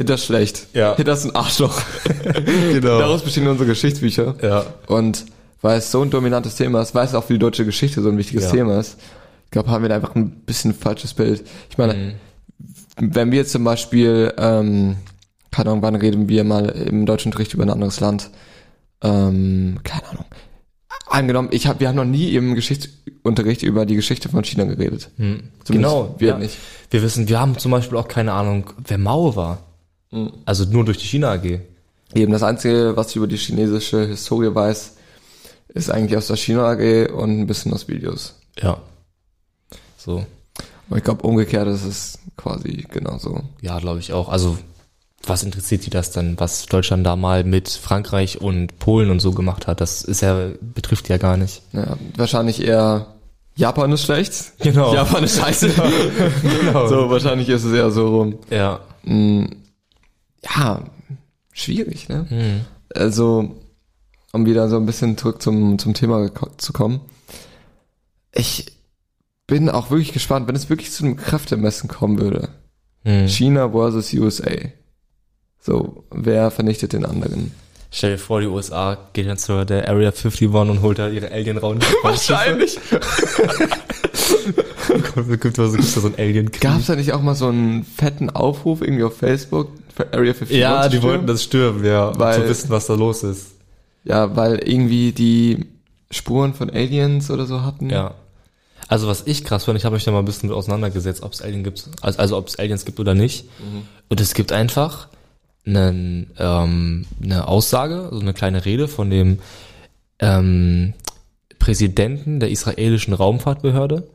Hitler 0.00 0.16
schlecht, 0.18 0.66
Ja. 0.72 0.96
Hitler 0.96 1.12
ist 1.12 1.24
ein 1.26 1.34
Arschloch. 1.36 1.78
genau. 2.72 2.98
Daraus 2.98 3.22
bestehen 3.22 3.46
unsere 3.46 3.68
Geschichtsbücher. 3.68 4.34
Ja. 4.42 4.64
Und 4.86 5.26
weil 5.62 5.78
es 5.78 5.90
so 5.90 6.00
ein 6.02 6.08
dominantes 6.10 6.54
Thema 6.56 6.80
ist, 6.80 6.94
weil 6.94 7.04
es 7.06 7.14
auch 7.14 7.24
für 7.24 7.34
die 7.34 7.38
deutsche 7.38 7.66
Geschichte 7.66 8.00
so 8.00 8.08
ein 8.08 8.16
wichtiges 8.16 8.44
Ja. 8.44 8.50
Thema 8.50 8.80
ist, 8.80 8.96
ich 9.44 9.50
glaube, 9.50 9.70
haben 9.70 9.82
wir 9.82 9.88
da 9.90 9.96
einfach 9.96 10.14
ein 10.14 10.30
bisschen 10.30 10.72
falsches 10.74 11.12
Bild. 11.12 11.44
Ich 11.68 11.76
meine, 11.76 11.94
Mhm. 11.94 13.14
wenn 13.14 13.30
wir 13.30 13.46
zum 13.46 13.62
Beispiel, 13.64 14.32
ähm, 14.38 14.96
keine 15.50 15.70
Ahnung, 15.70 15.82
wann 15.82 15.96
reden 15.96 16.28
wir 16.28 16.44
mal 16.44 16.66
im 16.70 17.04
deutschen 17.04 17.28
Unterricht 17.30 17.52
über 17.52 17.64
ein 17.64 17.70
anderes 17.70 18.00
Land? 18.00 18.30
Ähm, 19.02 19.80
keine 19.84 20.08
Ahnung. 20.08 20.24
Angenommen, 21.08 21.48
ich 21.50 21.66
hab, 21.66 21.80
wir 21.80 21.88
haben 21.88 21.96
noch 21.96 22.04
nie 22.04 22.34
im 22.36 22.54
Geschichtsunterricht 22.54 23.62
über 23.62 23.84
die 23.84 23.96
Geschichte 23.96 24.28
von 24.28 24.44
China 24.44 24.64
geredet. 24.64 25.10
Zumindest 25.16 25.64
Genau, 25.66 26.14
wir 26.18 26.28
ja. 26.28 26.38
nicht. 26.38 26.56
Wir 26.90 27.02
wissen, 27.02 27.28
wir 27.28 27.40
haben 27.40 27.58
zum 27.58 27.72
Beispiel 27.72 27.98
auch 27.98 28.06
keine 28.08 28.32
Ahnung, 28.32 28.70
wer 28.86 28.98
Mao 28.98 29.34
war. 29.34 29.58
Mhm. 30.10 30.32
Also 30.44 30.64
nur 30.64 30.84
durch 30.84 30.98
die 30.98 31.06
China 31.06 31.32
AG. 31.32 31.60
Eben 32.14 32.32
das 32.32 32.42
Einzige, 32.42 32.96
was 32.96 33.10
ich 33.10 33.16
über 33.16 33.26
die 33.26 33.36
chinesische 33.36 34.06
Historie 34.06 34.54
weiß, 34.54 34.94
ist 35.68 35.90
eigentlich 35.90 36.16
aus 36.16 36.26
der 36.26 36.36
China 36.36 36.68
AG 36.68 37.10
und 37.12 37.40
ein 37.40 37.46
bisschen 37.46 37.72
aus 37.72 37.88
Videos. 37.88 38.34
Ja. 38.60 38.78
So. 39.96 40.24
Aber 40.88 40.98
ich 40.98 41.04
glaube, 41.04 41.22
umgekehrt 41.22 41.68
ist 41.68 41.84
es 41.84 42.18
quasi 42.36 42.84
genauso. 42.90 43.42
Ja, 43.60 43.78
glaube 43.78 44.00
ich 44.00 44.12
auch. 44.12 44.28
Also, 44.28 44.58
was 45.24 45.44
interessiert 45.44 45.86
die 45.86 45.90
das 45.90 46.10
dann, 46.10 46.40
was 46.40 46.66
Deutschland 46.66 47.06
da 47.06 47.14
mal 47.14 47.44
mit 47.44 47.68
Frankreich 47.68 48.40
und 48.40 48.78
Polen 48.80 49.10
und 49.10 49.20
so 49.20 49.30
gemacht 49.30 49.68
hat? 49.68 49.80
Das 49.80 50.02
ist 50.02 50.22
ja, 50.22 50.48
betrifft 50.60 51.08
ja 51.08 51.18
gar 51.18 51.36
nicht. 51.36 51.62
Ja, 51.72 51.96
wahrscheinlich 52.16 52.64
eher 52.64 53.06
Japan 53.54 53.92
ist 53.92 54.02
schlecht. 54.02 54.52
Genau. 54.58 54.92
Japan 54.94 55.22
ist 55.22 55.38
scheiße. 55.38 55.70
Genau. 56.42 56.88
So, 56.88 57.10
wahrscheinlich 57.10 57.48
ist 57.48 57.64
es 57.64 57.72
eher 57.72 57.90
so 57.90 58.08
rum. 58.08 58.38
Ja. 58.50 58.80
Ja, 60.44 60.84
schwierig, 61.52 62.08
ne? 62.08 62.26
Hm. 62.28 62.60
Also, 62.94 63.56
um 64.32 64.46
wieder 64.46 64.68
so 64.68 64.76
ein 64.76 64.86
bisschen 64.86 65.16
zurück 65.16 65.42
zum, 65.42 65.78
zum 65.78 65.94
Thema 65.94 66.30
zu 66.56 66.72
kommen. 66.72 67.00
Ich 68.32 68.66
bin 69.46 69.68
auch 69.68 69.90
wirklich 69.90 70.12
gespannt, 70.12 70.48
wenn 70.48 70.56
es 70.56 70.70
wirklich 70.70 70.92
zu 70.92 71.04
einem 71.04 71.16
Kräftemessen 71.16 71.88
kommen 71.88 72.20
würde. 72.20 72.48
Hm. 73.04 73.26
China 73.26 73.70
versus 73.70 74.12
USA. 74.12 74.52
So, 75.60 76.04
wer 76.10 76.50
vernichtet 76.50 76.92
den 76.92 77.04
anderen? 77.04 77.52
Stell 77.92 78.12
dir 78.12 78.18
vor, 78.18 78.40
die 78.40 78.46
USA 78.46 78.96
geht 79.12 79.26
dann 79.26 79.36
zu 79.36 79.66
der 79.66 79.88
Area 79.88 80.10
51 80.10 80.48
und 80.48 80.80
holt 80.80 81.00
da 81.00 81.08
ihre 81.08 81.32
alien 81.32 81.58
raum 81.58 81.80
gibt 85.40 85.58
da 85.58 85.68
so, 85.68 85.82
so 85.82 86.06
ein 86.06 86.14
alien 86.16 86.52
Gab 86.52 86.78
es 86.78 86.86
da 86.86 86.94
nicht 86.94 87.12
auch 87.12 87.20
mal 87.20 87.34
so 87.34 87.48
einen 87.48 87.84
fetten 87.84 88.30
Aufruf 88.30 88.80
irgendwie 88.80 89.02
auf 89.02 89.16
Facebook 89.16 89.72
Area 90.12 90.32
51? 90.32 90.56
Ja, 90.58 90.88
die 90.88 90.96
stürmen? 90.96 91.02
wollten 91.12 91.26
das 91.26 91.42
stürmen, 91.44 91.84
ja, 91.84 92.18
Weil- 92.18 92.36
um 92.36 92.42
zu 92.44 92.48
wissen, 92.48 92.70
was 92.70 92.86
da 92.86 92.94
los 92.94 93.22
ist. 93.22 93.52
Ja, 94.04 94.34
weil 94.36 94.58
irgendwie 94.66 95.12
die 95.12 95.66
Spuren 96.10 96.54
von 96.54 96.70
Aliens 96.70 97.30
oder 97.30 97.46
so 97.46 97.62
hatten. 97.62 97.90
Ja. 97.90 98.14
Also 98.88 99.06
was 99.06 99.22
ich 99.26 99.44
krass 99.44 99.64
fand, 99.64 99.78
ich 99.78 99.84
habe 99.84 99.94
mich 99.94 100.04
da 100.04 100.10
mal 100.10 100.18
ein 100.20 100.24
bisschen 100.24 100.48
mit 100.48 100.56
auseinandergesetzt, 100.56 101.22
ob 101.22 101.32
es 101.32 101.42
Alien 101.42 101.62
gibt, 101.62 101.84
also, 102.00 102.18
also 102.18 102.36
ob 102.38 102.48
es 102.48 102.58
Aliens 102.58 102.84
gibt 102.84 102.98
oder 102.98 103.14
nicht. 103.14 103.44
Und 104.08 104.20
es 104.20 104.34
gibt 104.34 104.50
einfach 104.52 105.08
einen, 105.66 106.30
ähm, 106.38 107.06
eine 107.22 107.46
Aussage, 107.46 108.08
so 108.10 108.18
eine 108.18 108.32
kleine 108.34 108.64
Rede 108.64 108.88
von 108.88 109.10
dem 109.10 109.38
ähm, 110.18 110.94
Präsidenten 111.58 112.40
der 112.40 112.50
israelischen 112.50 113.14
Raumfahrtbehörde. 113.14 114.08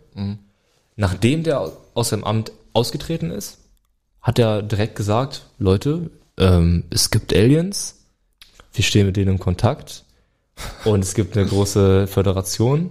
Nachdem 0.97 1.43
der 1.43 1.71
aus 1.93 2.09
seinem 2.09 2.23
Amt 2.23 2.51
ausgetreten 2.73 3.31
ist, 3.31 3.59
hat 4.25 4.39
er 4.39 4.63
direkt 4.63 4.95
gesagt, 4.95 5.45
Leute, 5.59 6.09
ähm, 6.38 6.83
es 6.89 7.11
gibt 7.11 7.31
Aliens, 7.31 8.03
wir 8.73 8.83
stehen 8.83 9.05
mit 9.05 9.17
denen 9.17 9.33
in 9.33 9.39
Kontakt 9.39 10.03
und 10.83 11.01
es 11.03 11.13
gibt 11.13 11.38
eine 11.38 11.45
große 11.45 12.07
Föderation 12.07 12.89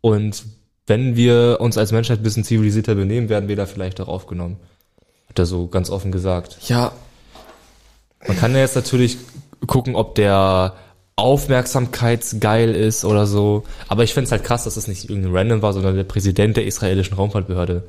und 0.00 0.44
wenn 0.86 1.14
wir 1.14 1.58
uns 1.60 1.76
als 1.76 1.92
Menschheit 1.92 2.20
ein 2.20 2.22
bisschen 2.22 2.42
zivilisierter 2.42 2.94
benehmen, 2.94 3.28
werden 3.28 3.50
wir 3.50 3.54
da 3.56 3.66
vielleicht 3.66 4.00
auch 4.00 4.08
aufgenommen. 4.08 4.56
Hat 5.28 5.38
er 5.38 5.46
so 5.46 5.68
ganz 5.68 5.90
offen 5.90 6.10
gesagt. 6.10 6.56
Ja, 6.68 6.92
Man 8.26 8.38
kann 8.38 8.52
ja 8.52 8.60
jetzt 8.60 8.74
natürlich 8.74 9.18
gucken, 9.66 9.94
ob 9.94 10.14
der 10.14 10.74
aufmerksamkeitsgeil 11.16 12.74
ist 12.74 13.04
oder 13.04 13.26
so. 13.26 13.64
Aber 13.88 14.04
ich 14.04 14.14
find's 14.14 14.32
halt 14.32 14.42
krass, 14.42 14.64
dass 14.64 14.74
das 14.74 14.88
nicht 14.88 15.10
irgendein 15.10 15.36
Random 15.36 15.62
war, 15.62 15.72
sondern 15.74 15.96
der 15.96 16.04
Präsident 16.04 16.56
der 16.56 16.64
israelischen 16.64 17.14
Raumfahrtbehörde. 17.14 17.84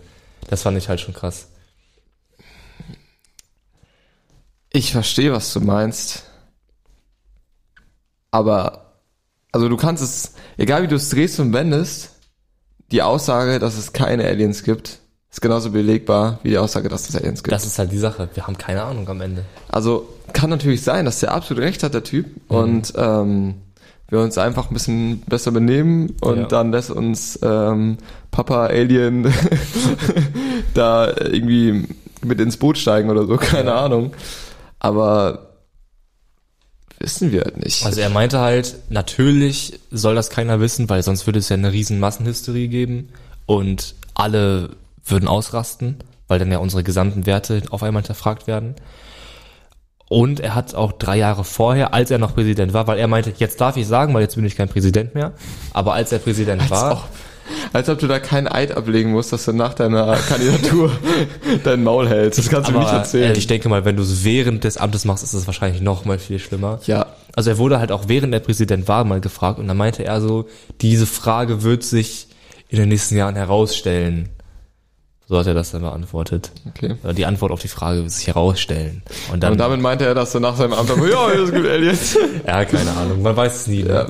Das 0.49 0.63
fand 0.63 0.77
ich 0.77 0.89
halt 0.89 0.99
schon 0.99 1.13
krass. 1.13 1.47
Ich 4.73 4.91
verstehe, 4.91 5.31
was 5.31 5.53
du 5.53 5.61
meinst. 5.61 6.23
Aber, 8.31 8.93
also 9.51 9.69
du 9.69 9.77
kannst 9.77 10.03
es, 10.03 10.33
egal 10.57 10.83
wie 10.83 10.87
du 10.87 10.95
es 10.95 11.09
drehst 11.09 11.39
und 11.39 11.53
wendest, 11.53 12.09
die 12.91 13.01
Aussage, 13.01 13.59
dass 13.59 13.77
es 13.77 13.93
keine 13.93 14.25
Aliens 14.25 14.63
gibt, 14.63 14.99
ist 15.31 15.41
genauso 15.41 15.71
belegbar 15.71 16.39
wie 16.43 16.49
die 16.49 16.57
Aussage, 16.57 16.89
dass 16.89 17.07
es 17.09 17.15
Aliens 17.15 17.43
gibt. 17.43 17.51
Das 17.53 17.65
ist 17.65 17.79
halt 17.79 17.91
die 17.91 17.97
Sache. 17.97 18.29
Wir 18.33 18.45
haben 18.45 18.57
keine 18.57 18.83
Ahnung 18.83 19.07
am 19.09 19.21
Ende. 19.21 19.45
Also 19.69 20.07
kann 20.33 20.49
natürlich 20.49 20.83
sein, 20.83 21.05
dass 21.05 21.19
der 21.19 21.31
absolut 21.33 21.63
recht 21.63 21.83
hat, 21.83 21.93
der 21.93 22.03
Typ, 22.03 22.25
Mhm. 22.49 22.55
und 22.57 22.93
ähm, 22.97 23.53
wir 24.09 24.19
uns 24.19 24.37
einfach 24.37 24.69
ein 24.69 24.73
bisschen 24.73 25.21
besser 25.21 25.51
benehmen 25.51 26.15
und 26.21 26.37
Ja. 26.41 26.45
dann 26.45 26.71
lässt 26.71 26.91
uns 26.91 27.39
ähm, 27.41 27.97
Papa 28.31 28.65
Alien 28.67 29.31
da 30.73 31.07
irgendwie 31.07 31.87
mit 32.23 32.39
ins 32.39 32.57
Boot 32.57 32.77
steigen 32.77 33.09
oder 33.09 33.25
so, 33.25 33.37
keine 33.37 33.73
Ahnung. 33.73 34.13
Aber 34.83 35.47
wissen 36.99 37.31
wir 37.31 37.41
halt 37.41 37.57
nicht. 37.57 37.85
Also 37.85 38.01
er 38.01 38.09
meinte 38.09 38.39
halt, 38.39 38.75
natürlich 38.89 39.79
soll 39.89 40.13
das 40.13 40.29
keiner 40.29 40.59
wissen, 40.59 40.89
weil 40.89 41.01
sonst 41.01 41.25
würde 41.25 41.39
es 41.39 41.49
ja 41.49 41.55
eine 41.55 41.71
riesen 41.71 41.99
Massenhysterie 41.99 42.67
geben 42.67 43.09
und 43.45 43.95
alle 44.13 44.71
würden 45.05 45.27
ausrasten, 45.27 45.97
weil 46.27 46.37
dann 46.37 46.51
ja 46.51 46.59
unsere 46.59 46.83
gesamten 46.83 47.25
Werte 47.25 47.63
auf 47.71 47.81
einmal 47.81 48.03
hinterfragt 48.03 48.45
werden. 48.45 48.75
Und 50.09 50.41
er 50.41 50.53
hat 50.53 50.75
auch 50.75 50.91
drei 50.91 51.17
Jahre 51.17 51.43
vorher, 51.43 51.93
als 51.93 52.11
er 52.11 52.19
noch 52.19 52.35
Präsident 52.35 52.73
war, 52.73 52.85
weil 52.85 52.99
er 52.99 53.07
meinte, 53.07 53.33
jetzt 53.37 53.59
darf 53.61 53.77
ich 53.77 53.87
sagen, 53.87 54.13
weil 54.13 54.21
jetzt 54.21 54.35
bin 54.35 54.45
ich 54.45 54.55
kein 54.55 54.69
Präsident 54.69 55.15
mehr, 55.15 55.33
aber 55.71 55.93
als 55.93 56.11
er 56.11 56.19
Präsident 56.19 56.69
war, 56.69 56.91
Als 56.91 56.99
ob, 56.99 57.09
als 57.73 57.89
ob 57.89 57.99
du 57.99 58.07
da 58.07 58.19
keinen 58.19 58.47
Eid 58.47 58.71
ablegen 58.75 59.11
musst, 59.11 59.33
dass 59.33 59.45
du 59.45 59.53
nach 59.53 59.73
deiner 59.73 60.15
Kandidatur 60.15 60.91
dein 61.63 61.83
Maul 61.83 62.07
hältst. 62.07 62.39
Das 62.39 62.49
kannst 62.49 62.69
du 62.69 62.73
mir 62.73 62.79
nicht 62.79 62.91
erzählen. 62.93 63.33
äh, 63.33 63.37
ich 63.37 63.47
denke 63.47 63.69
mal, 63.69 63.85
wenn 63.85 63.95
du 63.97 64.03
es 64.03 64.23
während 64.23 64.63
des 64.63 64.77
Amtes 64.77 65.05
machst, 65.05 65.23
ist 65.23 65.33
es 65.33 65.45
wahrscheinlich 65.47 65.81
noch 65.81 66.05
mal 66.05 66.19
viel 66.19 66.39
schlimmer. 66.39 66.79
ja, 66.85 67.05
Also 67.35 67.49
er 67.51 67.57
wurde 67.57 67.79
halt 67.79 67.91
auch 67.91 68.03
während 68.07 68.33
der 68.33 68.39
Präsident 68.39 68.87
war 68.87 69.03
mal 69.03 69.21
gefragt 69.21 69.59
und 69.59 69.67
dann 69.67 69.77
meinte 69.77 70.03
er 70.05 70.21
so, 70.21 70.47
diese 70.81 71.05
Frage 71.05 71.63
wird 71.63 71.83
sich 71.83 72.27
in 72.69 72.79
den 72.79 72.89
nächsten 72.89 73.15
Jahren 73.17 73.35
herausstellen. 73.35 74.29
So 75.27 75.37
hat 75.39 75.47
er 75.47 75.53
das 75.53 75.71
dann 75.71 75.81
beantwortet. 75.81 76.51
okay. 76.67 76.95
Die 77.15 77.25
Antwort 77.25 77.51
auf 77.51 77.61
die 77.61 77.67
Frage 77.69 78.01
wird 78.01 78.11
sich 78.11 78.27
herausstellen. 78.27 79.03
Und 79.31 79.41
dann, 79.41 79.53
Und 79.53 79.57
damit 79.57 79.79
meinte 79.81 80.05
er, 80.05 80.13
dass 80.13 80.31
du 80.33 80.39
nach 80.39 80.55
seinem 80.57 80.73
Amt, 80.73 80.89
ja, 81.11 81.29
ist 81.29 81.53
gut, 81.53 81.65
Aliens. 81.65 82.17
ja, 82.45 82.65
keine 82.65 82.91
Ahnung, 82.91 83.21
man 83.21 83.35
weiß 83.35 83.55
es 83.55 83.67
nie. 83.67 83.83
Ne? 83.83 83.93
Ja. 83.93 84.07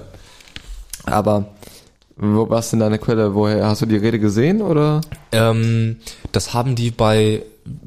Aber 1.05 1.52
wo 2.15 2.49
war's 2.49 2.69
denn 2.69 2.79
deine 2.79 2.99
Quelle? 2.99 3.33
Woher 3.35 3.65
hast 3.67 3.81
du 3.81 3.85
die 3.85 3.97
Rede 3.97 4.19
gesehen 4.19 4.61
oder? 4.61 5.01
Ähm, 5.31 5.97
das 6.31 6.53
haben 6.53 6.75
die 6.75 6.91
bei, 6.91 7.43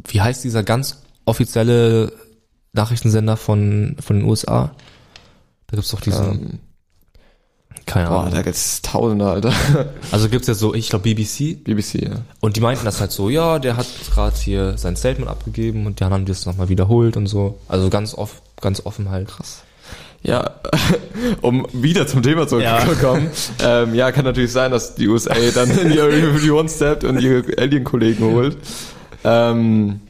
wie 0.09 0.21
heißt 0.21 0.43
dieser 0.45 0.63
ganz 0.63 1.03
offizielle 1.25 2.13
Nachrichtensender 2.73 3.37
von, 3.37 3.97
von 4.01 4.17
den 4.21 4.29
USA? 4.29 4.75
Da 5.69 5.77
gibt's 5.77 5.91
doch 5.91 6.01
diesen, 6.01 6.25
Ähm, 6.27 6.59
keine 7.87 8.09
boah, 8.09 8.21
Ahnung. 8.21 8.35
da 8.35 8.43
gibt's 8.43 8.83
Tausende, 8.83 9.27
Alter. 9.27 9.53
Also 10.13 10.29
gibt's 10.29 10.49
ja 10.49 10.55
so, 10.55 10.75
ich 10.75 10.89
glaube 10.91 11.03
BBC, 11.05 11.63
BBC, 11.65 12.03
ja. 12.03 12.17
Und 12.41 12.57
die 12.57 12.61
meinten 12.61 12.85
das 12.85 13.01
halt 13.01 13.13
so, 13.13 13.31
ja, 13.31 13.59
der 13.59 13.77
hat 13.77 13.87
gerade 14.13 14.37
hier 14.37 14.77
sein 14.79 14.97
Statement 14.97 15.31
abgegeben 15.31 15.87
und 15.87 16.01
dann 16.01 16.13
haben 16.13 16.25
die 16.25 16.33
das 16.33 16.47
nochmal 16.47 16.69
wiederholt 16.69 17.17
und 17.17 17.27
so. 17.27 17.59
Also 17.69 17.91
ganz 17.91 18.15
off, 18.15 18.43
ganz 18.61 18.85
offen 18.85 19.09
halt. 19.11 19.29
Krass. 19.29 19.63
Ja, 20.23 20.57
um 21.41 21.67
wieder 21.73 22.07
zum 22.07 22.23
Thema 22.23 22.49
zurückzukommen. 22.49 23.31
Ja. 23.61 23.83
Ähm, 23.83 23.95
ja, 23.95 24.13
kann 24.13 24.25
natürlich 24.25 24.53
sein, 24.53 24.71
dass 24.71 24.95
die 24.95 25.09
USA 25.09 25.35
dann 25.55 25.71
in 25.71 25.91
die 25.91 26.01
Area 26.01 26.29
51 26.29 26.77
steppt 26.77 27.05
und 27.05 27.21
ihre 27.21 27.45
Alien-Kollegen 27.59 28.25
holt. 28.25 28.57
Ähm, 29.25 30.01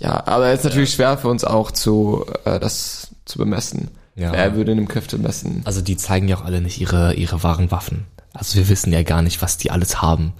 ja, 0.00 0.26
aber 0.26 0.48
es 0.48 0.60
ist 0.60 0.64
natürlich 0.64 0.92
schwer 0.92 1.18
für 1.18 1.28
uns 1.28 1.44
auch 1.44 1.70
zu, 1.70 2.24
äh, 2.44 2.58
das 2.58 3.14
zu 3.24 3.38
bemessen. 3.38 3.90
Ja. 4.14 4.32
Wer 4.32 4.54
würde 4.54 4.72
in 4.72 4.78
einem 4.78 4.88
Kräfte 4.88 5.18
messen? 5.18 5.62
Also 5.64 5.82
die 5.82 5.96
zeigen 5.96 6.28
ja 6.28 6.36
auch 6.36 6.44
alle 6.44 6.60
nicht 6.60 6.80
ihre, 6.80 7.14
ihre 7.14 7.42
wahren 7.42 7.70
Waffen. 7.70 8.06
Also 8.32 8.56
wir 8.58 8.68
wissen 8.68 8.92
ja 8.92 9.02
gar 9.02 9.22
nicht, 9.22 9.42
was 9.42 9.58
die 9.58 9.70
alles 9.70 10.00
haben. 10.00 10.32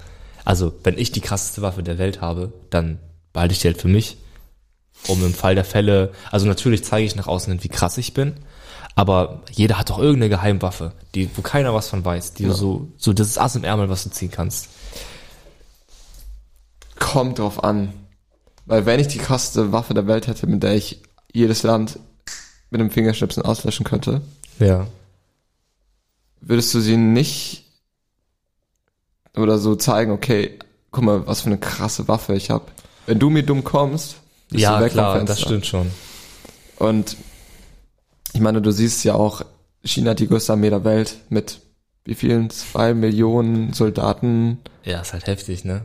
Also 0.45 0.73
wenn 0.85 0.99
ich 0.99 1.13
die 1.13 1.21
krasseste 1.21 1.61
Waffe 1.63 1.83
der 1.83 1.99
Welt 1.99 2.21
habe, 2.21 2.53
dann 2.71 2.99
behalte 3.33 3.53
ich 3.53 3.61
die 3.61 3.69
halt 3.69 3.81
für 3.81 3.89
mich. 3.89 4.17
Um 5.09 5.23
im 5.25 5.35
Fall 5.35 5.55
der 5.55 5.65
Fälle, 5.65 6.13
also 6.31 6.47
natürlich 6.47 6.85
zeige 6.85 7.07
ich 7.07 7.17
nach 7.17 7.27
außen 7.27 7.53
hin, 7.53 7.63
wie 7.63 7.69
krass 7.69 7.99
ich 7.99 8.15
bin. 8.15 8.35
Aber 8.99 9.43
jeder 9.53 9.79
hat 9.79 9.91
doch 9.91 9.99
irgendeine 9.99 10.31
Geheimwaffe, 10.31 10.93
die, 11.15 11.29
wo 11.37 11.43
keiner 11.43 11.73
was 11.75 11.89
von 11.89 12.03
weiß, 12.05 12.33
die 12.33 12.45
du 12.45 12.53
so, 12.55 12.89
so 12.97 13.13
das 13.13 13.29
ist 13.29 13.39
Ass 13.39 13.55
im 13.55 13.63
Ärmel, 13.63 13.89
was 13.91 14.05
du 14.05 14.11
ziehen 14.11 14.31
kannst. 14.31 14.69
Kommt 16.99 17.39
drauf 17.39 17.63
an. 17.63 17.93
Weil 18.65 18.87
wenn 18.87 18.99
ich 18.99 19.09
die 19.09 19.19
krasseste 19.19 19.71
Waffe 19.71 19.95
der 19.95 20.07
Welt 20.07 20.27
hätte, 20.27 20.47
mit 20.47 20.63
der 20.63 20.75
ich 20.75 21.03
jedes 21.33 21.63
Land 21.63 21.99
mit 22.71 22.81
einem 22.81 22.91
Fingerschnipsen 22.91 23.43
auslöschen 23.45 23.85
könnte, 23.85 24.23
Ja. 24.59 24.87
würdest 26.41 26.73
du 26.75 26.81
sie 26.81 26.97
nicht 26.97 27.65
oder 29.37 29.59
so 29.59 29.77
zeigen, 29.77 30.11
okay, 30.13 30.59
guck 30.91 31.05
mal, 31.05 31.27
was 31.27 31.43
für 31.43 31.47
eine 31.49 31.59
krasse 31.59 32.09
Waffe 32.09 32.35
ich 32.35 32.49
habe. 32.51 32.65
Wenn 33.05 33.19
du 33.19 33.29
mir 33.29 33.43
dumm 33.45 33.63
kommst, 33.63 34.17
bist 34.49 34.63
Ja, 34.63 34.79
du 34.79 34.85
weg 34.87 34.93
klar, 34.93 35.17
vom 35.19 35.27
das 35.27 35.37
Fenster. 35.41 35.47
stimmt 35.55 35.67
schon. 35.67 35.91
Und 36.79 37.17
ich 38.33 38.41
meine, 38.41 38.61
du 38.63 38.71
siehst 38.71 39.05
ja 39.05 39.15
auch, 39.15 39.43
China 39.85 40.11
hat 40.11 40.21
die 40.21 40.29
größte 40.29 40.53
Armee 40.53 40.71
der 40.71 40.85
Welt 40.85 41.17
mit 41.29 41.61
wie 42.05 42.15
vielen? 42.15 42.51
Zwei 42.51 42.95
Millionen 42.95 43.73
Soldaten, 43.73 44.59
Ja, 44.85 45.01
ist 45.01 45.13
halt 45.13 45.27
heftig, 45.27 45.65
ne? 45.65 45.85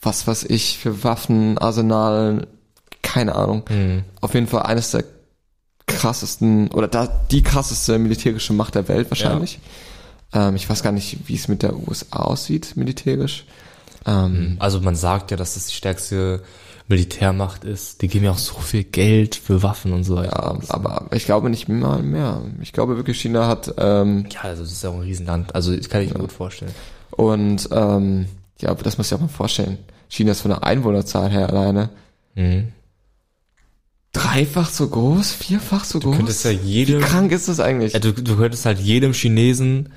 was 0.00 0.26
weiß 0.26 0.44
ich, 0.44 0.78
für 0.78 1.04
Waffen, 1.04 1.56
Arsenal, 1.58 2.48
keine 3.02 3.36
Ahnung. 3.36 3.62
Hm. 3.68 4.02
Auf 4.20 4.34
jeden 4.34 4.48
Fall 4.48 4.62
eines 4.64 4.90
der 4.90 5.04
krassesten, 5.86 6.68
oder 6.72 6.88
da, 6.88 7.06
die 7.30 7.42
krasseste 7.44 7.98
militärische 7.98 8.52
Macht 8.52 8.74
der 8.74 8.88
Welt 8.88 9.10
wahrscheinlich. 9.10 9.60
Ähm, 10.32 10.56
ich 10.56 10.68
weiß 10.68 10.82
gar 10.82 10.90
nicht, 10.92 11.28
wie 11.28 11.36
es 11.36 11.46
mit 11.46 11.62
der 11.62 11.76
USA 11.76 12.16
aussieht, 12.16 12.72
militärisch. 12.76 13.44
Ähm, 14.04 14.56
Also 14.58 14.80
man 14.80 14.96
sagt 14.96 15.30
ja, 15.30 15.36
dass 15.36 15.54
das 15.54 15.66
die 15.66 15.74
stärkste 15.74 16.42
Militärmacht 16.92 17.64
ist. 17.64 18.02
Die 18.02 18.08
geben 18.08 18.24
ja 18.26 18.30
auch 18.32 18.38
so 18.38 18.54
viel 18.60 18.84
Geld 18.84 19.34
für 19.34 19.62
Waffen 19.62 19.92
und 19.92 20.04
so 20.04 20.16
weiter. 20.16 20.58
ja, 20.62 20.74
aber 20.74 21.06
ich 21.12 21.24
glaube 21.24 21.50
nicht 21.50 21.68
mal 21.68 22.02
mehr. 22.02 22.42
Ich 22.60 22.72
glaube 22.72 22.96
wirklich, 22.96 23.20
China 23.20 23.48
hat, 23.48 23.74
ähm, 23.78 24.26
Ja, 24.30 24.42
also 24.42 24.62
das 24.62 24.72
ist 24.72 24.82
ja 24.84 24.90
auch 24.90 24.94
ein 24.94 25.00
Riesenland. 25.00 25.54
Also 25.54 25.74
das 25.76 25.88
kann 25.88 26.02
ich 26.02 26.12
mir 26.12 26.20
gut 26.20 26.32
vorstellen. 26.32 26.72
Und 27.10 27.68
ähm, 27.72 28.26
ja, 28.60 28.70
aber 28.70 28.82
das 28.82 28.96
muss 28.98 29.08
ich 29.08 29.14
auch 29.14 29.20
mal 29.20 29.28
vorstellen. 29.28 29.78
China 30.08 30.32
ist 30.32 30.42
von 30.42 30.50
der 30.50 30.62
Einwohnerzahl 30.64 31.30
her 31.30 31.48
alleine 31.48 31.90
Mhm. 32.34 32.68
dreifach 34.12 34.68
so 34.70 34.88
groß, 34.88 35.32
vierfach 35.32 35.84
so 35.84 35.98
groß. 36.00 36.16
könntest 36.16 36.44
ja 36.44 36.50
Wie 36.50 36.56
jedem, 36.56 37.00
krank 37.00 37.32
ist 37.32 37.48
das 37.48 37.60
eigentlich? 37.60 37.92
ja, 37.94 37.98
du, 37.98 38.12
du 38.12 38.36
könntest 38.36 38.66
halt 38.66 38.78
jedem 38.78 39.12
Chinesen 39.14 39.90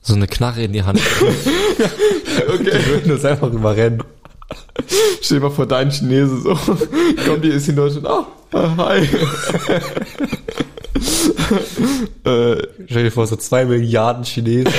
so 0.00 0.14
eine 0.14 0.26
Knarre 0.26 0.62
in 0.64 0.72
die 0.72 0.82
Hand 0.82 0.98
geben. 1.20 1.34
Okay. 2.48 2.64
Die 2.78 2.86
würden 2.86 3.12
uns 3.12 3.24
einfach 3.24 3.52
überrennen. 3.52 4.02
Stell 5.20 5.38
dir 5.38 5.44
mal 5.44 5.50
vor, 5.50 5.66
dein 5.66 5.90
Chinese 5.90 6.40
so. 6.40 6.54
Kommt 7.26 7.44
ist 7.44 7.68
in 7.68 7.76
Deutschland. 7.76 8.06
Oh, 8.08 8.26
hi. 8.78 9.00
äh, 12.24 12.62
Stell 12.86 13.04
dir 13.04 13.12
vor, 13.12 13.26
so 13.26 13.36
zwei 13.36 13.64
Milliarden 13.64 14.24
Chinesen 14.24 14.72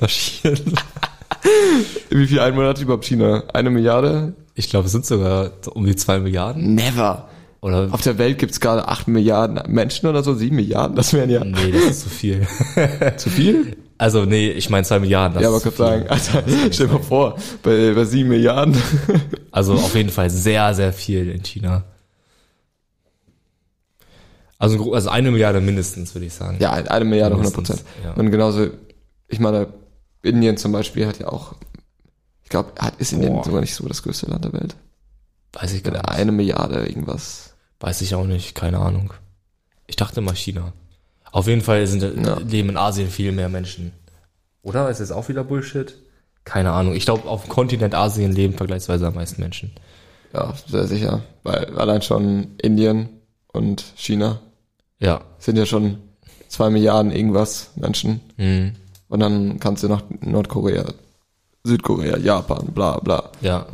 marschieren. 0.00 0.74
wie 2.10 2.26
viel 2.26 2.40
Einwohner 2.40 2.68
hat 2.68 2.80
überhaupt 2.80 3.04
China? 3.04 3.44
Eine 3.52 3.70
Milliarde? 3.70 4.34
Ich 4.54 4.68
glaube, 4.70 4.86
es 4.86 4.92
sind 4.92 5.06
sogar 5.06 5.52
so 5.60 5.72
um 5.72 5.86
die 5.86 5.96
zwei 5.96 6.18
Milliarden. 6.18 6.74
Never. 6.74 7.28
Oder, 7.60 7.88
Auf 7.90 8.02
der 8.02 8.18
Welt 8.18 8.38
gibt's 8.38 8.60
gerade 8.60 8.86
acht 8.86 9.08
Milliarden 9.08 9.60
Menschen 9.72 10.08
oder 10.08 10.22
so, 10.22 10.34
sieben 10.34 10.56
Milliarden. 10.56 10.94
Das 10.94 11.12
wären 11.12 11.28
ja 11.28 11.44
nee, 11.44 11.72
das 11.72 11.90
ist 11.90 12.00
zu 12.02 12.08
viel. 12.08 12.46
zu 13.16 13.30
viel. 13.30 13.76
Also, 13.98 14.24
nee, 14.24 14.50
ich 14.50 14.70
meine 14.70 14.84
zwei 14.84 15.00
Milliarden. 15.00 15.40
Ja, 15.42 15.48
aber 15.48 15.60
viel. 15.60 15.72
sagen, 15.72 16.08
Alter, 16.08 16.44
stell 16.70 16.86
dir 16.86 16.94
mal 16.94 17.02
vor, 17.02 17.36
bei, 17.62 17.92
bei 17.94 18.04
sieben 18.04 18.28
Milliarden. 18.30 18.76
Also 19.50 19.72
auf 19.74 19.96
jeden 19.96 20.10
Fall 20.10 20.30
sehr, 20.30 20.72
sehr 20.74 20.92
viel 20.92 21.30
in 21.30 21.42
China. 21.42 21.82
Also, 24.58 24.92
also 24.92 25.08
eine 25.08 25.32
Milliarde 25.32 25.60
mindestens, 25.60 26.14
würde 26.14 26.26
ich 26.26 26.34
sagen. 26.34 26.58
ja, 26.60 26.72
eine 26.72 27.04
Milliarde, 27.04 27.34
hundert 27.36 27.56
Mindestens, 27.56 27.82
Prozent. 27.82 28.04
ja. 28.04 28.12
Und 28.20 28.30
genauso, 28.30 28.68
ich 29.26 29.40
meine, 29.40 29.72
Indien 30.22 30.56
zum 30.58 30.70
Beispiel 30.70 31.06
hat 31.06 31.18
ja 31.18 31.28
auch, 31.28 31.54
ich 32.44 32.50
glaube, 32.50 32.72
ist 32.98 33.12
Indien 33.12 33.32
Boah. 33.32 33.44
sogar 33.44 33.60
nicht 33.62 33.74
so 33.74 33.88
das 33.88 34.02
größte 34.02 34.26
Land 34.26 34.44
der 34.44 34.52
Welt. 34.52 34.76
Weiß 35.54 35.72
ich 35.72 35.82
gar 35.82 35.92
nicht. 35.92 36.08
eine 36.08 36.30
Milliarde 36.30 36.86
irgendwas. 36.86 37.54
Weiß 37.80 38.00
ich 38.02 38.14
auch 38.14 38.26
nicht, 38.26 38.54
keine 38.54 38.78
Ahnung. 38.78 39.12
Ich 39.86 39.96
dachte 39.96 40.20
mal 40.20 40.36
China. 40.36 40.72
Auf 41.38 41.46
jeden 41.46 41.60
Fall 41.62 41.86
sind, 41.86 42.02
Ja. 42.26 42.38
leben 42.38 42.70
in 42.70 42.76
Asien 42.76 43.08
viel 43.10 43.30
mehr 43.32 43.48
Menschen. 43.48 43.92
Oder? 44.62 44.90
Ist 44.90 45.00
das 45.00 45.12
auch 45.12 45.28
wieder 45.28 45.44
Bullshit? 45.44 45.94
Keine 46.44 46.72
Ahnung. 46.72 46.94
Ich 46.94 47.04
glaube, 47.04 47.28
auf 47.28 47.44
dem 47.44 47.48
Kontinent 47.50 47.94
Asien 47.94 48.32
leben 48.32 48.54
vergleichsweise 48.54 49.06
am 49.06 49.14
meisten 49.14 49.40
Menschen. 49.40 49.70
Ja, 50.34 50.52
sehr 50.66 50.86
sicher. 50.86 51.22
Weil 51.44 51.76
allein 51.78 52.02
schon 52.02 52.56
Indien 52.60 53.08
und 53.52 53.84
China 53.96 54.40
Ja. 54.98 55.20
sind 55.38 55.56
ja 55.56 55.64
schon 55.66 55.98
zwei 56.48 56.70
Milliarden 56.70 57.12
irgendwas 57.12 57.70
Menschen. 57.76 58.20
Mhm. 58.36 58.72
Und 59.08 59.20
dann 59.20 59.60
kannst 59.60 59.82
du 59.84 59.88
nach 59.88 60.02
Nordkorea, 60.20 60.84
Südkorea, 61.64 62.18
Japan, 62.18 62.66
bla 62.74 62.98
bla. 62.98 63.30
Ja. 63.40 63.66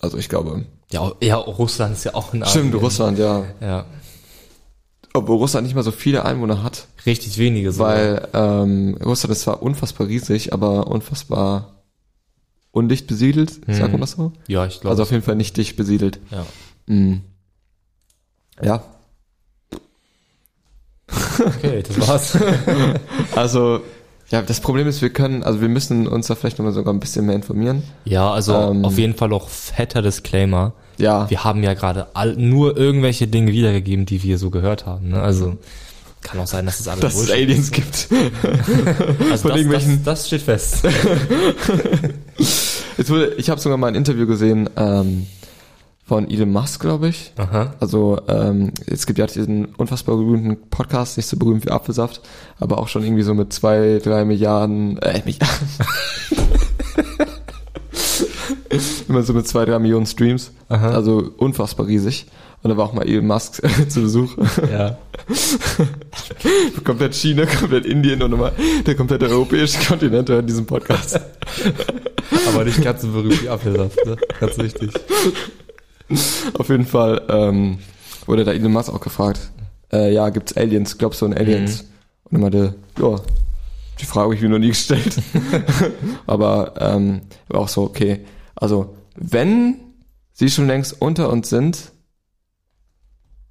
Also 0.00 0.16
ich 0.18 0.28
glaube. 0.28 0.64
Ja, 0.90 1.12
ja, 1.20 1.36
Russland 1.36 1.92
ist 1.94 2.04
ja 2.04 2.14
auch 2.14 2.32
in 2.32 2.42
Asien. 2.42 2.68
Stimmt, 2.68 2.82
Russland, 2.82 3.18
ja. 3.18 3.44
Ja. 3.60 3.84
Obwohl 5.16 5.36
Russland 5.38 5.66
nicht 5.66 5.74
mal 5.76 5.82
so 5.82 5.92
viele 5.92 6.24
Einwohner 6.24 6.62
hat. 6.62 6.86
Richtig 7.06 7.38
wenige 7.38 7.72
sogar. 7.72 7.94
Weil 7.94 8.28
ähm, 8.34 8.98
Russland 9.04 9.32
ist 9.32 9.42
zwar 9.42 9.62
unfassbar 9.62 10.06
riesig, 10.08 10.52
aber 10.52 10.86
unfassbar 10.88 11.74
undicht 12.72 13.06
besiedelt, 13.06 13.60
sagt 13.68 13.92
man 13.92 14.00
das 14.02 14.12
so? 14.12 14.32
Ja, 14.48 14.66
ich 14.66 14.74
glaube. 14.80 14.90
Also 14.90 15.02
auf 15.04 15.10
jeden 15.10 15.22
Fall 15.22 15.36
nicht 15.36 15.56
dicht 15.56 15.76
besiedelt. 15.76 16.20
ja. 16.30 16.44
Mhm. 16.86 17.22
Ja, 18.62 18.82
Okay, 21.38 21.82
das 21.86 22.00
war's. 22.08 22.38
also 23.36 23.80
ja, 24.30 24.42
das 24.42 24.60
Problem 24.60 24.88
ist, 24.88 25.02
wir 25.02 25.10
können, 25.10 25.42
also 25.44 25.60
wir 25.60 25.68
müssen 25.68 26.08
uns 26.08 26.26
da 26.26 26.34
vielleicht 26.34 26.58
nochmal 26.58 26.72
sogar 26.72 26.92
ein 26.92 26.98
bisschen 27.00 27.26
mehr 27.26 27.36
informieren. 27.36 27.82
ja, 28.04 28.30
also 28.30 28.54
Ähm. 28.54 28.84
auf 28.84 28.98
jeden 28.98 29.14
Fall 29.14 29.32
auch 29.32 29.48
fetter 29.48 30.02
Disclaimer. 30.02 30.72
Ja, 30.98 31.28
Wir 31.30 31.44
haben 31.44 31.62
ja 31.62 31.74
gerade 31.74 32.06
all, 32.14 32.36
nur 32.36 32.76
irgendwelche 32.76 33.26
Dinge 33.26 33.52
wiedergegeben, 33.52 34.06
die 34.06 34.22
wir 34.22 34.38
so 34.38 34.50
gehört 34.50 34.86
haben. 34.86 35.10
Ne? 35.10 35.20
Also 35.20 35.56
kann 36.22 36.40
auch 36.40 36.46
sein, 36.46 36.66
dass 36.66 36.80
es 36.80 36.88
alles 36.88 37.00
dass 37.00 37.14
es 37.14 37.30
Aliens 37.30 37.70
gibt. 37.70 38.08
also 39.30 39.42
von 39.42 39.50
das, 39.50 39.60
irgendwelchen- 39.60 40.02
das, 40.04 40.20
das 40.20 40.26
steht 40.26 40.42
fest. 40.42 40.84
Jetzt 42.96 43.10
wurde, 43.10 43.34
ich 43.36 43.50
habe 43.50 43.60
sogar 43.60 43.76
mal 43.78 43.88
ein 43.88 43.94
Interview 43.94 44.26
gesehen 44.26 44.68
ähm, 44.76 45.26
von 46.04 46.28
Elon 46.30 46.50
Musk, 46.50 46.80
glaube 46.80 47.08
ich. 47.08 47.32
Aha. 47.36 47.74
Also 47.78 48.20
ähm, 48.28 48.72
es 48.86 49.06
gibt 49.06 49.18
ja 49.18 49.26
diesen 49.26 49.66
unfassbar 49.76 50.16
berühmten 50.16 50.68
Podcast, 50.70 51.16
nicht 51.16 51.26
so 51.26 51.36
berühmt 51.36 51.66
wie 51.66 51.70
Apfelsaft, 51.70 52.22
aber 52.58 52.78
auch 52.78 52.88
schon 52.88 53.02
irgendwie 53.04 53.22
so 53.22 53.34
mit 53.34 53.52
zwei, 53.52 54.00
drei 54.02 54.24
Milliarden, 54.24 54.98
äh, 54.98 55.20
Milliarden. 55.24 55.68
Immer 59.08 59.22
so 59.22 59.32
mit 59.32 59.46
zwei, 59.46 59.64
drei 59.64 59.78
Millionen 59.78 60.06
Streams. 60.06 60.52
Aha. 60.68 60.90
Also 60.90 61.30
unfassbar 61.36 61.86
riesig. 61.86 62.26
Und 62.62 62.70
da 62.70 62.76
war 62.76 62.86
auch 62.86 62.92
mal 62.92 63.06
Elon 63.06 63.26
Musk 63.26 63.62
zu 63.88 64.00
Besuch. 64.00 64.36
Ja. 64.70 64.98
komplett 66.84 67.14
China, 67.14 67.46
komplett 67.46 67.86
Indien 67.86 68.22
und 68.22 68.32
immer 68.32 68.52
der 68.84 68.94
komplette 68.94 69.28
europäische 69.28 69.78
Kontinent 69.86 70.28
hört 70.28 70.48
diesen 70.48 70.66
Podcast. 70.66 71.20
Aber 72.48 72.64
nicht 72.64 72.82
ganz 72.82 73.02
so 73.02 73.08
berühmt 73.08 73.42
wie 73.42 73.48
Apfelsaft, 73.48 74.04
ne? 74.04 74.16
Ganz 74.40 74.58
wichtig. 74.58 74.90
Auf 76.54 76.68
jeden 76.68 76.86
Fall 76.86 77.22
ähm, 77.28 77.78
wurde 78.26 78.44
da 78.44 78.52
Elon 78.52 78.72
Musk 78.72 78.92
auch 78.92 79.00
gefragt, 79.00 79.50
äh, 79.92 80.12
ja, 80.12 80.28
gibt's 80.30 80.56
Aliens? 80.56 80.98
Glaubst 80.98 81.22
du 81.22 81.26
an 81.26 81.34
Aliens? 81.34 81.84
Und 82.24 82.38
er 82.38 82.40
meinte, 82.40 82.74
ja, 82.98 83.16
die 84.00 84.04
Frage 84.04 84.24
habe 84.24 84.34
ich 84.34 84.42
mir 84.42 84.48
noch 84.48 84.58
nie 84.58 84.68
gestellt. 84.68 85.16
Aber 86.26 86.74
ähm, 86.78 87.22
war 87.48 87.60
auch 87.60 87.68
so, 87.68 87.82
okay, 87.82 88.20
also 88.56 88.96
wenn 89.14 89.76
sie 90.32 90.50
schon 90.50 90.66
längst 90.66 91.00
unter 91.00 91.30
uns 91.30 91.48
sind, 91.48 91.92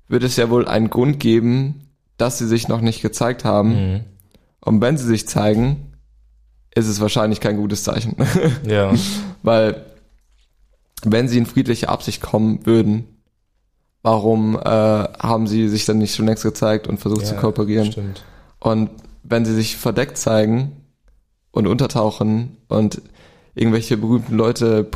wird 0.07 0.23
es 0.23 0.35
ja 0.35 0.49
wohl 0.49 0.67
einen 0.67 0.89
Grund 0.89 1.19
geben, 1.19 1.89
dass 2.17 2.37
sie 2.37 2.47
sich 2.47 2.67
noch 2.67 2.81
nicht 2.81 3.01
gezeigt 3.01 3.45
haben. 3.45 3.69
Mhm. 3.69 3.99
Und 4.61 4.81
wenn 4.81 4.97
sie 4.97 5.05
sich 5.05 5.27
zeigen, 5.27 5.93
ist 6.73 6.87
es 6.87 6.99
wahrscheinlich 6.99 7.39
kein 7.39 7.57
gutes 7.57 7.83
Zeichen. 7.83 8.15
Ja. 8.67 8.93
Weil 9.43 9.85
wenn 11.03 11.27
sie 11.27 11.37
in 11.37 11.45
friedliche 11.45 11.89
Absicht 11.89 12.21
kommen 12.21 12.65
würden, 12.65 13.05
warum 14.01 14.55
äh, 14.55 14.59
haben 14.63 15.47
sie 15.47 15.67
sich 15.69 15.85
dann 15.85 15.99
nicht 15.99 16.15
schon 16.15 16.25
längst 16.25 16.43
gezeigt 16.43 16.87
und 16.87 16.99
versucht 16.99 17.25
zu 17.27 17.35
Ja, 17.35 17.41
kooperieren? 17.41 17.91
Stimmt. 17.91 18.23
Und 18.59 18.89
wenn 19.23 19.45
sie 19.45 19.53
sich 19.53 19.77
verdeckt 19.77 20.17
zeigen 20.17 20.83
und 21.51 21.67
untertauchen 21.67 22.57
und 22.67 23.01
irgendwelche 23.55 23.97
berühmten 23.97 24.35
Leute, 24.35 24.87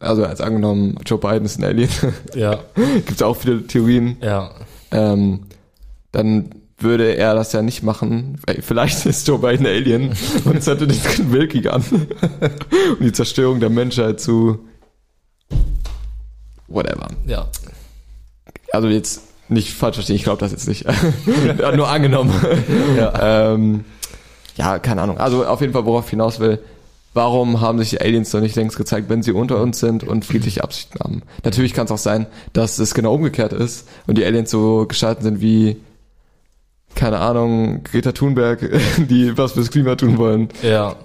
also 0.00 0.24
als 0.24 0.40
angenommen, 0.40 0.96
Joe 1.04 1.18
Biden 1.18 1.44
ist 1.44 1.58
ein 1.58 1.64
Alien, 1.64 1.90
Ja. 2.34 2.60
gibt 2.74 3.10
es 3.12 3.22
auch 3.22 3.36
viele 3.36 3.66
Theorien, 3.66 4.16
Ja. 4.22 4.50
ähm, 4.90 5.40
dann 6.12 6.50
würde 6.78 7.14
er 7.16 7.34
das 7.34 7.52
ja 7.52 7.62
nicht 7.62 7.82
machen. 7.84 8.40
Vielleicht 8.60 9.06
ist 9.06 9.26
Joe 9.28 9.38
Biden 9.38 9.66
ein 9.66 9.72
Alien 9.72 10.12
und 10.44 10.56
es 10.56 10.66
hatte 10.66 10.86
den 10.88 11.00
dritten 11.00 11.32
Weltkrieg 11.32 11.68
an. 11.72 11.84
und 11.90 13.00
die 13.00 13.12
Zerstörung 13.12 13.60
der 13.60 13.70
Menschheit 13.70 14.20
zu 14.20 14.58
whatever. 16.68 17.08
Ja. 17.26 17.46
Also 18.72 18.88
jetzt 18.88 19.22
nicht 19.48 19.72
falsch 19.74 19.96
verstehen, 19.96 20.16
ich 20.16 20.24
glaube 20.24 20.40
das 20.40 20.50
jetzt 20.52 20.66
nicht. 20.66 20.84
Nur 21.76 21.88
angenommen. 21.88 22.32
Ja. 22.96 23.52
ähm, 23.52 23.84
ja, 24.56 24.78
keine 24.78 25.02
Ahnung. 25.02 25.18
Also 25.18 25.44
auf 25.46 25.60
jeden 25.60 25.72
Fall, 25.72 25.84
worauf 25.84 26.04
ich 26.06 26.10
hinaus 26.10 26.40
will, 26.40 26.58
warum 27.14 27.60
haben 27.60 27.78
sich 27.78 27.90
die 27.90 28.00
Aliens 28.00 28.32
noch 28.32 28.40
nicht 28.40 28.56
längst 28.56 28.76
gezeigt, 28.76 29.08
wenn 29.08 29.22
sie 29.22 29.32
unter 29.32 29.60
uns 29.60 29.78
sind 29.80 30.04
und 30.04 30.24
friedliche 30.24 30.64
Absichten 30.64 30.98
haben? 31.00 31.22
Natürlich 31.44 31.74
kann 31.74 31.84
es 31.86 31.90
auch 31.92 31.98
sein, 31.98 32.26
dass 32.52 32.78
es 32.78 32.94
genau 32.94 33.14
umgekehrt 33.14 33.52
ist 33.52 33.86
und 34.06 34.16
die 34.18 34.24
Aliens 34.24 34.50
so 34.50 34.86
gestalten 34.86 35.22
sind 35.22 35.40
wie, 35.40 35.76
keine 36.94 37.18
Ahnung, 37.18 37.84
Greta 37.84 38.12
Thunberg, 38.12 38.60
die 38.98 39.36
was 39.36 39.52
fürs 39.52 39.70
Klima 39.70 39.94
tun 39.96 40.18
wollen. 40.18 40.48
Ja. 40.62 40.96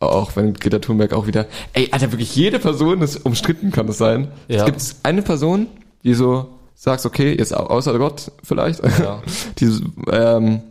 Auch 0.00 0.34
wenn 0.34 0.54
Greta 0.54 0.78
Thunberg 0.78 1.12
auch 1.12 1.26
wieder, 1.26 1.46
ey, 1.74 1.88
Alter, 1.92 2.10
wirklich 2.12 2.34
jede 2.34 2.58
Person 2.58 3.02
ist 3.02 3.16
umstritten, 3.26 3.70
kann 3.70 3.86
es 3.88 3.98
sein. 3.98 4.28
Ja. 4.48 4.60
Es 4.60 4.64
gibt 4.64 4.96
eine 5.02 5.22
Person, 5.22 5.66
die 6.04 6.14
so 6.14 6.48
sagst, 6.74 7.04
okay, 7.04 7.36
jetzt 7.36 7.54
au- 7.54 7.66
außer 7.66 7.98
Gott 7.98 8.32
vielleicht, 8.42 8.80
Ja. 8.98 9.22
die, 9.58 9.70
ähm, 10.10 10.62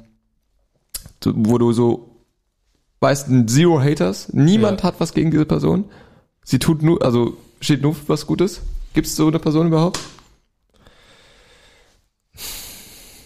wo 1.24 1.58
du 1.60 1.72
so 1.74 2.09
weißt, 3.00 3.28
zero 3.48 3.80
Haters, 3.82 4.30
niemand 4.34 4.82
Ja. 4.82 4.88
hat 4.88 4.96
was 5.00 5.14
gegen 5.14 5.32
diese 5.32 5.46
Person. 5.46 5.86
Sie 6.44 6.60
tut 6.60 6.82
nur, 6.82 7.04
also 7.04 7.38
steht 7.62 7.82
nur 7.82 7.96
für 7.96 8.10
was 8.10 8.26
Gutes. 8.28 8.62
Gibt 8.94 9.08
es 9.08 9.16
so 9.16 9.28
eine 9.28 9.40
Person 9.40 9.68
überhaupt? 9.68 10.00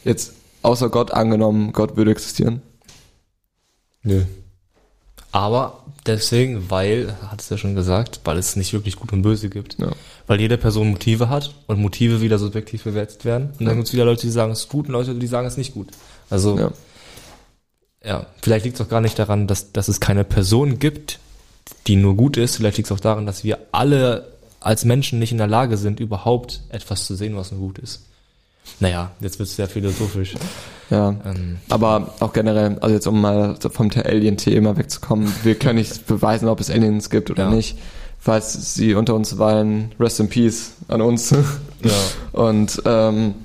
Jetzt 0.03 0.34
außer 0.61 0.89
Gott 0.89 1.11
angenommen, 1.11 1.71
Gott 1.74 1.95
würde 1.95 2.11
existieren. 2.11 2.61
Nö. 4.03 4.24
Aber 5.32 5.84
deswegen, 6.05 6.69
weil, 6.69 7.15
hat 7.32 7.41
es 7.41 7.49
ja 7.49 7.57
schon 7.57 7.74
gesagt, 7.76 8.21
weil 8.26 8.38
es 8.38 8.55
nicht 8.55 8.74
wirklich 8.74 8.97
gut 8.97 9.13
und 9.13 9.21
böse 9.24 9.49
gibt. 9.49 9.80
Ja. 9.80 9.91
Weil 10.28 10.39
jede 10.41 10.57
Person 10.57 10.89
Motive 10.91 11.30
hat 11.30 11.55
und 11.67 11.80
Motive 11.80 12.21
wieder 12.21 12.38
subjektiv 12.38 12.84
bewertet 12.84 13.26
werden. 13.26 13.51
Und 13.59 13.65
dann 13.65 13.76
gibt 13.76 13.88
es 13.88 13.93
wieder 13.93 14.05
Leute, 14.05 14.21
die 14.21 14.30
sagen, 14.32 14.51
es 14.51 14.59
ist 14.61 14.69
gut 14.69 14.88
und 14.88 14.91
Leute, 14.93 15.15
die 15.15 15.28
sagen, 15.28 15.47
es 15.47 15.53
ist 15.53 15.57
nicht 15.57 15.74
gut. 15.74 15.88
Also, 16.30 16.57
Ja. 16.59 16.71
Ja, 18.04 18.26
vielleicht 18.41 18.66
liegt 18.66 18.80
es 18.80 18.86
auch 18.86 18.89
gar 18.89 19.01
nicht 19.01 19.18
daran, 19.20 19.47
dass, 19.47 19.72
dass 19.72 19.88
es 19.88 19.99
keine 19.99 20.24
Person 20.24 20.80
gibt, 20.80 21.20
die 21.88 21.95
nur 21.95 22.16
gut 22.16 22.38
ist. 22.38 22.58
Vielleicht 22.58 22.78
liegt 22.78 22.88
es 22.88 22.95
auch 22.95 22.99
daran, 22.99 23.26
dass 23.26 23.43
wir 23.43 23.58
alle 23.72 24.28
als 24.60 24.86
Menschen 24.86 25.20
nicht 25.20 25.32
in 25.32 25.38
der 25.38 25.47
Lage 25.47 25.78
sind, 25.78 25.99
überhaupt 25.99 26.62
etwas 26.70 27.06
zu 27.06 27.16
sehen, 27.16 27.36
was 27.36 27.51
nur 27.51 27.62
gut 27.62 27.80
ist. 27.80 28.04
Naja, 28.80 29.12
jetzt 29.20 29.39
wird 29.39 29.49
es 29.49 29.56
sehr 29.58 29.68
philosophisch. 29.68 30.36
Ja. 30.89 31.10
Ähm, 31.26 31.58
Aber 31.70 32.14
auch 32.22 32.32
generell, 32.32 32.78
also 32.80 32.95
jetzt 32.95 33.08
um 33.08 33.20
mal 33.20 33.58
vom 33.60 33.89
Alien-Thema 33.93 34.78
wegzukommen, 34.78 35.34
wir 35.43 35.56
können 35.56 35.80
nicht 35.80 36.08
beweisen, 36.08 36.47
ob 36.47 36.62
es 36.62 36.70
Aliens 36.70 37.10
gibt 37.10 37.30
oder 37.30 37.43
Ja. 37.45 37.49
nicht. 37.51 37.78
Falls 38.20 38.74
sie 38.76 38.93
unter 38.95 39.16
uns 39.16 39.38
weilen, 39.38 39.91
rest 39.99 40.22
in 40.22 40.30
peace 40.30 40.74
an 40.88 41.01
uns. 41.01 41.32
ja. 41.32 41.91
Und 42.32 42.82
ähm, 42.86 43.36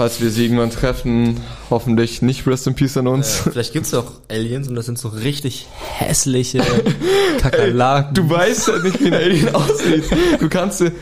falls 0.00 0.18
wir 0.22 0.30
sie 0.30 0.44
irgendwann 0.44 0.70
treffen, 0.70 1.36
hoffentlich 1.68 2.22
nicht 2.22 2.46
rest 2.46 2.66
in 2.66 2.74
peace 2.74 2.96
an 2.96 3.06
uns. 3.06 3.40
Äh, 3.46 3.50
vielleicht 3.50 3.74
gibt's 3.74 3.92
auch 3.92 4.12
Aliens 4.30 4.66
und 4.66 4.74
das 4.74 4.86
sind 4.86 4.98
so 4.98 5.08
richtig 5.08 5.66
hässliche 5.98 6.62
Kakerlaken. 7.38 8.14
Du 8.14 8.30
weißt 8.30 8.68
ja 8.68 8.78
nicht, 8.78 8.98
wie 8.98 9.08
ein 9.08 9.12
Alien 9.14 9.54
aussieht. 9.54 10.04
Du 10.40 10.48
kannst, 10.48 10.80
äh, 10.80 10.92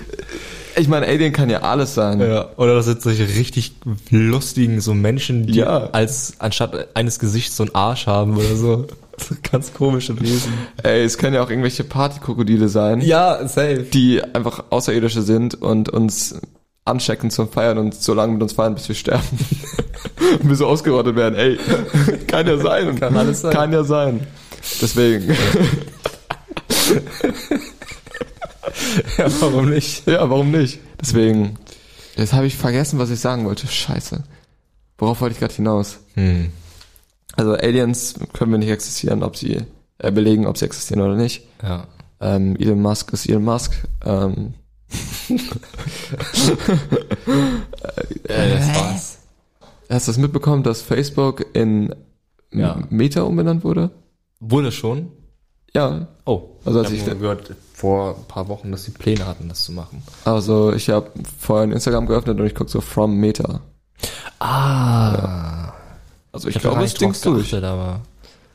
ich 0.77 0.89
meine, 0.89 1.07
Alien 1.07 1.33
kann 1.33 1.49
ja 1.49 1.61
alles 1.61 1.95
sein. 1.95 2.19
Ja, 2.19 2.49
oder 2.57 2.75
das 2.75 2.87
sind 2.87 3.01
solche 3.01 3.23
richtig 3.29 3.73
lustigen 4.11 4.81
so 4.81 4.95
Menschen, 4.95 5.47
die 5.47 5.59
Ja. 5.61 5.91
als 5.93 6.33
anstatt 6.41 6.89
eines 6.97 7.21
Gesichts 7.21 7.57
so 7.57 7.63
einen 7.63 7.77
Arsch 7.77 8.09
haben 8.09 8.37
oder 8.37 8.57
so. 8.57 8.87
so 9.17 9.37
ganz 9.53 9.73
komische 9.75 10.21
Wesen. 10.21 10.53
Ey, 10.83 11.05
es 11.05 11.19
können 11.19 11.35
ja 11.35 11.43
auch 11.45 11.51
irgendwelche 11.51 11.85
Partykrokodile 11.85 12.69
sein, 12.69 13.01
Ja, 13.01 13.47
safe. 13.47 13.85
die 13.93 14.21
einfach 14.35 14.65
Außerirdische 14.71 15.23
sind 15.23 15.55
und 15.63 15.89
uns 15.89 16.35
anchecken 16.89 17.31
zum 17.31 17.51
Feiern 17.51 17.79
und 17.79 17.95
so 17.95 18.15
lange 18.15 18.33
mit 18.33 18.43
uns 18.43 18.53
feiern, 18.53 18.75
bis 18.75 18.89
wir 18.89 18.95
sterben. 18.95 19.25
und 20.41 20.49
wir 20.49 20.57
so 20.57 20.67
ausgerottet 20.67 21.17
werden. 21.17 21.35
Ey, 21.35 21.59
kann 22.27 22.47
ja 22.47 22.59
sein. 22.59 22.99
Kann 22.99 23.17
alles 23.17 23.43
sein. 23.43 23.53
Kann 23.53 23.73
ja 23.73 23.85
sein. 23.85 24.27
Deswegen. 24.81 25.35
Ja, 29.17 29.27
warum 29.41 29.71
nicht? 29.71 30.07
ja, 30.07 30.29
warum 30.29 30.51
nicht? 30.51 30.81
Deswegen. 31.01 31.59
Jetzt 32.17 32.33
habe 32.33 32.47
ich 32.47 32.57
vergessen, 32.57 32.99
was 32.99 33.11
ich 33.11 33.21
sagen 33.21 33.45
wollte. 33.45 33.67
Scheiße. 33.67 34.23
Worauf 34.97 35.21
wollte 35.21 35.35
ich 35.35 35.41
gerade 35.41 35.55
hinaus? 35.55 36.01
Hm. 36.15 36.51
Also 37.37 37.53
Aliens 37.55 38.15
können 38.33 38.51
wir 38.51 38.59
nicht 38.59 38.71
existieren, 38.71 39.23
ob 39.23 39.37
sie 39.37 39.63
äh, 39.99 40.11
belegen, 40.11 40.47
ob 40.47 40.59
sie 40.59 40.65
existieren 40.65 41.03
oder 41.03 41.15
nicht. 41.15 41.47
Ja. 41.63 41.87
Ähm, 42.21 42.57
Elon 42.57 42.83
Musk 42.83 43.13
ist 43.13 43.29
Elon 43.29 43.45
Musk. 43.45 43.75
Ähm, 44.05 44.55
Äh, 48.25 48.57
das 48.59 48.69
war's. 48.75 49.19
hast 49.91 50.09
du 50.09 50.13
das 50.13 50.19
mitbekommen, 50.19 50.63
dass 50.63 50.83
Facebook 50.83 51.45
in 51.55 51.95
Ja. 52.53 52.79
Meta 52.91 53.23
umbenannt 53.23 53.65
wurde? 53.65 53.91
Wurde 54.41 54.73
schon? 54.73 55.11
Ja. 55.75 56.09
Oh. 56.25 56.43
Also 56.65 56.79
als 56.81 56.91
ich 56.91 57.03
ich- 57.03 57.09
habe 57.09 57.19
gehört 57.21 57.55
vor 57.75 58.17
ein 58.17 58.25
paar 58.27 58.49
Wochen, 58.49 58.71
dass 58.73 58.85
sie 58.85 58.91
Pläne 58.93 59.27
hatten, 59.27 59.49
das 59.49 59.63
zu 59.65 59.73
machen. 59.73 60.03
Also 60.25 60.73
ich 60.73 60.89
habe 60.91 61.11
vorher 61.39 61.67
ein 61.67 61.73
Instagram 61.73 62.07
geöffnet 62.07 62.41
und 62.41 62.47
ich 62.47 62.55
gucke 62.55 62.71
so 62.71 62.81
from 62.81 63.17
Meta. 63.17 63.61
Ah. 64.41 65.73
Also 66.33 66.49
ich, 66.49 66.55
da 66.55 66.61
glaube, 66.61 66.81
drauf 66.81 66.95
Dings 66.95 67.21
durch. 67.21 67.55
aber 67.55 68.01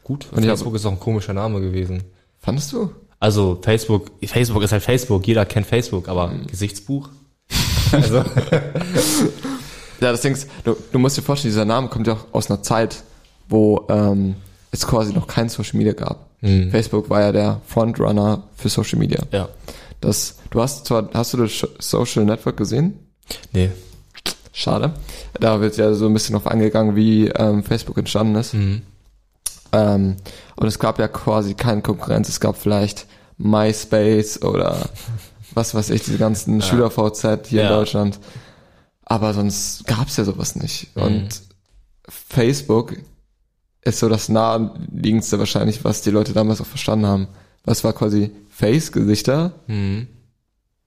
gut. 0.03 0.27
Und 0.31 0.39
ich 0.43 0.49
hab- 0.49 0.57
Facebook 0.57 0.75
ist 0.75 0.86
auch 0.86 0.91
ein 0.91 0.99
komischer 0.99 1.34
Name 1.34 1.61
gewesen. 1.61 2.03
Fandest 2.39 2.73
du? 2.73 2.91
Also 3.24 3.57
Facebook, 3.61 4.11
Facebook 4.26 4.63
ist 4.63 4.74
halt 4.74 4.84
Facebook, 4.84 5.26
jeder 5.26 5.45
kennt 5.45 5.65
Facebook, 5.65 6.09
aber 6.09 6.28
Mhm. 6.28 6.47
Gesichtsbuch? 6.47 7.07
also, 7.93 8.17
Ja, 10.01 10.11
das 10.11 10.19
Ding 10.19 10.34
ist, 10.34 10.49
du, 10.65 10.76
du 10.91 10.99
musst 10.99 11.17
dir 11.17 11.21
vorstellen, 11.21 11.53
dieser 11.53 11.63
Name 11.63 11.88
kommt 11.88 12.05
ja 12.05 12.15
auch 12.15 12.26
aus 12.34 12.49
einer 12.51 12.61
Zeit, 12.61 13.01
wo 13.47 13.86
ähm, 13.88 14.36
es 14.71 14.86
quasi 14.86 15.13
noch 15.13 15.28
kein 15.28 15.47
Social 15.47 15.78
Media 15.78 15.93
gab. 15.93 16.32
Mhm. 16.41 16.69
Facebook 16.69 17.09
war 17.09 17.21
ja 17.21 17.32
der 17.32 17.61
Frontrunner 17.65 18.43
für 18.57 18.67
Social 18.67 18.99
Media. 18.99 19.21
ja. 19.32 19.47
Das, 20.01 20.36
du 20.49 20.61
hast 20.61 20.86
zwar, 20.86 21.09
hast 21.13 21.32
du 21.32 21.38
das 21.38 21.65
Social 21.80 22.26
Network 22.26 22.57
gesehen? 22.57 22.99
Nee. 23.53 23.69
Schade. 24.51 24.91
Da 25.39 25.61
wird 25.61 25.78
ja 25.78 25.93
so 25.93 26.07
ein 26.07 26.13
bisschen 26.13 26.34
drauf 26.34 26.45
eingegangen, 26.45 26.97
wie 26.97 27.30
ähm, 27.30 27.63
Facebook 27.63 27.97
entstanden 27.97 28.36
ist. 28.36 28.53
Mhm. 28.53 28.82
Ähm, 29.71 30.17
und 30.57 30.67
es 30.67 30.78
gab 30.78 30.99
ja 30.99 31.07
quasi 31.07 31.53
keine 31.53 31.82
Konkurrenz. 31.82 32.28
Es 32.28 32.41
gab 32.41 32.57
vielleicht 32.57 33.05
MySpace 33.43 34.41
oder 34.41 34.89
was 35.53 35.75
weiß 35.75 35.89
ich, 35.91 36.03
diese 36.03 36.17
ganzen 36.17 36.61
Schüler-VZ 36.61 37.47
hier 37.47 37.63
Ja. 37.63 37.69
in 37.69 37.73
Deutschland. 37.75 38.19
Aber 39.05 39.33
sonst 39.33 39.85
gab's 39.85 40.17
ja 40.17 40.23
sowas 40.23 40.55
nicht. 40.55 40.95
Mhm. 40.95 41.03
Und 41.03 41.41
Facebook 42.07 42.95
ist 43.81 43.99
so 43.99 44.07
das 44.09 44.29
naheliegendste 44.29 45.39
wahrscheinlich, 45.39 45.83
was 45.83 46.01
die 46.01 46.09
Leute 46.11 46.33
damals 46.33 46.61
auch 46.61 46.65
verstanden 46.65 47.05
haben. 47.05 47.27
Was 47.65 47.83
war 47.83 47.93
quasi 47.93 48.31
Face-Gesichter 48.49 49.53
Mhm. 49.67 50.07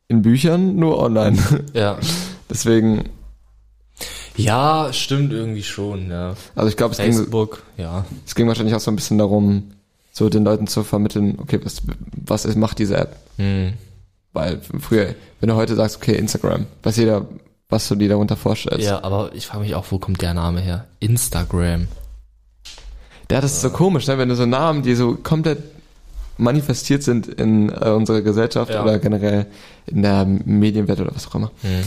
in 0.09 0.22
Büchern, 0.22 0.76
nur 0.76 0.98
online. 0.98 1.38
Ja. 1.74 1.98
Deswegen, 2.50 3.11
Ja, 4.36 4.92
stimmt 4.92 5.32
irgendwie 5.32 5.62
schon, 5.62 6.11
ja. 6.11 6.34
also 6.54 6.68
ich 6.68 6.76
glaube, 6.76 6.92
es 6.92 6.98
ging, 6.98 7.12
Facebook, 7.12 7.62
ja. 7.76 8.04
es 8.26 8.34
ging 8.34 8.46
wahrscheinlich 8.48 8.74
auch 8.74 8.80
so 8.80 8.90
ein 8.90 8.96
bisschen 8.96 9.18
darum, 9.18 9.70
so 10.17 10.31
den 10.31 10.45
Leuten 10.45 10.67
zu 10.67 10.83
vermitteln, 10.83 11.37
okay, 11.39 11.61
was, 11.62 11.83
was 12.25 12.47
ist, 12.47 12.57
macht 12.57 12.79
diese 12.79 12.97
App? 12.97 13.17
Mhm. 13.37 13.75
Weil 14.33 14.61
früher, 14.81 15.14
wenn 15.41 15.51
du 15.51 15.57
heute 15.57 15.75
sagst, 15.75 15.97
okay, 15.97 16.14
Instagram, 16.14 16.64
weiß 16.83 16.97
jeder, 16.97 17.27
was 17.69 17.87
du 17.89 17.97
dir 17.97 18.09
darunter 18.09 18.35
vorstellst. 18.37 18.87
Ja, 18.87 19.03
aber 19.05 19.31
ich 19.35 19.47
frage 19.47 19.64
mich 19.64 19.75
auch, 19.75 19.85
wo 19.91 19.99
kommt 19.99 20.23
der 20.23 20.33
Name 20.33 20.61
her? 20.61 20.87
Instagram. 21.01 21.89
Ja, 23.31 23.41
das 23.43 23.53
ist 23.53 23.61
so 23.61 23.69
komisch, 23.71 24.07
ne? 24.07 24.17
wenn 24.17 24.31
du 24.31 24.37
so 24.37 24.47
Namen, 24.47 24.81
die 24.83 24.95
so 24.95 25.17
komplett 25.17 25.59
manifestiert 26.39 27.03
sind 27.03 27.27
in 27.27 27.69
äh, 27.71 27.91
unserer 27.91 28.23
Gesellschaft 28.23 28.73
Ja. 28.73 28.83
oder 28.83 28.99
generell 28.99 29.47
in 29.87 30.01
der 30.03 30.25
Medienwelt 30.25 30.99
oder 31.01 31.14
was 31.14 31.27
auch 31.27 31.35
immer, 31.35 31.51
Mhm. 31.62 31.85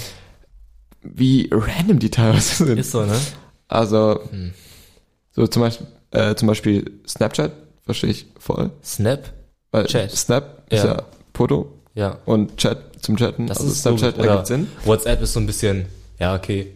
wie 1.02 1.50
random 1.52 1.98
die 1.98 2.12
teilweise 2.12 2.66
sind. 2.66 2.78
Ist 2.78 2.92
so, 2.92 3.06
ne? 3.06 3.16
Also, 3.68 4.20
Hm. 4.32 4.54
so 5.32 5.48
zum 5.48 5.62
Beispiel, 5.64 5.88
äh, 6.12 6.36
zum 6.36 6.48
Beispiel 6.48 7.00
Snapchat, 7.08 7.52
verstehe 7.90 8.12
ich 8.12 8.28
voll. 8.38 8.70
Snap? 8.84 9.34
Weil 9.72 9.86
Chat. 9.88 10.12
Snap 10.12 10.64
ist 10.70 10.84
Ja. 10.84 10.94
ja 10.94 11.04
Foto 11.34 11.74
Ja. 11.96 12.18
und 12.26 12.56
Chat 12.58 12.78
zum 13.04 13.18
Chatten. 13.18 13.48
Das 13.48 13.58
also 13.60 13.72
ist 13.72 13.82
Snapchat. 13.82 14.20
Oder 14.20 14.30
ergibt 14.30 14.48
Sinn. 14.48 14.68
WhatsApp 14.86 15.22
ist 15.24 15.34
so 15.34 15.40
ein 15.40 15.48
bisschen, 15.48 15.88
ja, 16.20 16.36
okay. 16.36 16.74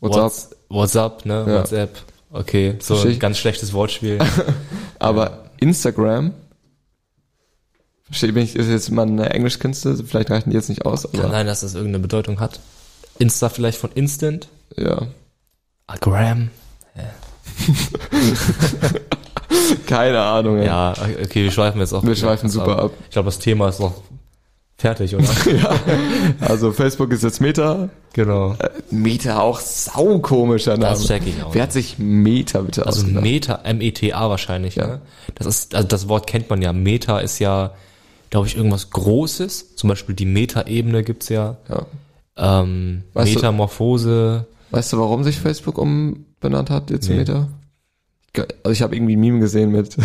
WhatsApp. 0.00 0.22
What's- 0.22 0.50
WhatsApp, 0.68 1.24
ne? 1.26 1.44
Ja. 1.46 1.54
WhatsApp. 1.60 1.96
Okay, 2.32 2.74
so 2.80 2.94
Versteh 2.94 3.08
ein 3.08 3.12
ich. 3.14 3.20
ganz 3.20 3.38
schlechtes 3.38 3.72
Wortspiel. 3.72 4.18
Aber 4.98 5.44
Instagram, 5.60 6.32
verstehe 8.04 8.36
ich, 8.38 8.56
ist 8.56 8.68
jetzt 8.68 8.90
mal 8.90 9.06
eine 9.06 9.30
Englischkünste, 9.30 9.96
vielleicht 10.04 10.30
reichen 10.30 10.50
die 10.50 10.56
jetzt 10.56 10.68
nicht 10.68 10.84
aus, 10.84 11.08
Kann 11.12 11.30
sein, 11.30 11.46
dass 11.46 11.60
das 11.60 11.74
irgendeine 11.74 12.00
Bedeutung 12.02 12.40
hat. 12.40 12.58
Insta 13.18 13.48
vielleicht 13.48 13.78
von 13.78 13.92
Instant. 13.92 14.48
ja. 14.76 15.06
Ah, 15.86 15.96
Gram. 16.00 16.50
Keine 19.86 20.20
Ahnung. 20.20 20.58
ey. 20.58 20.66
Ja, 20.66 20.92
okay, 21.22 21.44
wir 21.44 21.50
schweifen 21.50 21.80
jetzt 21.80 21.92
auch. 21.92 22.02
Wir 22.04 22.16
schweifen 22.16 22.48
super 22.48 22.78
ab. 22.78 22.90
Ich 23.04 23.10
glaube, 23.10 23.26
das 23.26 23.38
Thema 23.38 23.68
ist 23.68 23.80
noch 23.80 23.94
fertig, 24.78 25.14
oder? 25.16 25.24
Also 26.40 26.72
Facebook 26.72 27.10
ist 27.12 27.22
jetzt 27.22 27.40
Meta. 27.40 27.88
genau. 28.12 28.52
Äh, 28.58 28.68
Meta 28.90 29.40
auch 29.40 29.60
sau 29.60 30.18
komischer 30.18 30.72
Name. 30.76 30.92
Das 30.94 31.06
check 31.06 31.22
ich 31.26 31.42
auch. 31.42 31.54
Wer 31.54 31.62
hat 31.64 31.72
sich 31.72 31.98
Meta 31.98 32.60
bitte 32.60 32.86
Also 32.86 33.00
ausgedacht? 33.00 33.22
Meta, 33.24 33.60
M-E-T-A 33.64 34.28
wahrscheinlich, 34.28 34.74
Ja. 34.76 34.86
ne? 34.86 35.00
Das 35.34 35.46
ist, 35.46 35.74
also 35.74 35.88
das 35.88 36.08
Wort 36.08 36.26
kennt 36.26 36.50
man 36.50 36.60
ja. 36.62 36.72
Meta 36.72 37.18
ist 37.20 37.38
ja, 37.38 37.72
glaube 38.30 38.46
ich, 38.48 38.56
irgendwas 38.56 38.90
Großes. 38.90 39.76
Zum 39.76 39.88
Beispiel 39.88 40.14
die 40.14 40.26
Meta-Ebene 40.26 41.02
gibt's 41.04 41.28
ja. 41.30 41.56
Ja. 41.68 41.86
Ähm, 42.36 43.04
Weißt 43.14 43.30
du- 43.30 43.34
Metamorphose. 43.36 44.46
Weißt 44.72 44.92
du, 44.92 44.98
warum 44.98 45.24
sich 45.24 45.38
Facebook 45.38 45.78
umbenannt 45.78 46.68
hat 46.70 46.90
jetzt 46.90 47.08
Nee. 47.08 47.16
Meta? 47.16 47.48
Also 48.38 48.72
ich 48.72 48.82
habe 48.82 48.94
irgendwie 48.94 49.16
ein 49.16 49.20
Meme 49.20 49.40
gesehen 49.40 49.72
mit 49.72 49.96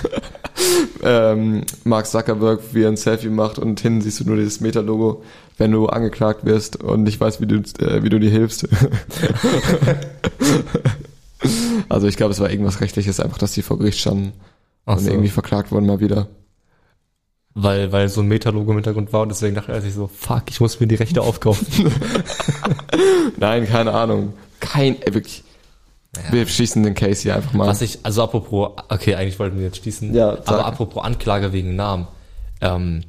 ähm, 1.02 1.62
Mark 1.84 2.06
Zuckerberg, 2.06 2.60
wie 2.72 2.82
er 2.82 2.88
ein 2.88 2.96
Selfie 2.96 3.28
macht 3.28 3.58
und 3.58 3.80
hinten 3.80 4.00
siehst 4.00 4.20
du 4.20 4.24
nur 4.24 4.36
dieses 4.36 4.60
Meta-Logo, 4.60 5.22
wenn 5.58 5.72
du 5.72 5.86
angeklagt 5.86 6.44
wirst 6.44 6.82
und 6.82 7.04
nicht 7.04 7.20
weißt, 7.20 7.40
wie 7.40 7.46
du, 7.46 7.56
äh, 7.80 8.02
wie 8.02 8.08
du 8.08 8.18
dir 8.18 8.30
hilfst. 8.30 8.68
also 11.88 12.06
ich 12.06 12.16
glaube, 12.16 12.32
es 12.32 12.40
war 12.40 12.50
irgendwas 12.50 12.80
Rechtliches, 12.80 13.20
einfach, 13.20 13.38
dass 13.38 13.52
die 13.52 13.62
vor 13.62 13.78
Gericht 13.78 13.98
standen 13.98 14.32
Ach 14.84 14.96
und 14.96 15.04
so. 15.04 15.10
irgendwie 15.10 15.28
verklagt 15.28 15.72
wurden 15.72 15.86
mal 15.86 16.00
wieder. 16.00 16.28
Weil, 17.58 17.90
weil 17.90 18.10
so 18.10 18.20
ein 18.20 18.28
Meta-Logo 18.28 18.70
im 18.70 18.76
Hintergrund 18.76 19.14
war 19.14 19.22
und 19.22 19.30
deswegen 19.30 19.54
dachte 19.54 19.72
er 19.72 19.80
sich 19.80 19.94
so, 19.94 20.08
fuck, 20.08 20.42
ich 20.50 20.60
muss 20.60 20.78
mir 20.78 20.88
die 20.88 20.96
Rechte 20.96 21.22
aufkaufen. 21.22 21.66
Nein, 23.38 23.66
keine 23.66 23.92
Ahnung. 23.92 24.34
Kein, 24.60 25.00
äh, 25.00 25.22
wirklich. 26.16 26.32
Wir 26.32 26.46
schließen 26.46 26.82
den 26.82 26.94
Case 26.94 27.22
hier 27.22 27.36
einfach 27.36 27.52
mal. 27.52 27.66
Was 27.66 27.82
ich, 27.82 28.00
also 28.02 28.22
apropos, 28.22 28.70
okay, 28.88 29.14
eigentlich 29.14 29.38
wollten 29.38 29.58
wir 29.58 29.66
jetzt 29.66 29.78
schließen. 29.78 30.14
Ja, 30.14 30.36
sag. 30.36 30.48
aber 30.48 30.66
apropos 30.66 31.04
Anklage 31.04 31.52
wegen 31.52 31.76
Namen. 31.76 32.08
Ähm, 32.60 33.04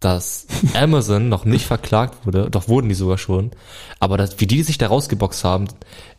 dass 0.00 0.46
Amazon 0.74 1.28
noch 1.28 1.44
nicht 1.44 1.66
verklagt 1.66 2.24
wurde, 2.24 2.50
doch 2.50 2.68
wurden 2.68 2.88
die 2.88 2.94
sogar 2.94 3.18
schon, 3.18 3.50
aber 3.98 4.16
das, 4.16 4.38
wie 4.40 4.46
die 4.46 4.62
sich 4.62 4.78
da 4.78 4.86
rausgeboxt 4.86 5.44
haben, 5.44 5.66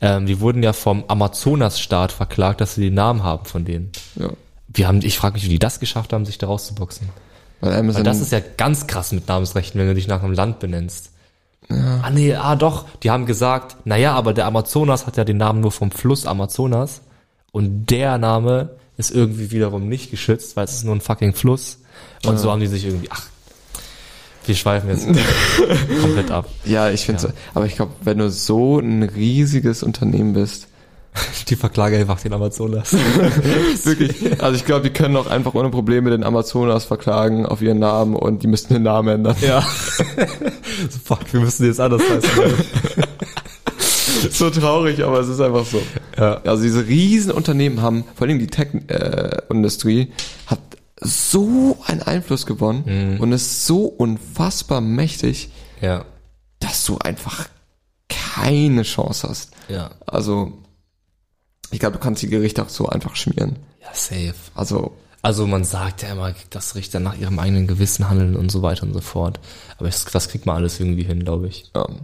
ähm, 0.01 0.25
die 0.25 0.41
wurden 0.41 0.63
ja 0.63 0.73
vom 0.73 1.05
Amazonas-Staat 1.07 2.11
verklagt, 2.11 2.61
dass 2.61 2.75
sie 2.75 2.81
den 2.81 2.93
Namen 2.93 3.23
haben 3.23 3.45
von 3.45 3.65
denen. 3.65 3.91
ja. 4.15 4.29
wir 4.67 4.87
haben, 4.87 4.99
ich 5.01 5.17
frage 5.17 5.35
mich, 5.35 5.45
wie 5.45 5.49
die 5.49 5.59
das 5.59 5.79
geschafft 5.79 6.11
haben, 6.13 6.25
sich 6.25 6.37
da 6.37 6.47
rauszuboxen. 6.47 7.07
Weil 7.61 7.73
Amazon, 7.73 7.99
Weil 7.99 8.03
das 8.03 8.21
ist 8.21 8.31
ja 8.31 8.39
ganz 8.57 8.87
krass 8.87 9.11
mit 9.11 9.27
Namensrechten, 9.27 9.79
wenn 9.79 9.87
du 9.87 9.95
dich 9.95 10.07
nach 10.07 10.23
einem 10.23 10.33
Land 10.33 10.59
benennst. 10.59 11.11
Ja. 11.71 11.99
Ah 12.01 12.09
nee, 12.09 12.33
ah 12.33 12.55
doch, 12.55 12.85
die 13.03 13.11
haben 13.11 13.25
gesagt, 13.25 13.77
naja, 13.85 14.13
aber 14.13 14.33
der 14.33 14.45
Amazonas 14.47 15.05
hat 15.05 15.17
ja 15.17 15.23
den 15.23 15.37
Namen 15.37 15.59
nur 15.61 15.71
vom 15.71 15.91
Fluss 15.91 16.25
Amazonas 16.25 17.01
und 17.51 17.85
der 17.87 18.17
Name 18.17 18.71
ist 18.97 19.11
irgendwie 19.11 19.51
wiederum 19.51 19.87
nicht 19.87 20.09
geschützt, 20.11 20.55
weil 20.55 20.65
es 20.65 20.73
ist 20.73 20.83
nur 20.83 20.95
ein 20.95 21.01
fucking 21.01 21.33
Fluss 21.33 21.79
und 22.25 22.37
so 22.39 22.51
haben 22.51 22.59
die 22.59 22.67
sich 22.67 22.85
irgendwie, 22.85 23.09
ach, 23.11 23.27
wir 24.45 24.55
schweifen 24.55 24.89
jetzt 24.89 25.05
komplett 26.01 26.31
ab. 26.31 26.47
ja, 26.65 26.89
ich 26.89 27.05
finde 27.05 27.21
Ja. 27.21 27.27
so, 27.29 27.33
aber 27.53 27.67
ich 27.67 27.75
glaube, 27.75 27.91
wenn 28.01 28.17
du 28.17 28.31
so 28.31 28.79
ein 28.79 29.03
riesiges 29.03 29.83
Unternehmen 29.83 30.33
bist, 30.33 30.68
Die 31.49 31.55
verklage 31.55 31.97
einfach 31.97 32.19
den 32.21 32.33
Amazonas. 32.33 32.93
wirklich, 33.83 34.41
also 34.41 34.55
ich 34.55 34.65
glaube, 34.65 34.83
die 34.83 34.93
können 34.93 35.15
auch 35.17 35.27
einfach 35.27 35.53
ohne 35.55 35.69
Probleme 35.69 36.09
den 36.11 36.23
Amazonas 36.23 36.83
verklagen 36.85 37.45
auf 37.45 37.61
ihren 37.61 37.79
Namen 37.79 38.15
und 38.15 38.43
die 38.43 38.47
müssten 38.47 38.73
den 38.73 38.83
Namen 38.83 39.09
ändern. 39.15 39.35
ja. 39.41 39.61
so, 40.89 40.99
fuck, 41.03 41.31
wir 41.33 41.39
müssen 41.41 41.65
jetzt 41.65 41.79
anders 41.79 42.01
heißen. 42.09 42.29
so 44.31 44.49
traurig, 44.49 45.03
aber 45.03 45.19
es 45.19 45.27
ist 45.27 45.39
einfach 45.41 45.65
so. 45.65 45.81
ja. 46.17 46.35
Also 46.43 46.63
diese 46.63 46.87
riesen 46.87 47.31
Unternehmen 47.31 47.81
haben, 47.81 48.03
vor 48.15 48.27
allem 48.27 48.39
die 48.39 48.47
Tech-Industrie, 48.47 50.11
hat 50.47 50.59
so 51.01 51.77
einen 51.85 52.01
Einfluss 52.01 52.45
gewonnen 52.45 52.83
Mhm. 53.15 53.19
und 53.21 53.31
ist 53.31 53.65
so 53.65 53.85
unfassbar 53.85 54.81
mächtig, 54.81 55.49
Ja. 55.81 56.03
dass 56.59 56.83
du 56.85 56.97
einfach 56.97 57.47
keine 58.09 58.83
Chance 58.83 59.27
hast. 59.29 59.51
Ja. 59.69 59.91
Also, 60.05 60.53
ich 61.71 61.79
glaube, 61.79 61.97
du 61.97 61.99
kannst 62.03 62.21
die 62.21 62.29
Gerichte 62.29 62.61
auch 62.63 62.69
so 62.69 62.87
einfach 62.87 63.15
schmieren. 63.15 63.57
Ja, 63.81 63.87
safe. 63.93 64.33
Also, 64.55 64.93
Also 65.21 65.45
man 65.47 65.63
sagt 65.63 66.01
ja 66.03 66.11
immer, 66.13 66.33
dass 66.49 66.75
Richter 66.75 66.99
nach 66.99 67.17
ihrem 67.17 67.39
eigenen 67.39 67.67
Gewissen 67.67 68.09
handeln 68.09 68.35
und 68.35 68.51
so 68.51 68.61
weiter 68.61 68.83
und 68.83 68.93
so 68.93 69.01
fort. 69.01 69.39
Aber 69.77 69.87
das, 69.87 70.05
das 70.05 70.29
kriegt 70.29 70.45
man 70.45 70.55
alles 70.57 70.79
irgendwie 70.79 71.03
hin, 71.03 71.23
glaube 71.23 71.47
ich. 71.47 71.69
ähm, 71.75 71.99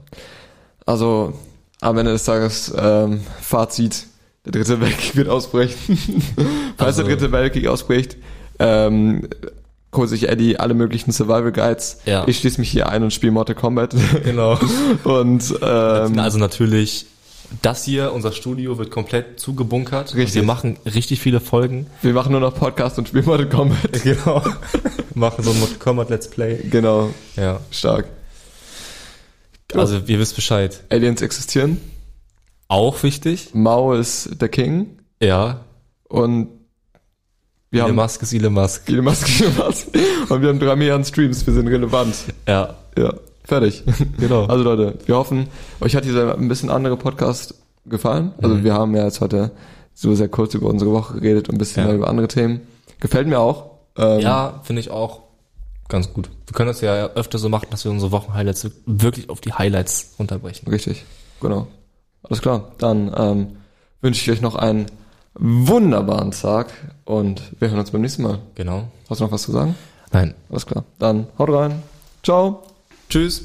also 0.85 1.33
am 1.81 1.97
Ende 1.97 2.11
des 2.11 2.23
Tages, 2.23 2.73
ähm, 2.77 3.21
Fazit, 3.41 4.05
der 4.45 4.51
dritte 4.51 4.79
Weltkrieg 4.81 5.15
wird 5.15 5.29
ausbrechen. 5.29 5.97
Falls 6.77 6.97
Also- 6.97 7.03
der 7.03 7.15
dritte 7.15 7.31
Weltkrieg 7.31 7.67
ausbricht, 7.67 8.17
ähm, 8.59 9.27
holt 9.95 10.09
sich 10.09 10.27
Eddie 10.29 10.57
alle 10.59 10.73
möglichen 10.73 11.11
Survival 11.11 11.51
Guides. 11.53 11.99
Ja. 12.05 12.27
Ich 12.27 12.39
schließe 12.39 12.59
mich 12.59 12.69
hier 12.69 12.89
ein 12.89 13.01
und 13.03 13.11
spiele 13.13 13.31
Mortal 13.31 13.55
Kombat. 13.55 13.95
Genau. 14.23 14.59
und 15.05 15.53
ähm, 15.61 16.19
Also 16.19 16.37
natürlich, 16.37 17.05
das 17.61 17.83
hier, 17.85 18.11
unser 18.13 18.31
Studio 18.31 18.77
wird 18.77 18.91
komplett 18.91 19.39
zugebunkert. 19.39 20.15
Richtig. 20.15 20.35
Wir 20.35 20.43
machen 20.43 20.77
richtig 20.85 21.19
viele 21.19 21.39
Folgen. 21.39 21.87
wir 22.01 22.13
machen 22.13 22.31
nur 22.31 22.41
noch 22.41 22.55
Podcast 22.55 22.97
und 22.97 23.07
spielen 23.07 23.25
Mortal 23.25 23.49
Kombat. 23.49 23.77
Genau. 24.03 24.43
machen 25.13 25.43
so 25.43 25.51
ein 25.51 25.59
Mortal 25.59 25.77
Kombat 25.77 26.09
Let's 26.09 26.27
Play. 26.29 26.57
genau, 26.69 27.09
Ja. 27.35 27.59
stark. 27.71 28.07
Also 29.73 29.97
ihr 30.05 30.19
wisst 30.19 30.35
Bescheid. 30.35 30.83
Aliens 30.89 31.21
existieren. 31.21 31.81
Auch 32.67 33.01
wichtig. 33.03 33.49
Mao 33.53 33.93
ist 33.93 34.41
der 34.41 34.49
King. 34.49 34.99
Ja. 35.21 35.61
Und 36.07 36.49
wir 37.71 37.79
Elon 37.81 37.89
haben 37.89 37.95
Musk 38.05 38.21
ist 38.21 38.33
Elon 38.33 38.53
Musk. 38.53 38.87
Elon 38.87 39.05
Musk 39.05 39.37
gemacht. 39.39 39.85
Und 40.29 40.41
wir 40.41 40.49
haben 40.49 40.59
drei 40.59 40.75
Milliarden 40.75 41.03
Streams. 41.05 41.45
Wir 41.45 41.53
sind 41.53 41.67
relevant. 41.67 42.15
Ja. 42.47 42.75
Ja, 42.97 43.13
fertig. 43.47 43.83
Genau. 44.17 44.45
Also 44.45 44.63
Leute, 44.63 44.97
wir 45.05 45.15
hoffen, 45.15 45.47
euch 45.81 45.95
hat 45.95 46.05
dieser 46.05 46.37
ein 46.37 46.47
bisschen 46.47 46.69
andere 46.69 46.97
Podcast 46.97 47.55
gefallen. 47.85 48.33
Also 48.41 48.63
wir 48.63 48.73
haben 48.73 48.95
ja 48.95 49.03
jetzt 49.05 49.21
heute 49.21 49.51
so 49.93 50.13
sehr 50.15 50.27
kurz 50.29 50.53
über 50.53 50.67
unsere 50.67 50.91
Woche 50.91 51.19
geredet 51.19 51.49
und 51.49 51.55
ein 51.55 51.57
bisschen 51.59 51.81
Ja. 51.83 51.87
mehr 51.87 51.95
über 51.97 52.07
andere 52.09 52.27
Themen. 52.27 52.61
Gefällt 52.99 53.27
mir 53.27 53.39
auch. 53.39 53.71
Ähm, 53.97 54.19
Ja, 54.19 54.59
finde 54.63 54.79
ich 54.81 54.89
auch 54.89 55.21
ganz 55.87 56.11
gut. 56.11 56.29
Wir 56.47 56.53
können 56.53 56.67
das 56.67 56.81
ja 56.81 57.07
öfter 57.15 57.37
so 57.37 57.47
machen, 57.49 57.67
dass 57.69 57.83
wir 57.85 57.91
unsere 57.91 58.11
Wochenhighlights 58.11 58.69
wirklich 58.85 59.29
auf 59.29 59.39
die 59.41 59.53
Highlights 59.53 60.15
runterbrechen. 60.19 60.67
Richtig, 60.67 61.05
genau. 61.41 61.67
Alles 62.23 62.41
klar. 62.41 62.71
Dann 62.79 63.11
ähm, 63.15 63.47
wünsche 64.01 64.21
ich 64.21 64.35
euch 64.35 64.41
noch 64.41 64.55
einen 64.55 64.87
wunderbaren 65.35 66.31
Tag 66.31 66.67
und 67.05 67.41
wir 67.59 67.69
hören 67.69 67.79
uns 67.79 67.91
beim 67.91 68.01
nächsten 68.01 68.23
Mal. 68.23 68.39
Genau. 68.55 68.87
Hast 69.09 69.21
du 69.21 69.25
noch 69.25 69.31
was 69.31 69.43
zu 69.43 69.51
sagen? 69.51 69.75
Nein. 70.11 70.33
Alles 70.49 70.65
klar. 70.65 70.85
Dann 70.97 71.27
haut 71.37 71.49
rein. 71.49 71.83
Ciao. 72.23 72.63
Tschüss. 73.09 73.43